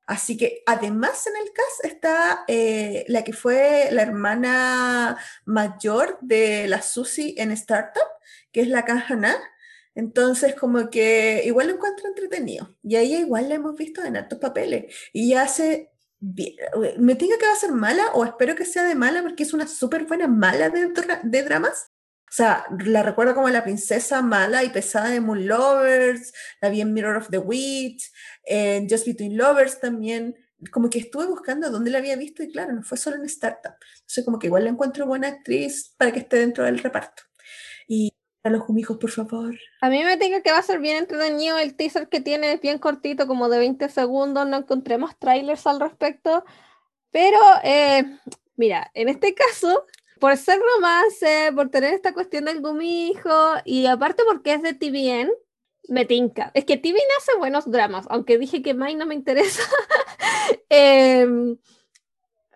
Así 0.06 0.36
que 0.36 0.64
además 0.66 1.26
en 1.28 1.38
el 1.38 1.54
cast 1.54 1.86
está 1.86 2.44
eh, 2.48 3.06
la 3.08 3.24
que 3.24 3.32
fue 3.32 3.88
la 3.92 4.02
hermana 4.02 5.18
mayor 5.46 6.18
de 6.22 6.68
la 6.68 6.82
Susie 6.82 7.36
en 7.38 7.52
Startup, 7.52 8.04
que 8.52 8.62
es 8.62 8.68
la 8.68 8.84
Kahana. 8.84 9.38
Entonces, 9.96 10.56
como 10.56 10.90
que 10.90 11.44
igual 11.46 11.68
lo 11.68 11.76
encuentro 11.76 12.08
entretenido. 12.08 12.76
Y 12.84 12.96
a 12.96 13.02
ella 13.02 13.20
igual 13.20 13.48
la 13.48 13.56
hemos 13.56 13.76
visto 13.76 14.04
en 14.04 14.18
altos 14.18 14.40
papeles. 14.40 14.94
Y 15.14 15.36
hace 15.36 15.93
me 16.98 17.16
diga 17.16 17.38
que 17.38 17.60
ser 17.60 17.72
mala 17.72 18.08
o 18.14 18.24
espero 18.24 18.56
que 18.56 18.66
sea 18.66 18.84
de 18.84 18.96
mala 18.96 19.22
porque 19.22 19.44
es 19.44 19.54
una 19.54 19.68
súper 19.68 20.06
buena 20.06 20.28
mala 20.28 20.70
de, 20.70 20.92
de 21.24 21.44
dramas. 21.44 21.92
O 22.34 22.36
sea, 22.36 22.66
la 22.84 23.04
recuerdo 23.04 23.36
como 23.36 23.50
la 23.50 23.64
princesa 23.64 24.22
mala 24.22 24.64
y 24.64 24.70
pesada 24.70 25.10
de 25.10 25.22
Moon 25.22 25.46
Lovers, 25.46 26.34
la 26.62 26.70
vi 26.70 26.82
en 26.82 26.94
Mirror 26.94 27.18
of 27.18 27.30
the 27.30 27.38
Witch, 27.38 28.12
en 28.44 28.90
Just 28.90 29.06
Between 29.06 29.38
Lovers 29.38 29.80
también. 29.80 30.36
Como 30.72 30.90
que 30.90 31.00
estuve 31.00 31.28
buscando 31.28 31.70
dónde 31.70 31.92
la 31.92 32.00
había 32.00 32.16
visto 32.16 32.42
y 32.42 32.52
claro, 32.52 32.74
no 32.74 32.84
fue 32.84 32.98
solo 32.98 33.18
en 33.18 33.26
Startup. 33.26 33.76
Entonces, 33.96 34.26
como 34.26 34.40
que 34.40 34.48
igual 34.48 34.64
la 34.64 34.72
encuentro 34.72 35.06
buena 35.06 35.28
actriz 35.28 35.94
para 35.98 36.12
que 36.12 36.20
esté 36.20 36.38
dentro 36.38 36.64
del 36.64 36.80
reparto. 36.80 37.24
Y 37.88 38.12
A 38.44 38.50
los 38.50 38.68
humijos, 38.68 38.98
por 38.98 39.10
favor. 39.10 39.56
A 39.80 39.90
mí 39.90 40.04
me 40.04 40.18
diga 40.18 40.42
que 40.42 40.52
va 40.52 40.58
a 40.58 40.64
ser 40.64 40.80
bien 40.80 40.98
entretenido 40.98 41.58
el 41.58 41.76
teaser 41.76 42.10
que 42.10 42.20
tiene, 42.20 42.52
es 42.52 42.62
bien 42.62 42.78
cortito, 42.78 43.26
como 43.26 43.48
de 43.48 43.58
20 43.58 43.88
segundos, 43.88 44.46
no 44.46 44.58
encontré 44.58 44.98
más 44.98 45.18
trailers 45.18 45.66
al 45.66 45.80
respecto, 45.80 46.44
pero 47.12 47.40
eh, 47.64 48.04
mira, 48.58 48.92
en 48.96 49.08
este 49.08 49.34
caso, 49.34 49.86
por 50.20 50.36
ser 50.36 50.60
romance, 50.76 51.52
por 51.56 51.70
tener 51.70 51.94
esta 51.94 52.14
cuestión 52.14 52.44
del 52.44 52.60
gumijo, 52.60 53.30
y 53.64 53.86
aparte 53.86 54.24
porque 54.26 54.56
es 54.56 54.62
de 54.62 54.74
TVN, 54.74 55.32
me 55.88 56.06
tinca. 56.06 56.52
Es 56.54 56.66
que 56.66 56.76
TVN 56.76 57.00
hace 57.20 57.38
buenos 57.38 57.70
dramas, 57.72 58.06
aunque 58.10 58.38
dije 58.38 58.62
que 58.62 58.74
Mai 58.74 58.96
no 58.96 59.06
me 59.06 59.16
interesa. 59.16 59.64
eh, 60.70 61.28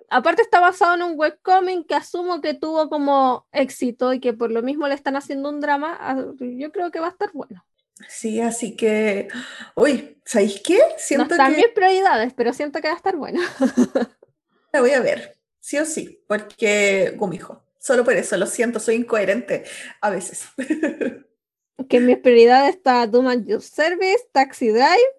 aparte 0.09 0.41
está 0.41 0.59
basado 0.59 0.95
en 0.95 1.03
un 1.03 1.13
webcomic 1.15 1.87
que 1.87 1.95
asumo 1.95 2.41
que 2.41 2.53
tuvo 2.53 2.89
como 2.89 3.47
éxito 3.51 4.13
y 4.13 4.19
que 4.19 4.33
por 4.33 4.51
lo 4.51 4.61
mismo 4.61 4.87
le 4.87 4.95
están 4.95 5.15
haciendo 5.15 5.49
un 5.49 5.59
drama, 5.59 5.97
ah, 5.99 6.23
yo 6.39 6.71
creo 6.71 6.91
que 6.91 6.99
va 6.99 7.07
a 7.07 7.11
estar 7.11 7.31
bueno. 7.33 7.65
Sí, 8.07 8.39
así 8.39 8.75
que, 8.75 9.27
uy, 9.75 10.21
¿sabéis 10.23 10.61
qué? 10.63 10.79
Siento 10.97 11.25
no 11.25 11.31
están 11.31 11.51
que... 11.55 11.57
mis 11.57 11.67
prioridades, 11.69 12.33
pero 12.33 12.53
siento 12.53 12.79
que 12.79 12.87
va 12.87 12.93
a 12.93 12.97
estar 12.97 13.15
bueno. 13.15 13.41
La 14.71 14.81
voy 14.81 14.91
a 14.91 15.01
ver, 15.01 15.37
sí 15.59 15.77
o 15.79 15.85
sí, 15.85 16.23
porque 16.27 17.13
Gumijo, 17.17 17.63
solo 17.79 18.03
por 18.03 18.13
eso, 18.13 18.37
lo 18.37 18.45
siento, 18.45 18.79
soy 18.79 18.95
incoherente 18.95 19.63
a 20.01 20.09
veces. 20.09 20.45
que 21.89 21.99
mis 21.99 22.17
prioridades 22.17 22.75
está 22.75 23.07
Doom 23.07 23.27
and 23.27 23.47
Your 23.47 23.61
Service, 23.61 24.29
Taxi 24.31 24.69
Drive. 24.69 25.13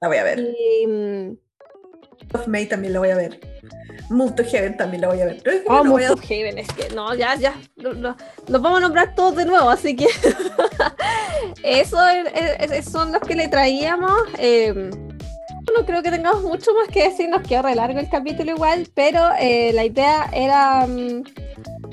La 0.00 0.08
voy 0.08 0.16
a 0.16 0.24
ver. 0.24 0.40
Y... 0.40 1.38
Of 2.32 2.46
May 2.46 2.66
también 2.66 2.92
la 2.92 2.98
voy 2.98 3.10
a 3.10 3.16
ver. 3.16 3.40
Move 4.08 4.34
to 4.36 4.44
Heaven 4.44 4.76
también 4.76 5.00
la 5.02 5.08
voy 5.08 5.20
a 5.20 5.26
ver. 5.26 5.42
Oh, 5.68 5.84
Move 5.84 6.06
to 6.06 6.16
Heaven, 6.16 6.58
es 6.58 6.68
que 6.68 6.94
no, 6.94 7.14
ya, 7.14 7.34
ya, 7.34 7.54
los 7.76 8.62
vamos 8.62 8.78
a 8.78 8.80
nombrar 8.80 9.14
todos 9.14 9.36
de 9.36 9.44
nuevo, 9.44 9.68
así 9.68 9.96
que 9.96 10.06
eso 11.64 11.98
son 12.88 13.12
los 13.12 13.20
que 13.22 13.34
le 13.34 13.48
traíamos. 13.48 14.12
Eh, 14.38 14.90
no 15.74 15.84
creo 15.84 16.02
que 16.02 16.10
tengamos 16.10 16.42
mucho 16.42 16.72
más 16.74 16.88
que 16.88 17.08
decir, 17.08 17.28
nos 17.28 17.42
quedó 17.42 17.62
re 17.62 17.74
largo 17.74 17.98
el 17.98 18.08
capítulo 18.08 18.52
igual, 18.52 18.88
pero 18.94 19.30
eh, 19.38 19.72
la 19.72 19.84
idea 19.84 20.30
era 20.32 20.86
mm, 20.86 21.24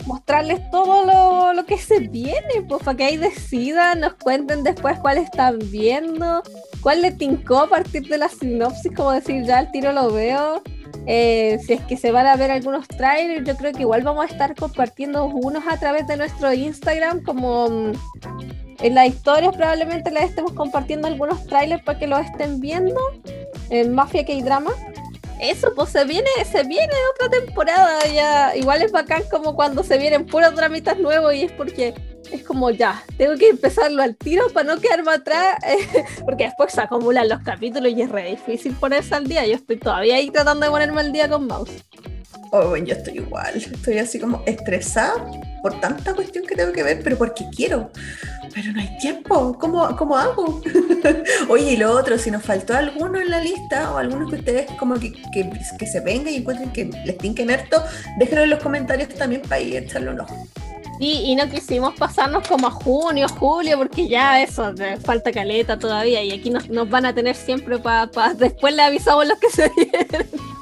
mostrarles 0.06 0.70
todo 0.72 1.06
lo, 1.06 1.54
lo, 1.54 1.66
que 1.66 1.78
se 1.78 2.00
viene, 2.00 2.62
pues 2.68 2.84
para 2.84 2.98
que 2.98 3.04
ahí 3.06 3.18
decidan, 3.18 4.02
nos 4.02 4.14
cuenten 4.16 4.64
después 4.64 5.00
cuál 5.00 5.18
están 5.18 5.60
viendo, 5.72 6.44
cuál 6.82 7.02
le 7.02 7.12
tincó 7.12 7.60
a 7.60 7.70
partir 7.70 8.08
de 8.08 8.18
la 8.18 8.30
sinopsis, 8.30 8.92
como 8.96 9.12
decir, 9.12 9.44
ya 9.46 9.60
el 9.60 9.72
tiro 9.72 9.92
lo 9.92 10.12
veo. 10.12 10.62
Eh, 11.06 11.60
si 11.66 11.74
es 11.74 11.82
que 11.82 11.98
se 11.98 12.12
van 12.12 12.28
a 12.28 12.36
ver 12.36 12.52
algunos 12.52 12.88
trailers, 12.88 13.46
yo 13.46 13.58
creo 13.58 13.74
que 13.74 13.82
igual 13.82 14.04
vamos 14.04 14.24
a 14.24 14.28
estar 14.28 14.56
compartiendo 14.56 15.26
unos 15.26 15.64
a 15.68 15.78
través 15.78 16.08
de 16.08 16.16
nuestro 16.16 16.54
Instagram, 16.54 17.24
como 17.24 17.70
mm, 17.70 17.92
en 18.80 18.96
las 18.96 19.08
historias 19.08 19.56
probablemente 19.56 20.12
les 20.12 20.24
estemos 20.26 20.54
compartiendo 20.54 21.08
algunos 21.08 21.46
trailers 21.46 21.84
para 21.84 22.00
que 22.00 22.08
los 22.08 22.22
estén 22.22 22.60
viendo 22.60 23.00
en 23.70 23.94
Mafia 23.94 24.26
K-Drama. 24.26 24.72
Eso, 25.44 25.74
pues 25.76 25.90
se 25.90 26.06
viene, 26.06 26.30
se 26.50 26.64
viene 26.64 26.94
otra 27.16 27.30
temporada 27.30 28.00
ya. 28.08 28.56
Igual 28.56 28.82
es 28.82 28.94
bacán 28.94 29.24
como 29.30 29.56
cuando 29.56 29.84
se 29.84 29.98
vienen 29.98 30.26
puros 30.26 30.56
dramitas 30.56 30.98
nuevos 30.98 31.34
y 31.34 31.42
es 31.44 31.52
porque 31.52 31.94
es 32.32 32.44
como 32.46 32.70
ya, 32.70 33.04
tengo 33.18 33.36
que 33.36 33.50
empezarlo 33.50 34.02
al 34.02 34.16
tiro 34.16 34.48
para 34.54 34.74
no 34.74 34.80
quedarme 34.80 35.12
atrás, 35.12 35.58
porque 36.26 36.46
después 36.46 36.72
se 36.72 36.80
acumulan 36.80 37.28
los 37.28 37.42
capítulos 37.44 37.92
y 37.92 38.02
es 38.02 38.10
re 38.10 38.30
difícil 38.30 38.74
ponerse 38.76 39.16
al 39.16 39.28
día. 39.28 39.46
Yo 39.46 39.56
estoy 39.56 39.78
todavía 39.78 40.16
ahí 40.16 40.30
tratando 40.30 40.66
de 40.66 40.72
ponerme 40.72 41.02
al 41.02 41.12
día 41.12 41.30
con 41.30 41.46
Mouse. 41.46 41.84
Oh, 42.56 42.70
bueno, 42.70 42.86
yo 42.86 42.94
estoy 42.94 43.16
igual, 43.16 43.56
estoy 43.56 43.98
así 43.98 44.20
como 44.20 44.44
estresada 44.46 45.26
por 45.64 45.80
tanta 45.80 46.14
cuestión 46.14 46.46
que 46.46 46.56
tengo 46.56 46.72
que 46.72 46.84
ver, 46.84 47.02
pero 47.04 47.18
porque 47.18 47.46
quiero. 47.50 47.90
Pero 48.54 48.72
no 48.74 48.80
hay 48.80 48.96
tiempo, 49.00 49.58
¿cómo, 49.58 49.96
cómo 49.96 50.16
hago? 50.16 50.62
Oye, 51.50 51.72
y 51.72 51.78
lo 51.78 51.92
otro, 51.92 52.16
si 52.20 52.30
nos 52.30 52.44
faltó 52.44 52.76
alguno 52.76 53.20
en 53.20 53.32
la 53.32 53.40
lista 53.40 53.92
o 53.92 53.98
algunos 53.98 54.30
que 54.30 54.36
ustedes 54.36 54.72
como 54.78 55.00
que, 55.00 55.14
que, 55.34 55.88
se 55.88 56.00
venga 56.02 56.30
y 56.30 56.36
encuentren 56.36 56.72
que 56.72 56.86
les 57.04 57.18
tinquen 57.18 57.50
harto, 57.50 57.84
déjenlo 58.20 58.44
en 58.44 58.52
los 58.52 58.62
comentarios 58.62 59.10
también 59.10 59.42
para 59.42 59.60
ir 59.60 59.78
echarle 59.78 60.12
un 60.12 60.20
ojo. 60.20 60.48
y 61.00 61.36
no 61.36 61.50
quisimos 61.50 61.96
pasarnos 61.96 62.48
como 62.48 62.68
a 62.68 62.72
junio, 62.72 63.28
julio, 63.30 63.80
porque 63.80 64.08
ya 64.08 64.44
eso, 64.44 64.76
falta 65.04 65.32
caleta 65.32 65.80
todavía 65.80 66.22
y 66.22 66.32
aquí 66.32 66.52
nos, 66.52 66.70
nos 66.70 66.88
van 66.88 67.08
a 67.08 67.16
tener 67.16 67.36
siempre 67.36 67.80
para... 67.80 68.12
Pa, 68.12 68.36
después 68.36 68.76
le 68.76 68.84
avisamos 68.84 69.26
los 69.28 69.40
que 69.40 69.50
se 69.50 69.72
vienen. 69.76 70.54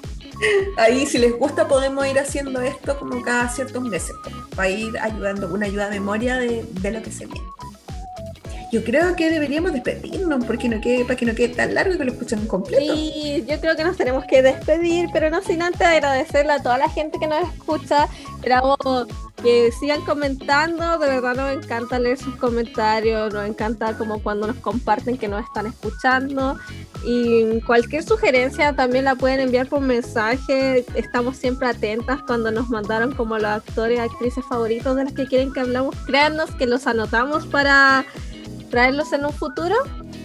Ahí, 0.78 1.06
si 1.06 1.18
les 1.18 1.38
gusta, 1.38 1.68
podemos 1.68 2.06
ir 2.08 2.18
haciendo 2.20 2.62
esto 2.62 2.98
como 2.98 3.22
cada 3.22 3.50
ciertos 3.50 3.84
meses, 3.84 4.16
para 4.56 4.70
ir 4.70 4.98
ayudando, 5.00 5.48
una 5.54 5.66
ayuda 5.66 5.88
a 5.88 5.90
memoria 5.90 6.38
de, 6.38 6.64
de 6.64 6.92
lo 6.92 7.02
que 7.02 7.12
se 7.12 7.26
viene. 7.26 7.48
Yo 8.72 8.84
creo 8.86 9.16
que 9.18 9.30
deberíamos 9.30 9.74
despedirnos 9.74 10.46
porque 10.46 10.70
no 10.70 10.80
quede, 10.80 11.04
para 11.04 11.18
que 11.18 11.26
no 11.26 11.36
quede 11.36 11.50
tan 11.50 11.74
largo 11.74 11.94
y 11.94 11.98
que 11.98 12.06
lo 12.06 12.14
escuchen 12.14 12.48
completo. 12.48 12.96
Sí, 12.96 13.44
yo 13.46 13.60
creo 13.60 13.76
que 13.76 13.84
nos 13.84 13.98
tenemos 13.98 14.24
que 14.26 14.42
despedir, 14.42 15.10
pero 15.12 15.30
no 15.30 15.42
sin 15.42 15.62
antes 15.62 15.82
agradecerle 15.82 16.54
a 16.54 16.64
toda 16.64 16.78
la 16.78 16.90
gente 16.90 17.20
que 17.20 17.28
nos 17.28 17.44
escucha. 17.54 18.08
Esperamos 18.38 18.78
que 19.44 19.72
sigan 19.74 20.02
comentando, 20.06 20.98
de 21.00 21.08
verdad 21.08 21.36
nos 21.36 21.64
encanta 21.64 22.00
leer 22.00 22.18
sus 22.18 22.36
comentarios, 22.38 23.34
nos 23.34 23.48
encanta 23.48 23.98
como 23.98 24.22
cuando 24.24 24.48
nos 24.48 24.58
comparten 24.58 25.18
que 25.18 25.28
nos 25.28 25.44
están 25.44 25.66
escuchando. 25.66 26.58
Y 27.04 27.60
cualquier 27.62 28.04
sugerencia 28.04 28.74
también 28.74 29.06
la 29.06 29.16
pueden 29.16 29.42
enviar 29.42 29.68
por 29.68 29.82
mensaje. 29.82 30.86
Estamos 30.96 31.36
siempre 31.36 31.68
atentas 31.68 32.22
cuando 32.26 32.52
nos 32.52 32.70
mandaron 32.70 33.14
como 33.14 33.38
los 33.38 33.50
actores 33.50 33.98
y 33.98 34.02
actrices 34.02 34.46
favoritos 34.48 34.96
de 34.96 35.06
los 35.06 35.14
que 35.14 35.26
quieren 35.26 35.52
que 35.52 35.60
hablamos. 35.60 35.96
Créanos 36.06 36.52
que 36.56 36.68
los 36.68 36.88
anotamos 36.88 37.48
para 37.48 38.06
traerlos 38.72 39.14
en 39.14 39.26
un 39.26 39.34
futuro. 39.34 39.76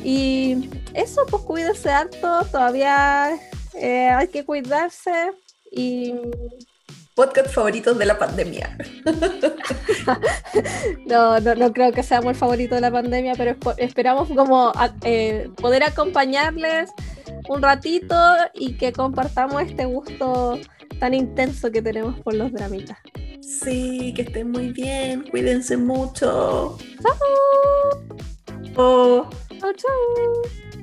Y 0.02 0.70
eso, 0.94 1.22
pues 1.28 1.42
cuídense 1.42 1.90
harto, 1.90 2.46
todavía 2.50 3.38
eh, 3.74 4.08
hay 4.08 4.28
que 4.28 4.44
cuidarse 4.44 5.32
y... 5.70 6.14
Podcast 7.14 7.48
favoritos 7.48 7.98
de 7.98 8.04
la 8.04 8.18
pandemia. 8.18 8.76
no, 11.06 11.40
no, 11.40 11.54
no, 11.54 11.72
creo 11.72 11.90
que 11.90 12.02
seamos 12.02 12.32
el 12.32 12.36
favorito 12.36 12.74
de 12.74 12.82
la 12.82 12.90
pandemia, 12.90 13.32
pero 13.36 13.56
esperamos 13.78 14.28
como 14.28 14.70
eh, 15.02 15.48
poder 15.56 15.82
acompañarles 15.82 16.90
un 17.48 17.62
ratito 17.62 18.14
y 18.52 18.74
que 18.74 18.92
compartamos 18.92 19.62
este 19.62 19.86
gusto 19.86 20.58
tan 21.00 21.14
intenso 21.14 21.72
que 21.72 21.80
tenemos 21.80 22.20
por 22.20 22.34
los 22.34 22.52
dramitas. 22.52 22.98
Sí, 23.40 24.12
que 24.14 24.22
estén 24.22 24.50
muy 24.50 24.72
bien, 24.72 25.24
cuídense 25.30 25.78
mucho. 25.78 26.76
Chao. 27.02 28.26
Oh. 28.78 29.26
Chao, 29.58 29.72
chao. 29.72 30.75